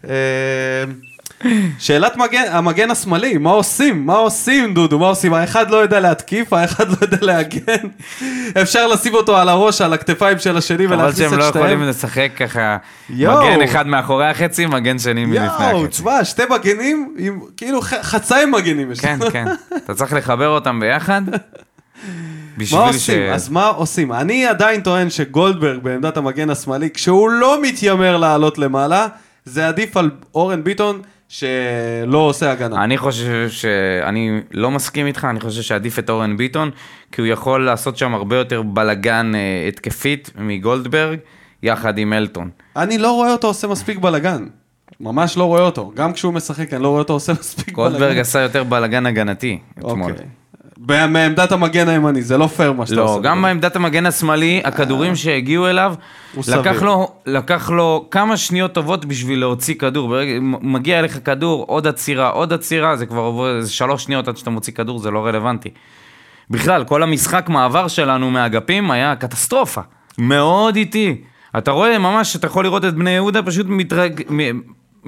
אה, 0.08 0.14
שאלת 1.80 2.18
מגן, 2.18 2.44
המגן 2.52 2.92
השמאלי, 2.92 3.38
מה 3.38 3.50
עושים? 3.52 4.06
מה 4.06 4.16
עושים, 4.16 4.74
דודו? 4.74 5.00
מה 5.00 5.08
עושים? 5.08 5.34
האחד 5.34 5.70
לא 5.70 5.78
יודע 5.78 6.00
להתקיף, 6.00 6.54
האחד 6.54 6.90
לא 6.90 6.96
יודע 7.02 7.18
להגן. 7.22 7.88
אפשר 8.62 8.88
לשים 8.88 9.14
אותו 9.14 9.38
על 9.38 9.50
הראש, 9.50 9.82
על 9.82 9.94
הכתפיים 9.94 10.40
של 10.40 10.58
השני 10.58 10.86
אבל 10.86 10.96
ולהכניס 10.96 11.18
שהם 11.18 11.34
את 11.34 11.38
לא 11.40 11.44
יכולים 11.44 11.78
שתיהם. 11.78 11.90
לשחק 11.90 12.32
ככה, 12.38 12.78
יואו. 13.10 13.44
מגן 13.44 13.62
אחד 13.62 13.88
מאחורי 13.88 14.28
החצי, 14.28 14.66
מגן 14.66 15.00
שני 15.00 15.26
מלפני 15.26 15.46
יואו, 15.46 15.86
החצי. 15.86 15.88
תשמע, 15.88 16.24
שתי 16.24 16.44
מגנים, 16.50 17.16
עם, 17.18 17.40
כאילו 17.58 17.82
חצאי 17.82 18.46
מגנים 18.46 18.92
יש. 18.92 19.00
כן. 19.00 19.20
כן. 19.32 19.46
אתה 19.78 19.94
צריך 19.94 20.14
לחבר 20.14 20.48
אותם 20.48 20.80
ביחד. 20.80 21.22
מה 22.72 22.88
עושים? 22.88 23.34
אז 23.34 23.50
מה 23.50 23.68
עושים? 23.68 24.14
אני 24.14 24.46
עדיין 24.46 24.82
טוען 24.82 25.10
שגולדברג 25.10 25.80
בעמדת 25.84 26.18
המגן 26.18 26.50
השמאלי, 26.50 26.90
כשהוא 26.90 27.30
לא 27.30 27.62
מתיימר 27.62 28.18
לעלות 28.18 28.58
למעלה, 28.58 29.08
זה 29.50 29.68
עדיף 29.68 29.98
על 29.98 30.12
אורן 30.36 30.64
ביטון 30.64 31.02
שלא 31.28 32.18
עושה 32.18 32.52
הגנה. 32.52 32.84
אני 32.84 32.98
חושב 32.98 33.48
ש... 33.50 33.66
אני 34.04 34.42
לא 34.52 34.72
מסכים 34.72 35.06
איתך, 35.06 35.28
אני 35.30 35.40
חושב 35.40 35.62
שעדיף 35.62 36.00
את 36.00 36.10
אורן 36.10 36.38
ביטון, 36.38 36.72
כי 37.12 37.22
הוא 37.22 37.28
יכול 37.28 37.66
לעשות 37.66 37.98
שם 37.98 38.14
הרבה 38.14 38.36
יותר 38.36 38.62
בלגן 38.62 39.32
אה, 39.36 39.68
התקפית 39.68 40.32
מגולדברג, 40.38 41.20
יחד 41.64 41.98
עם 41.98 42.14
אלטון. 42.14 42.50
אני 42.76 42.98
לא 42.98 43.12
רואה 43.12 43.32
אותו 43.32 43.48
עושה 43.48 43.68
מספיק 43.68 43.98
בלאגן. 43.98 44.46
ממש 45.00 45.38
לא 45.38 45.44
רואה 45.44 45.62
אותו. 45.62 45.92
גם 45.96 46.14
כשהוא 46.14 46.34
משחק, 46.34 46.74
אני 46.74 46.84
לא 46.84 46.88
רואה 46.88 47.00
אותו 47.00 47.14
עושה 47.14 47.34
מספיק 47.34 47.78
בלאגן. 47.78 47.92
גולדברג 47.92 48.18
עשה 48.18 48.40
יותר 48.40 48.64
בלגן 48.64 49.06
הגנתי 49.06 49.60
אתמול. 49.80 50.12
אוקיי. 50.12 50.39
מעמדת 50.88 51.52
המגן 51.52 51.90
הימני, 51.90 52.22
זה 52.22 52.38
לא 52.38 52.48
פייר 52.48 52.72
מה 52.72 52.86
שאתה 52.86 53.02
עושה. 53.02 53.16
לא, 53.16 53.22
גם 53.22 53.42
בעמדת 53.42 53.76
המגן 53.76 54.06
השמאלי, 54.06 54.62
הכדורים 54.64 55.16
שהגיעו 55.16 55.68
אליו, 55.68 55.96
לקח. 56.48 56.82
לו, 56.82 57.12
לקח 57.26 57.70
לו 57.70 58.08
כמה 58.12 58.38
שניות 58.38 58.74
טובות 58.74 59.06
בשביל 59.06 59.40
להוציא 59.40 59.76
כדור. 59.76 60.10
ברגע, 60.10 60.32
מגיע 60.42 61.00
אליך 61.00 61.20
כדור, 61.26 61.66
עוד 61.68 61.88
עצירה, 61.88 62.30
עוד 62.30 62.54
עצירה, 62.54 62.96
זה 62.96 63.06
כבר 63.06 63.22
עובר 63.22 63.58
איזה 63.58 63.72
שלוש 63.72 64.04
שניות 64.04 64.28
עד 64.28 64.38
שאתה 64.38 64.50
מוציא 64.50 64.74
כדור, 64.74 65.00
זה 65.00 65.12
לא 65.12 65.26
רלוונטי. 65.26 65.70
בכלל, 66.50 66.84
כל 66.84 67.04
המשחק 67.04 67.50
מעבר 67.50 67.88
שלנו 67.88 68.32
מהאגפים 68.32 68.92
היה 68.92 69.16
קטסטרופה. 69.16 69.82
מאוד 70.18 70.76
איטי. 70.76 71.22
אתה 71.58 71.72
רואה 71.72 71.98
ממש, 71.98 72.36
אתה 72.36 72.48
יכול 72.48 72.64
לראות 72.64 72.86
את 72.86 72.94
בני 72.94 73.12
יהודה 73.12 73.44
פשוט 73.44 73.66
מתרג... 73.70 74.22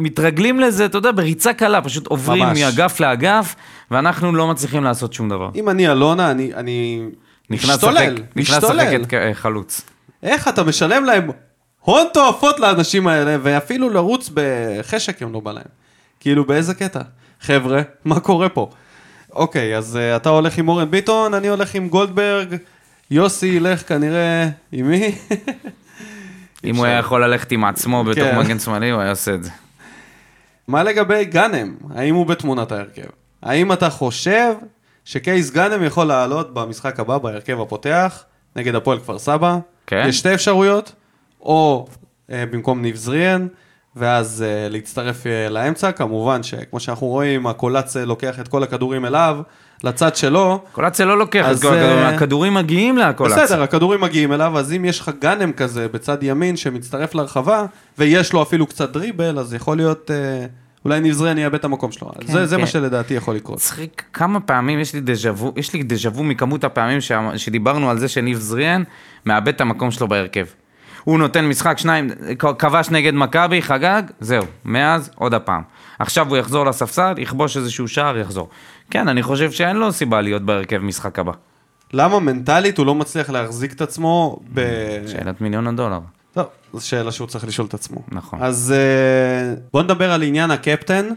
מתרגלים 0.04 0.60
לזה, 0.60 0.86
אתה 0.86 0.98
יודע, 0.98 1.12
בריצה 1.12 1.54
קלה, 1.54 1.82
פשוט 1.82 2.08
עוברים 2.08 2.44
ממש. 2.44 2.60
מאגף 2.62 3.00
לאגף, 3.00 3.56
ואנחנו 3.92 4.36
לא 4.36 4.48
מצליחים 4.48 4.84
לעשות 4.84 5.14
שום 5.14 5.30
דבר. 5.30 5.50
אם 5.56 5.70
אני 5.70 5.88
אלונה, 5.92 6.32
אני, 6.32 6.54
אני 6.56 7.02
נכנס 7.50 7.70
לשחק, 7.70 7.84
משתולל, 7.88 8.16
נכנס 8.36 8.58
לשחק 8.58 8.70
משתולל. 8.76 9.02
את 9.02 9.08
כ- 9.10 9.38
חלוץ. 9.38 9.82
איך 10.24 10.48
אתה 10.48 10.64
משלם 10.64 11.06
להם 11.06 11.30
הון 11.82 12.06
תועפות 12.14 12.60
לאנשים 12.60 13.08
האלה, 13.08 13.38
ואפילו 13.44 13.90
לרוץ 13.90 14.30
בחשק 14.34 15.22
הם 15.22 15.34
לא 15.34 15.40
בא 15.40 15.52
להם. 15.52 15.64
כאילו, 16.20 16.46
באיזה 16.46 16.74
קטע? 16.74 17.02
חבר'ה, 17.42 17.82
מה 18.06 18.20
קורה 18.20 18.50
פה? 18.50 18.70
אוקיי, 19.34 19.78
אז 19.78 19.96
uh, 20.02 20.16
אתה 20.16 20.30
הולך 20.30 20.58
עם 20.58 20.68
אורן 20.70 20.92
ביטון, 20.92 21.34
אני 21.34 21.48
הולך 21.48 21.76
עם 21.76 21.88
גולדברג, 21.90 22.56
יוסי 23.12 23.48
ילך 23.48 23.88
כנראה 23.88 24.50
עם 24.72 24.90
מי? 24.90 25.16
אם 26.64 26.76
הוא 26.76 26.86
היה 26.86 26.98
יכול 26.98 27.24
ללכת 27.26 27.52
עם 27.52 27.64
עצמו 27.66 28.04
בתור 28.04 28.24
כן. 28.32 28.38
מגן 28.40 28.60
שמאלי, 28.60 28.90
הוא 28.90 29.02
היה 29.02 29.10
עושה 29.10 29.34
את 29.34 29.44
זה. 29.44 29.50
מה 30.68 30.84
לגבי 30.84 31.26
גאנם? 31.26 31.76
האם 31.96 32.16
הוא 32.16 32.26
בתמונת 32.26 32.72
ההרכב? 32.72 33.10
האם 33.42 33.72
אתה 33.72 33.90
חושב 33.90 34.54
שקייס 35.06 35.52
גאנם 35.52 35.84
יכול 35.84 36.08
לעלות 36.08 36.54
במשחק 36.54 37.00
הבא 37.00 37.18
בהרכב 37.18 37.62
הפותח 37.62 38.24
נגד 38.56 38.76
הפועל 38.76 39.00
כפר 39.00 39.20
סבא? 39.20 39.58
כן. 39.88 40.06
יש 40.08 40.20
שתי 40.20 40.34
אפשרויות, 40.34 40.96
או 41.42 41.88
אה, 42.32 42.46
במקום 42.46 42.82
ניב 42.82 42.96
זריאן, 42.96 43.48
ואז 43.96 44.46
אה, 44.48 44.70
להצטרף 44.70 45.28
אה, 45.28 45.50
לאמצע, 45.50 45.92
כמובן 45.92 46.44
שכמו 46.44 46.80
שאנחנו 46.80 47.08
רואים, 47.08 47.48
הקולץ 47.48 47.96
לוקח 47.96 48.40
את 48.40 48.48
כל 48.48 48.64
הכדורים 48.64 49.06
אליו, 49.06 49.42
לצד 49.84 50.16
שלו. 50.16 50.60
קולציה 50.72 51.06
לא 51.06 51.18
לוקח 51.18 51.46
אז, 51.46 51.62
כל 51.62 51.68
הכדורים, 51.68 52.06
הכדורים 52.06 52.54
מגיעים 52.54 52.98
לקולציה. 52.98 53.44
בסדר, 53.44 53.64
הכדורים 53.64 54.02
מגיעים 54.02 54.34
אליו, 54.34 54.58
אז 54.58 54.74
אם 54.74 54.86
יש 54.86 55.00
לך 55.00 55.12
גאנם 55.22 55.52
כזה 55.52 55.88
בצד 55.88 56.24
ימין 56.24 56.58
שמצטרף 56.58 57.16
לרחבה, 57.16 57.66
ויש 57.98 58.34
לו 58.34 58.42
אפילו 58.42 58.68
קצת 58.68 58.92
דריבל, 58.92 59.40
אז 59.40 59.54
יכול 59.54 59.78
להיות, 59.78 60.12
אה, 60.12 60.46
אולי 60.86 61.14
זריאן 61.14 61.38
יאבד 61.38 61.56
את 61.56 61.66
המקום 61.66 61.92
שלו. 61.92 62.12
כן, 62.20 62.28
זה, 62.28 62.46
זה 62.46 62.56
כן. 62.56 62.62
מה 62.62 62.68
שלדעתי 62.68 63.14
יכול 63.14 63.36
לקרות. 63.36 63.58
מצחיק 63.58 64.04
כמה 64.14 64.40
פעמים 64.40 64.80
יש 64.80 64.94
לי 64.94 65.02
דז'ה 65.02 65.32
וו, 65.32 65.54
יש 65.56 65.74
לי 65.74 65.84
דז'ה 65.84 66.10
וו 66.10 66.24
מכמות 66.24 66.64
הפעמים 66.64 67.02
ש... 67.02 67.12
שדיברנו 67.38 67.90
על 67.90 68.00
זה 68.00 68.08
שניב 68.08 68.38
זריאן 68.38 68.84
מאבד 69.26 69.48
את 69.48 69.62
המקום 69.62 69.92
שלו 69.92 70.08
בהרכב. 70.08 70.46
הוא 71.04 71.20
נותן 71.20 71.46
משחק 71.46 71.78
שניים, 71.78 72.10
כבש 72.60 72.90
נגד 72.90 73.14
מכבי, 73.14 73.62
חגג, 73.62 74.04
זהו, 74.20 74.46
מאז 74.66 75.10
עוד 75.16 75.34
הפעם. 75.34 75.62
עכשיו 76.00 76.30
הוא 76.30 76.38
יחזור 76.38 76.66
לספסל, 76.66 77.14
יכבוש 77.18 77.58
איזשהו 77.58 77.88
שער, 77.88 78.18
יחזור. 78.18 78.50
כן, 78.92 79.08
אני 79.08 79.24
חושב 79.24 79.52
שאין 79.52 79.78
לו 79.78 79.92
סיבה 79.92 80.22
להיות 80.22 80.42
בהרכב 80.42 80.78
משחק 80.78 81.20
הבא. 81.20 81.32
למה 81.94 82.20
מנטלית 82.20 82.78
הוא 82.78 82.86
לא 82.86 82.96
מצליח 82.96 83.30
להחזיק 83.30 83.74
את 83.74 83.82
עצמו 83.82 84.40
ב... 84.54 84.62
שאלת 85.08 85.42
מיליון 85.42 85.68
הדולר. 85.68 86.00
טוב, 86.34 86.46
זו 86.74 86.88
שאלה 86.88 87.12
שהוא 87.12 87.28
צריך 87.28 87.48
לשאול 87.48 87.68
את 87.68 87.74
עצמו. 87.74 88.02
נכון. 88.12 88.40
אז 88.42 88.74
אה, 88.78 89.56
בוא 89.74 89.84
נדבר 89.84 90.12
על 90.12 90.24
עניין 90.24 90.52
הקפטן. 90.52 91.10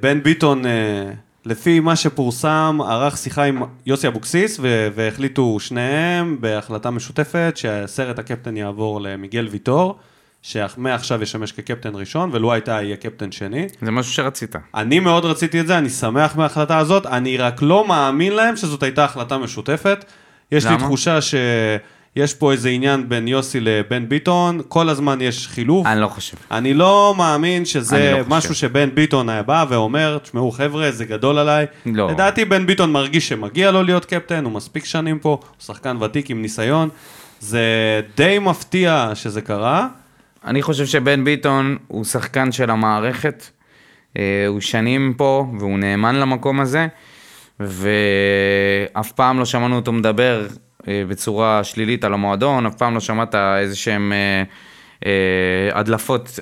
בן 0.00 0.22
ביטון, 0.22 0.66
אה, 0.66 1.10
לפי 1.44 1.80
מה 1.80 1.96
שפורסם, 1.96 2.78
ערך 2.88 3.16
שיחה 3.16 3.42
עם 3.44 3.62
יוסי 3.86 4.08
אבוקסיס, 4.08 4.60
והחליטו 4.94 5.60
שניהם 5.60 6.36
בהחלטה 6.40 6.90
משותפת 6.90 7.52
שהסרט 7.56 8.18
הקפטן 8.18 8.56
יעבור 8.56 9.00
למיגל 9.00 9.48
ויטור, 9.50 9.98
שמעכשיו 10.44 11.22
ישמש 11.22 11.52
כקפטן 11.52 11.90
ראשון, 11.94 12.30
ולו 12.32 12.52
הייתה 12.52 12.72
יהיה 12.72 12.96
קפטן 12.96 13.32
שני. 13.32 13.66
זה 13.82 13.90
משהו 13.90 14.12
שרצית. 14.12 14.56
אני 14.74 15.00
מאוד 15.00 15.24
רציתי 15.24 15.60
את 15.60 15.66
זה, 15.66 15.78
אני 15.78 15.90
שמח 15.90 16.36
מההחלטה 16.36 16.78
הזאת, 16.78 17.06
אני 17.06 17.36
רק 17.36 17.62
לא 17.62 17.88
מאמין 17.88 18.32
להם 18.32 18.56
שזאת 18.56 18.82
הייתה 18.82 19.04
החלטה 19.04 19.38
משותפת. 19.38 20.04
יש 20.52 20.64
לי 20.64 20.70
למה? 20.70 20.80
תחושה 20.80 21.18
שיש 21.20 22.34
פה 22.34 22.52
איזה 22.52 22.68
עניין 22.68 23.08
בין 23.08 23.28
יוסי 23.28 23.60
לבן 23.60 24.08
ביטון, 24.08 24.60
כל 24.68 24.88
הזמן 24.88 25.20
יש 25.20 25.48
חילוף. 25.48 25.86
אני 25.86 26.00
לא 26.00 26.08
חושב. 26.08 26.36
אני 26.50 26.74
לא 26.74 27.14
מאמין 27.18 27.64
שזה 27.64 28.12
לא 28.12 28.22
חושב. 28.22 28.34
משהו 28.34 28.54
שבן 28.54 28.94
ביטון 28.94 29.28
היה 29.28 29.42
בא 29.42 29.64
ואומר, 29.68 30.18
תשמעו 30.22 30.50
חבר'ה, 30.50 30.90
זה 30.90 31.04
גדול 31.04 31.38
עליי. 31.38 31.66
לא. 31.86 32.10
לדעתי 32.10 32.44
בן 32.44 32.66
ביטון 32.66 32.92
מרגיש 32.92 33.28
שמגיע 33.28 33.70
לו 33.70 33.82
להיות 33.82 34.04
קפטן, 34.04 34.44
הוא 34.44 34.52
מספיק 34.52 34.84
שנים 34.84 35.18
פה, 35.18 35.28
הוא 35.28 35.64
שחקן 35.66 35.96
ותיק 36.00 36.30
עם 36.30 36.42
ניסיון. 36.42 36.88
זה 37.40 37.60
די 38.16 38.38
מפתיע 38.38 39.10
שזה 39.14 39.40
קרה. 39.40 39.88
אני 40.46 40.62
חושב 40.62 40.86
שבן 40.86 41.24
ביטון 41.24 41.76
הוא 41.88 42.04
שחקן 42.04 42.52
של 42.52 42.70
המערכת, 42.70 43.44
אה, 44.18 44.44
הוא 44.48 44.60
שנים 44.60 45.14
פה 45.16 45.46
והוא 45.58 45.78
נאמן 45.78 46.14
למקום 46.14 46.60
הזה, 46.60 46.86
ואף 47.60 49.12
פעם 49.12 49.38
לא 49.38 49.44
שמענו 49.44 49.76
אותו 49.76 49.92
מדבר 49.92 50.46
אה, 50.88 51.02
בצורה 51.08 51.64
שלילית 51.64 52.04
על 52.04 52.14
המועדון, 52.14 52.66
אף 52.66 52.74
פעם 52.74 52.94
לא 52.94 53.00
שמעת 53.00 53.34
איזה 53.34 53.76
שהם 53.76 54.12
אה, 55.06 55.70
הדלפות 55.72 56.38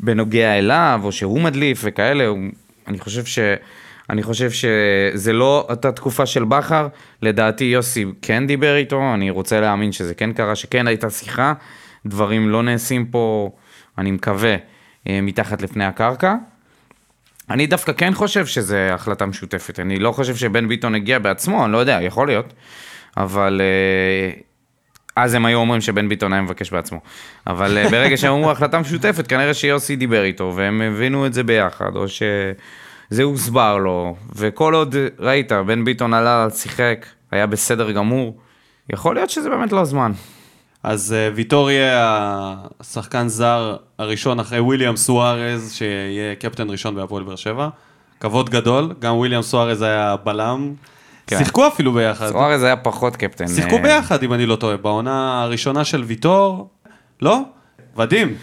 בנוגע 0.00 0.58
אליו, 0.58 1.00
או 1.04 1.12
שהוא 1.12 1.40
מדליף 1.40 1.80
וכאלה, 1.84 2.28
אני 2.88 2.98
חושב 2.98 3.24
ש... 3.24 3.38
אני 4.10 4.22
חושב 4.22 4.50
שזה 4.50 5.32
לא 5.32 5.66
אותה 5.70 5.92
תקופה 5.92 6.26
של 6.26 6.44
בכר, 6.44 6.88
לדעתי 7.22 7.64
יוסי 7.64 8.04
כן 8.22 8.46
דיבר 8.46 8.76
איתו, 8.76 9.14
אני 9.14 9.30
רוצה 9.30 9.60
להאמין 9.60 9.92
שזה 9.92 10.14
כן 10.14 10.32
קרה, 10.32 10.54
שכן 10.54 10.86
הייתה 10.86 11.10
שיחה, 11.10 11.52
דברים 12.08 12.48
לא 12.48 12.62
נעשים 12.62 13.06
פה, 13.06 13.50
אני 13.98 14.10
מקווה, 14.10 14.56
אה, 15.08 15.20
מתחת 15.20 15.62
לפני 15.62 15.84
הקרקע. 15.84 16.34
אני 17.50 17.66
דווקא 17.66 17.92
כן 17.92 18.14
חושב 18.14 18.46
שזו 18.46 18.76
החלטה 18.76 19.26
משותפת, 19.26 19.80
אני 19.80 19.98
לא 19.98 20.12
חושב 20.12 20.36
שבן 20.36 20.68
ביטון 20.68 20.94
הגיע 20.94 21.18
בעצמו, 21.18 21.64
אני 21.64 21.72
לא 21.72 21.78
יודע, 21.78 21.98
יכול 22.02 22.26
להיות, 22.26 22.52
אבל 23.16 23.60
אה, 23.60 24.40
אז 25.16 25.34
הם 25.34 25.46
היו 25.46 25.58
אומרים 25.58 25.80
שבן 25.80 26.08
ביטון 26.08 26.32
היה 26.32 26.42
מבקש 26.42 26.70
בעצמו. 26.70 27.00
אבל 27.46 27.78
אה, 27.78 27.88
ברגע 27.90 28.16
שהם 28.16 28.32
אמרו 28.32 28.50
החלטה 28.50 28.78
משותפת, 28.78 29.26
כנראה 29.26 29.54
שיוסי 29.54 29.96
דיבר 29.96 30.24
איתו, 30.24 30.52
והם 30.56 30.82
הבינו 30.82 31.26
את 31.26 31.34
זה 31.34 31.42
ביחד, 31.42 31.96
או 31.96 32.08
שזה 32.08 33.22
הוסבר 33.22 33.76
לו, 33.76 34.16
וכל 34.36 34.74
עוד, 34.74 34.96
ראית, 35.18 35.52
בן 35.52 35.84
ביטון 35.84 36.14
עלה, 36.14 36.46
שיחק, 36.50 37.06
היה 37.30 37.46
בסדר 37.46 37.92
גמור, 37.92 38.38
יכול 38.92 39.14
להיות 39.14 39.30
שזה 39.30 39.50
באמת 39.50 39.72
לא 39.72 39.80
הזמן. 39.80 40.12
אז 40.82 41.12
אה, 41.12 41.28
ויטור 41.34 41.70
יהיה 41.70 42.54
השחקן 42.80 43.28
זר 43.28 43.76
הראשון 43.98 44.40
אחרי 44.40 44.60
וויליאם 44.60 44.96
סוארז, 44.96 45.72
שיהיה 45.72 46.34
קפטן 46.34 46.70
ראשון 46.70 46.94
בהפועל 46.94 47.22
באר 47.22 47.36
שבע. 47.36 47.68
כבוד 48.20 48.50
גדול, 48.50 48.94
גם 48.98 49.16
וויליאם 49.16 49.42
סוארז 49.42 49.82
היה 49.82 50.16
בלם. 50.24 50.74
כן. 51.26 51.38
שיחקו 51.38 51.66
אפילו 51.66 51.92
ביחד. 51.92 52.30
סוארז 52.30 52.62
היה 52.62 52.76
פחות 52.76 53.16
קפטן. 53.16 53.48
שיחקו 53.48 53.76
אה, 53.76 53.82
ביחד, 53.82 54.22
אם 54.22 54.32
אני 54.32 54.46
לא 54.46 54.56
טועה, 54.56 54.76
בעונה 54.76 55.42
הראשונה 55.42 55.84
של 55.84 56.02
ויטור. 56.02 56.68
לא? 57.22 57.40
ודים, 57.96 58.34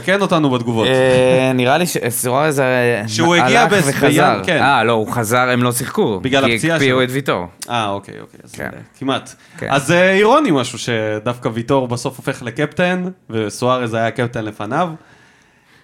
תקן 0.00 0.20
אותנו 0.20 0.50
בתגובות. 0.50 0.86
אה, 0.86 1.50
נראה 1.54 1.78
לי 1.78 1.84
שסוארז 1.86 2.60
אה, 2.60 3.02
שהוא 3.08 3.34
הגיע 3.34 3.60
הלך 3.60 3.72
בס- 3.72 3.88
וחזר. 3.88 4.06
בים, 4.34 4.44
כן. 4.44 4.62
אה, 4.62 4.84
לא, 4.84 4.92
הוא 4.92 5.12
חזר, 5.12 5.48
הם 5.50 5.62
לא 5.62 5.72
שיחקו. 5.72 6.20
בגלל 6.20 6.44
הפציעה 6.44 6.58
כי 6.58 6.84
שלו. 6.84 6.94
הקפיאו 6.94 7.02
את 7.02 7.08
ויטור. 7.10 7.46
אה, 7.70 7.88
אוקיי, 7.88 8.14
אוקיי, 8.20 8.40
אז 8.44 8.52
כן. 8.52 8.64
אה, 8.64 8.78
כמעט. 8.98 9.34
כן. 9.58 9.68
אז 9.70 9.86
זה 9.86 10.10
אירוני 10.10 10.50
משהו 10.52 10.78
שדווקא 10.78 11.48
ויטור 11.52 11.88
בסוף 11.88 12.16
הופך 12.16 12.42
לקפטן, 12.42 13.04
וסוארז 13.30 13.94
היה 13.94 14.10
קפטן 14.10 14.44
לפניו. 14.44 14.88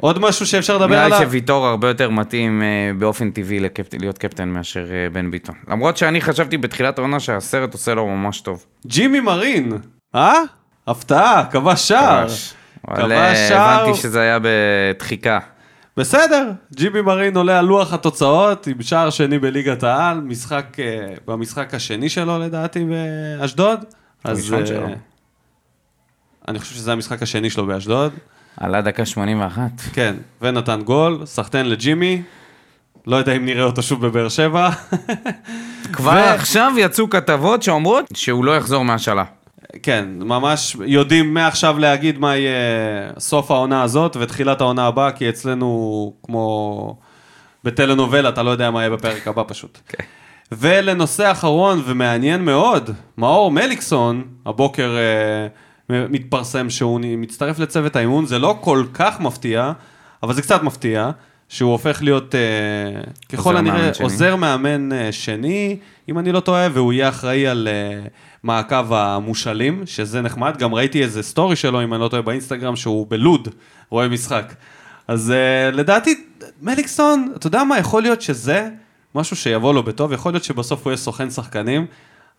עוד 0.01 0.19
משהו 0.19 0.47
שאפשר 0.47 0.75
לדבר 0.75 0.87
נראה 0.89 1.09
לי 1.09 1.15
עליו? 1.15 1.27
שוויטור 1.27 1.67
הרבה 1.67 1.89
יותר 1.89 2.11
מתאים 2.11 2.63
אה, 2.63 2.67
באופן 2.99 3.31
טבעי 3.31 3.61
להיות 4.01 4.19
קפטן 4.19 4.49
מאשר 4.49 4.85
אה, 4.91 5.11
בן 5.13 5.31
ביטון. 5.31 5.55
למרות 5.69 5.97
שאני 5.97 6.21
חשבתי 6.21 6.57
בתחילת 6.59 6.99
העונה 6.99 7.21
שהסרט 7.21 7.73
עושה 7.73 7.95
לו 7.95 8.07
ממש 8.07 8.41
טוב. 8.41 8.65
ג'ימי 8.87 9.21
מרין, 9.21 9.73
אה? 10.15 10.33
הפתעה, 10.87 11.45
כבש 11.51 11.89
שער. 11.89 12.27
אבל 12.91 13.03
כבש 13.03 13.13
אה, 13.39 13.49
שער. 13.49 13.83
הבנתי 13.83 13.99
שזה 13.99 14.21
היה 14.21 14.39
בדחיקה. 14.43 15.39
בסדר, 15.97 16.51
ג'ימי 16.75 17.01
מרין 17.01 17.37
עולה 17.37 17.59
על 17.59 17.65
לוח 17.65 17.93
התוצאות 17.93 18.67
עם 18.67 18.83
שער 18.83 19.11
שני 19.11 19.39
בליגת 19.39 19.83
העל, 19.83 20.21
משחק, 20.21 20.67
אה, 20.79 21.15
במשחק 21.27 21.75
השני 21.75 22.09
שלו 22.09 22.39
לדעתי 22.39 22.85
באשדוד. 22.85 23.85
אז, 24.25 24.55
אה, 24.55 24.67
שלו. 24.67 24.89
אני 26.49 26.59
חושב 26.59 26.75
שזה 26.75 26.93
המשחק 26.93 27.23
השני 27.23 27.51
שלו 27.51 27.67
באשדוד. 27.67 28.13
עלה 28.57 28.81
דקה 28.81 29.07
81. 29.07 29.61
כן, 29.93 30.15
ונתן 30.43 30.83
גול, 30.83 31.27
סחטיין 31.27 31.69
לג'ימי. 31.69 32.23
לא 33.07 33.17
יודע 33.17 33.33
אם 33.33 33.45
נראה 33.45 33.65
אותו 33.65 33.83
שוב 33.83 34.07
בבאר 34.07 34.29
שבע. 34.29 34.71
כבר 35.93 36.11
ו- 36.11 36.35
עכשיו 36.35 36.73
יצאו 36.79 37.11
כתבות 37.11 37.63
שאומרות 37.63 38.05
שהוא 38.15 38.45
לא 38.45 38.57
יחזור 38.57 38.85
מהשאלה. 38.85 39.25
כן, 39.83 40.09
ממש 40.19 40.77
יודעים 40.87 41.35
מעכשיו 41.35 41.79
להגיד 41.79 42.19
מה 42.19 42.37
יהיה 42.37 42.53
סוף 43.19 43.51
העונה 43.51 43.83
הזאת 43.83 44.17
ותחילת 44.21 44.61
העונה 44.61 44.87
הבאה, 44.87 45.13
כי 45.13 45.29
אצלנו, 45.29 46.13
כמו 46.23 46.97
בטלנובלה, 47.65 48.29
אתה 48.29 48.43
לא 48.43 48.51
יודע 48.51 48.71
מה 48.71 48.81
יהיה 48.81 48.91
בפרק 48.91 49.29
הבא 49.29 49.43
פשוט. 49.47 49.79
כן. 49.89 50.05
ולנושא 50.53 51.31
אחרון 51.31 51.83
ומעניין 51.87 52.45
מאוד, 52.45 52.91
מאור 53.19 53.51
מליקסון, 53.51 54.25
הבוקר 54.47 54.97
אה, 54.97 56.07
מתפרסם 56.09 56.71
שהוא 56.71 57.01
מצטרף 57.03 57.59
לצוות 57.59 57.97
האימון, 57.97 58.27
זה 58.27 58.39
לא 58.39 58.59
כל 58.61 58.85
כך 58.95 59.21
מפתיע, 59.21 59.73
אבל 60.23 60.35
זה 60.35 60.43
קצת 60.43 60.63
מפתיע, 60.63 61.11
שהוא 61.51 61.73
הופך 61.73 62.03
להיות 62.03 62.35
אה, 62.35 62.41
ככל 63.33 63.57
הנראה 63.57 63.77
מאמן. 63.77 63.93
עוזר 64.01 64.37
מאמן 64.37 64.93
אה, 64.93 65.13
שני, 65.13 65.77
אם 66.09 66.19
אני 66.19 66.33
לא 66.33 66.41
טועה, 66.41 66.69
והוא 66.73 66.93
יהיה 66.93 67.09
אחראי 67.09 67.47
על 67.47 67.69
אה, 67.71 68.07
מעקב 68.43 68.93
המושאלים, 68.93 69.83
שזה 69.87 70.21
נחמד, 70.21 70.57
גם 70.57 70.75
ראיתי 70.75 71.03
איזה 71.03 71.23
סטורי 71.23 71.57
שלו, 71.57 71.83
אם 71.83 71.95
אני 71.95 72.01
לא 72.03 72.09
טועה, 72.09 72.23
באינסטגרם, 72.23 72.77
שהוא 72.77 73.07
בלוד, 73.09 73.49
רואה 73.91 74.09
משחק. 74.09 74.55
אז 75.09 75.31
אה, 75.31 75.71
לדעתי, 75.71 76.25
מליקסון, 76.63 77.33
אתה 77.37 77.47
יודע 77.47 77.65
מה, 77.65 77.79
יכול 77.79 78.03
להיות 78.03 78.23
שזה 78.23 78.69
משהו 79.15 79.37
שיבוא 79.37 79.75
לו 79.75 79.83
בטוב, 79.83 80.13
יכול 80.13 80.33
להיות 80.33 80.45
שבסוף 80.45 80.85
הוא 80.85 80.91
יהיה 80.91 80.97
סוכן 80.97 81.31
שחקנים, 81.31 81.87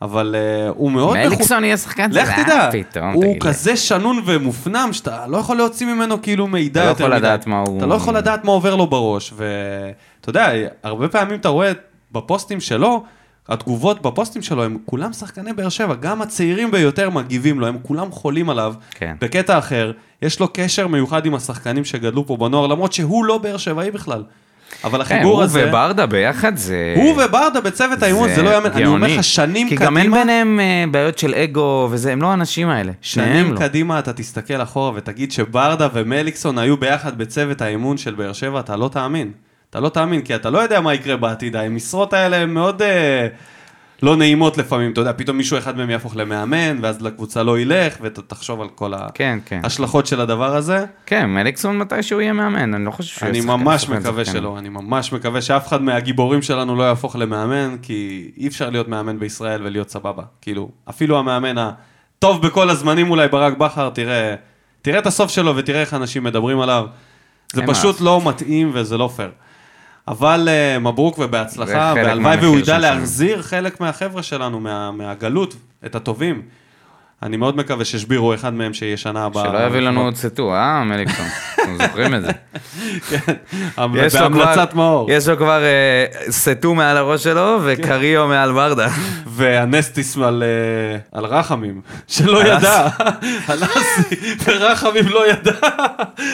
אבל 0.01 0.35
אה, 0.37 0.69
הוא 0.69 0.91
מאוד... 0.91 1.17
מחו- 1.17 1.27
מליקסון 1.27 1.63
יהיה 1.63 1.77
שחקן? 1.77 2.11
לך 2.11 2.29
אה, 2.29 2.43
תדע, 2.43 2.69
פתאום, 2.71 3.11
הוא 3.13 3.23
תגיד 3.23 3.43
לי. 3.43 3.49
כזה 3.49 3.75
שנון 3.77 4.21
ומופנם, 4.25 4.89
שאתה 4.93 5.27
לא 5.27 5.37
יכול 5.37 5.57
להוציא 5.57 5.87
ממנו 5.87 6.21
כאילו 6.21 6.47
מידע 6.47 6.79
אתה 6.81 6.85
לא 6.85 6.89
יותר 6.91 7.03
יכול 7.03 7.15
מדי. 7.15 7.19
לדעת 7.27 7.47
מה 7.47 7.63
הוא- 7.67 7.77
אתה 7.77 7.85
לא 7.85 7.95
יכול 7.95 8.17
לדעת 8.17 8.43
מה 8.45 8.51
עובר 8.51 8.75
לו 8.75 8.87
בראש, 8.87 9.33
ואתה 9.35 10.29
יודע, 10.29 10.49
הרבה 10.83 11.07
פעמים 11.07 11.39
אתה 11.39 11.49
רואה 11.49 11.71
בפוסטים 12.11 12.59
שלו, 12.59 13.03
התגובות 13.49 14.01
בפוסטים 14.01 14.41
שלו 14.41 14.63
הם 14.63 14.77
כולם 14.85 15.13
שחקני 15.13 15.53
באר 15.53 15.69
שבע, 15.69 15.95
גם 15.95 16.21
הצעירים 16.21 16.71
ביותר 16.71 17.09
מגיבים 17.09 17.59
לו, 17.59 17.67
הם 17.67 17.77
כולם 17.81 18.11
חולים 18.11 18.49
עליו. 18.49 18.73
כן. 18.91 19.15
בקטע 19.21 19.57
אחר, 19.57 19.91
יש 20.21 20.39
לו 20.39 20.47
קשר 20.53 20.87
מיוחד 20.87 21.25
עם 21.25 21.35
השחקנים 21.35 21.85
שגדלו 21.85 22.27
פה 22.27 22.37
בנוער, 22.37 22.67
למרות 22.67 22.93
שהוא 22.93 23.25
לא 23.25 23.37
באר 23.37 23.57
שבעי 23.57 23.91
בכלל. 23.91 24.23
אבל 24.83 25.03
כן, 25.03 25.15
החיבור 25.15 25.33
הוא 25.33 25.43
הזה... 25.43 25.67
וברדה 25.67 26.05
ביחד 26.05 26.55
זה... 26.55 26.93
הוא 26.97 27.23
וברדה 27.23 27.61
בצוות 27.61 28.03
האימון, 28.03 28.29
זה 28.35 28.43
לא 28.43 28.49
יאמן, 28.49 28.71
אני 28.71 28.85
אומר. 28.85 29.17
לך, 29.17 29.23
שנים 29.23 29.69
כי 29.69 29.75
קדימה... 29.75 29.91
גם 29.91 29.97
אין 29.97 30.11
ביניהם 30.11 30.59
אה, 30.59 30.83
בעיות 30.91 31.17
של 31.17 31.33
אגו 31.33 31.87
וזה, 31.91 32.11
הם 32.11 32.21
לא 32.21 32.27
האנשים 32.27 32.69
האלה. 32.69 32.91
שניהם 33.01 33.31
שנים 33.31 33.53
לא. 33.53 33.59
קדימה 33.59 33.99
אתה 33.99 34.13
תסתכל 34.13 34.61
אחורה 34.61 34.91
ותגיד 34.95 35.31
שברדה 35.31 35.87
ומליקסון 35.93 36.57
היו 36.57 36.77
ביחד 36.77 37.17
בצוות 37.17 37.61
האימון 37.61 37.97
של 37.97 38.15
באר 38.15 38.33
שבע, 38.33 38.59
אתה 38.59 38.75
לא 38.75 38.87
תאמין. 38.87 39.31
אתה 39.72 39.80
לא 39.80 39.89
תאמין, 39.89 40.22
כי 40.22 40.36
אתה 40.36 40.49
לא 40.49 40.57
יודע 40.59 40.82
מה 40.82 40.93
יקרה 40.93 41.17
בעתיד. 41.17 41.55
המשרות 41.55 42.13
האלה 42.13 42.38
הן 42.38 42.49
מאוד 42.49 42.82
אה, 42.82 43.28
לא 44.03 44.15
נעימות 44.15 44.57
לפעמים. 44.57 44.91
אתה 44.91 45.01
יודע, 45.01 45.11
פתאום 45.15 45.38
מישהו 45.38 45.57
אחד 45.57 45.78
מהם 45.78 45.89
יהפוך 45.89 46.15
למאמן, 46.15 46.78
ואז 46.82 47.01
לקבוצה 47.01 47.43
לא 47.43 47.59
ילך, 47.59 47.97
ותחשוב 48.01 48.61
על 48.61 48.67
כל 48.76 48.93
כן, 49.13 49.39
כן. 49.45 49.59
ההשלכות 49.63 50.05
של 50.07 50.22
הדבר 50.22 50.55
הזה. 50.55 50.86
כן, 51.05 51.26
מליקסון 51.26 51.78
מתי 51.78 52.03
שהוא 52.03 52.22
יהיה 52.22 52.34
מאמן, 52.34 52.74
אני 52.74 52.86
לא 52.86 52.91
חושב 52.91 53.15
שהוא 53.19 53.30
אני 53.30 53.38
יהיה 53.38 53.47
שחקן- 53.47 53.59
ממש 53.63 53.89
מקווה. 53.89 54.26
שלא, 54.26 54.57
אני 54.57 54.69
ממש 54.69 55.13
מקווה 55.13 55.41
שאף 55.41 55.67
אחד 55.67 55.82
מהגיבורים 55.82 56.41
שלנו 56.41 56.76
לא 56.76 56.84
יהפוך 56.84 57.15
למאמן, 57.15 57.76
כי 57.82 58.32
אי 58.38 58.47
אפשר 58.47 58.69
להיות 58.69 58.88
מאמן 58.88 59.19
בישראל 59.19 59.61
ולהיות 59.65 59.89
סבבה. 59.89 60.24
כאילו, 60.41 60.69
אפילו 60.89 61.19
המאמן 61.19 61.55
הטוב 61.57 62.47
בכל 62.47 62.69
הזמנים 62.69 63.11
אולי, 63.11 63.28
ברק 63.28 63.57
בכר, 63.57 63.89
תראה, 63.89 64.36
תראה 64.82 64.99
את 64.99 65.05
הסוף 65.07 65.32
שלו 65.32 65.55
ותראה 65.55 65.82
איך 65.82 65.93
אנשים 65.93 66.24
מדברים 66.24 66.59
עליו. 66.59 66.86
זה 67.53 67.61
מה 67.61 67.67
פשוט 67.74 67.86
לעשות. 67.86 68.01
לא 68.01 68.22
מתאים 68.26 68.72
וזה 68.74 68.97
לא 68.97 69.09
פייר. 69.15 69.30
אבל 70.07 70.49
uh, 70.49 70.79
מברוק 70.79 71.19
ובהצלחה, 71.19 71.93
והלוואי 71.95 72.37
והוא 72.37 72.59
ידע. 72.59 72.77
להחזיר 72.77 73.41
חלק 73.41 73.79
מהחבר'ה 73.81 74.23
שלנו, 74.23 74.59
מה, 74.59 74.91
מהגלות, 74.91 75.55
את 75.85 75.95
הטובים. 75.95 76.41
אני 77.24 77.38
מאוד 77.38 77.57
מקווה 77.57 77.86
ששבירו 77.86 78.34
אחד 78.34 78.53
מהם 78.53 78.74
שיהיה 78.74 78.97
שנה 78.97 79.26
הבאה. 79.26 79.43
שלא 79.43 79.57
יביא 79.65 79.80
לנו 79.80 80.01
עוד 80.01 80.15
סטו, 80.15 80.53
אה, 80.53 80.84
מליקסון? 80.84 81.26
אתם 81.53 81.78
זוכרים 81.88 82.15
את 82.15 82.22
זה. 82.22 82.32
כן, 83.09 83.34
בהמלצת 83.76 84.74
מאור. 84.74 85.11
יש 85.11 85.28
לו 85.28 85.38
כבר 85.38 85.63
אה, 85.63 86.05
סטו 86.30 86.76
מעל 86.76 86.97
הראש 86.97 87.24
שלו 87.24 87.59
וקריו 87.63 88.28
מעל 88.28 88.51
ברדה. 88.51 88.88
והנסטיס 89.28 90.17
על, 90.17 90.43
אה, 90.43 90.99
על 91.19 91.26
רחמים, 91.26 91.82
שלא 92.07 92.43
ידע, 92.47 92.88
הלסי, 93.47 94.15
ורחמים 94.45 95.07
לא 95.07 95.30
ידע 95.30 95.51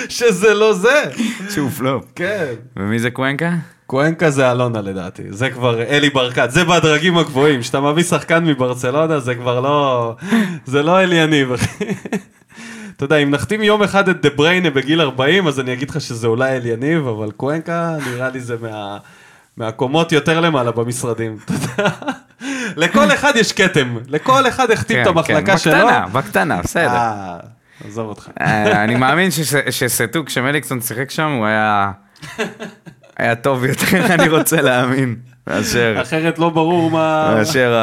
שזה 0.10 0.54
לא 0.54 0.74
זה. 0.74 1.04
שהוא 1.50 1.70
פלופ. 1.70 2.06
כן. 2.16 2.54
ומי 2.78 3.00
זה 3.00 3.12
קוונקה? 3.12 3.50
קוונקה 3.88 4.30
זה 4.30 4.52
אלונה 4.52 4.82
לדעתי, 4.82 5.24
זה 5.30 5.50
כבר 5.50 5.82
אלי 5.84 6.10
ברקת, 6.10 6.52
זה 6.52 6.64
בדרגים 6.66 7.18
הגבוהים, 7.18 7.62
כשאתה 7.62 7.82
מביא 7.82 8.04
שחקן 8.04 8.46
מברצלונה 8.46 9.20
זה 9.20 9.36
כבר 9.36 9.60
לא, 9.60 10.16
זה 10.66 10.84
לא 10.84 11.02
אלי 11.02 11.16
יניב, 11.16 11.52
אחי. 11.54 11.86
אתה 12.98 13.06
יודע, 13.06 13.16
אם 13.18 13.32
נחתים 13.32 13.64
יום 13.64 13.84
אחד 13.84 14.10
את 14.10 14.22
דה 14.22 14.30
בריינה 14.30 14.70
בגיל 14.70 15.02
40, 15.02 15.48
אז 15.48 15.60
אני 15.60 15.74
אגיד 15.74 15.90
לך 15.90 16.02
שזה 16.02 16.28
אולי 16.28 16.56
אלי 16.58 16.70
יניב, 16.70 17.08
אבל 17.08 17.32
קוונקה 17.32 17.96
נראה 18.12 18.30
לי 18.30 18.40
זה 18.40 18.56
מה, 18.62 18.98
מהקומות 19.58 20.12
יותר 20.12 20.40
למעלה 20.40 20.72
במשרדים. 20.72 21.38
לכל 22.76 23.12
אחד 23.14 23.32
יש 23.36 23.52
כתם, 23.52 23.98
לכל 24.08 24.48
אחד 24.48 24.72
החתים 24.72 24.98
את 25.00 25.04
כן, 25.04 25.10
המחלקה 25.10 25.52
כן, 25.52 25.58
שלו. 25.58 25.74
בקטנה, 25.74 26.06
בקטנה, 26.12 26.62
בסדר. 26.62 26.88
אה, 26.96 27.38
עזוב 27.88 28.08
אותך. 28.10 28.30
אה, 28.42 28.84
אני 28.84 28.96
מאמין 28.96 29.32
שס- 29.32 29.54
שסטו, 29.70 30.26
כשמליקסון 30.26 30.82
שיחק 30.82 31.12
שם, 31.12 31.32
הוא 31.32 31.46
היה... 31.46 31.92
היה 33.18 33.36
טוב 33.36 33.65
יותר, 33.65 34.05
אני 34.13 34.30
רוצה 34.30 34.61
להאמין, 34.61 35.15
מאשר 35.47 35.97
אחרת 36.01 36.39
לא 36.39 36.49
ברור 36.49 36.91
מה... 36.91 37.34
מאשר 37.38 37.74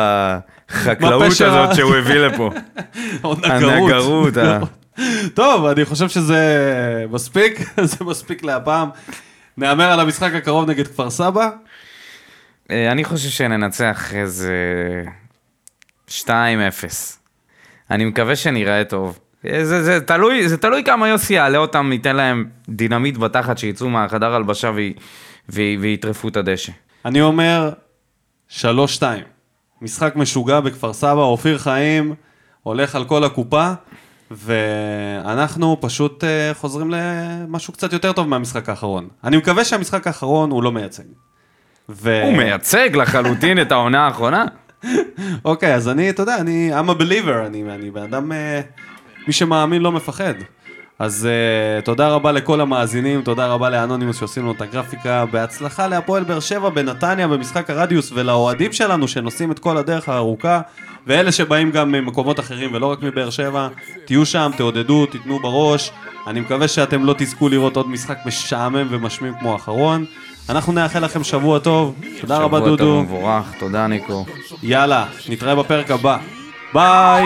החקלאות 0.69 1.33
הזאת 1.41 1.75
שהוא 1.75 1.97
הביא 1.97 2.15
לפה. 2.15 2.51
הנגרות, 3.45 4.37
ה- 4.37 4.59
טוב, 5.35 5.65
אני 5.67 5.85
חושב 5.85 6.09
שזה 6.09 6.45
מספיק, 7.11 7.61
זה 7.83 8.05
מספיק 8.05 8.43
להפעם. 8.43 8.89
נהמר 9.59 9.93
על 9.93 10.01
המשחק 10.01 10.35
הקרוב 10.35 10.71
נגד 10.71 10.87
כפר 10.87 11.11
סבא. 11.11 11.51
אה, 12.71 12.93
אני 12.93 13.05
חושב 13.05 13.29
שננצח 13.29 14.15
איזה 14.15 14.55
2-0. 16.09 16.13
אני 17.91 18.05
מקווה 18.05 18.37
שנראה 18.37 18.85
טוב. 18.85 19.19
אה, 19.51 19.65
זה, 19.65 19.83
זה, 19.83 20.01
תלוי, 20.01 20.49
זה 20.49 20.57
תלוי 20.57 20.85
כמה 20.85 21.09
יוסי 21.09 21.35
יעלה 21.35 21.59
אותם, 21.59 21.93
ייתן 21.93 22.17
להם 22.17 22.45
דינמיט 22.69 23.17
בתחת, 23.17 23.59
שיצאו 23.59 23.89
מהחדר 23.91 24.35
הלבשה 24.35 24.71
וי- 24.75 24.93
וי- 25.49 25.77
ויטרפו 25.81 26.29
את 26.29 26.37
הדשא. 26.37 26.73
אני 27.05 27.21
אומר, 27.21 27.71
3-2. 28.51 28.63
משחק 29.83 30.17
משוגע 30.17 30.61
בכפר 30.61 30.93
סבא, 30.93 31.21
אופיר 31.21 31.59
חיים 31.59 32.15
הולך 32.63 32.95
על 32.95 33.05
כל 33.05 33.25
הקופה, 33.25 33.73
ואנחנו 34.31 35.77
פשוט 35.81 36.25
uh, 36.25 36.27
חוזרים 36.55 36.91
למשהו 36.91 37.73
קצת 37.73 37.93
יותר 37.93 38.13
טוב 38.13 38.29
מהמשחק 38.29 38.69
האחרון. 38.69 39.09
אני 39.25 39.37
מקווה 39.37 39.65
שהמשחק 39.65 40.07
האחרון 40.07 40.51
הוא 40.51 40.63
לא 40.63 40.73
מייצג. 40.73 41.03
ו... 41.89 42.23
הוא 42.23 42.37
מייצג 42.37 42.91
לחלוטין 42.97 43.61
את 43.61 43.73
העונה 43.73 44.07
האחרונה. 44.07 44.45
אוקיי, 45.45 45.75
אז 45.75 45.89
אני, 45.89 46.11
אתה 46.11 46.23
יודע, 46.23 46.37
אני, 46.37 46.71
I'm 46.81 46.91
a 46.91 47.01
believer, 47.01 47.47
אני, 47.47 47.63
אני 47.75 47.91
בן 47.91 48.03
אדם, 48.03 48.33
אה, 48.33 48.61
מי 49.27 49.33
שמאמין 49.33 49.83
לא 49.83 49.93
מפחד. 49.93 50.35
אז 50.99 51.29
uh, 51.81 51.85
תודה 51.85 52.09
רבה 52.09 52.33
לכל 52.33 52.61
המאזינים, 52.61 53.23
תודה 53.23 53.47
רבה 53.47 53.71
לאנונימוס 53.71 54.19
שעושים 54.19 54.43
לנו 54.43 54.53
את 54.53 54.61
הגרפיקה, 54.61 55.27
בהצלחה 55.27 55.87
להפועל 55.87 56.25
באר 56.25 56.41
שבע 56.41 56.69
בנתניה 56.69 57.29
במשחק 57.29 57.71
הרדיוס 57.71 58.13
ולאוהדים 58.15 58.73
שלנו 58.73 59.09
שנוסעים 59.09 59.53
את 59.53 59.59
כל 59.59 59.77
הדרך 59.77 60.09
הארוכה 60.09 60.61
ואלה 61.07 61.33
שבאים 61.33 61.71
גם 61.71 61.93
ממקומות 61.93 62.41
אחרים 62.41 62.75
ולא 62.75 62.87
רק 62.87 63.03
מבאר 63.03 63.31
שבע, 63.31 63.69
תהיו 64.05 64.27
שם, 64.27 64.51
תעודדו, 64.57 65.07
תיתנו 65.07 65.39
בראש, 65.39 65.91
אני 66.27 66.41
מקווה 66.41 66.69
שאתם 66.69 67.05
לא 67.05 67.15
תזכו 67.19 67.49
לראות 67.49 67.77
עוד 67.77 67.89
משחק 67.89 68.19
משעמם 68.27 68.87
ומשמים 68.91 69.35
כמו 69.41 69.53
האחרון. 69.53 70.05
אנחנו 70.49 70.73
נאחל 70.73 71.05
לכם 71.05 71.25
שבוע 71.25 71.59
טוב, 71.59 71.95
תודה 72.21 72.39
רבה 72.39 72.59
שבוע 72.59 72.69
טוב 72.69 72.79
דודו, 72.79 72.91
ומבורך, 72.91 73.53
תודה 73.59 73.87
ניקו. 73.87 74.27
יאללה, 74.63 75.07
נתראה 75.29 75.55
בפרק 75.55 75.91
הבא, 75.91 76.19
ביי! 76.75 77.25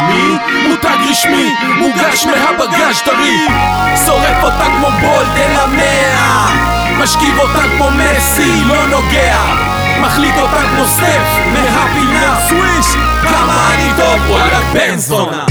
אני 0.00 0.36
מותג 0.68 0.96
רשמי, 1.10 1.54
מוגש 1.78 2.26
מהבגש 2.26 3.00
טרי 3.00 3.46
שורף 4.06 4.42
אותה 4.42 4.64
כמו 4.64 4.90
בולד 5.00 5.36
אל 5.36 5.56
המאה. 5.60 6.46
משכיב 6.98 7.38
אותה 7.38 7.62
כמו 7.76 7.88
מסי, 7.90 8.64
לא 8.64 8.86
נוגע. 8.86 9.36
מחליט 10.00 10.34
אותה 10.38 10.60
כמו 10.68 10.86
סטף 10.86 11.38
מהפינה. 11.52 12.40
סוויש! 12.48 12.86
כמה 13.22 13.74
אני 13.74 13.90
טוב, 13.96 14.30
וואלה 14.30 14.60
בן 14.72 14.96
זונה. 14.96 15.44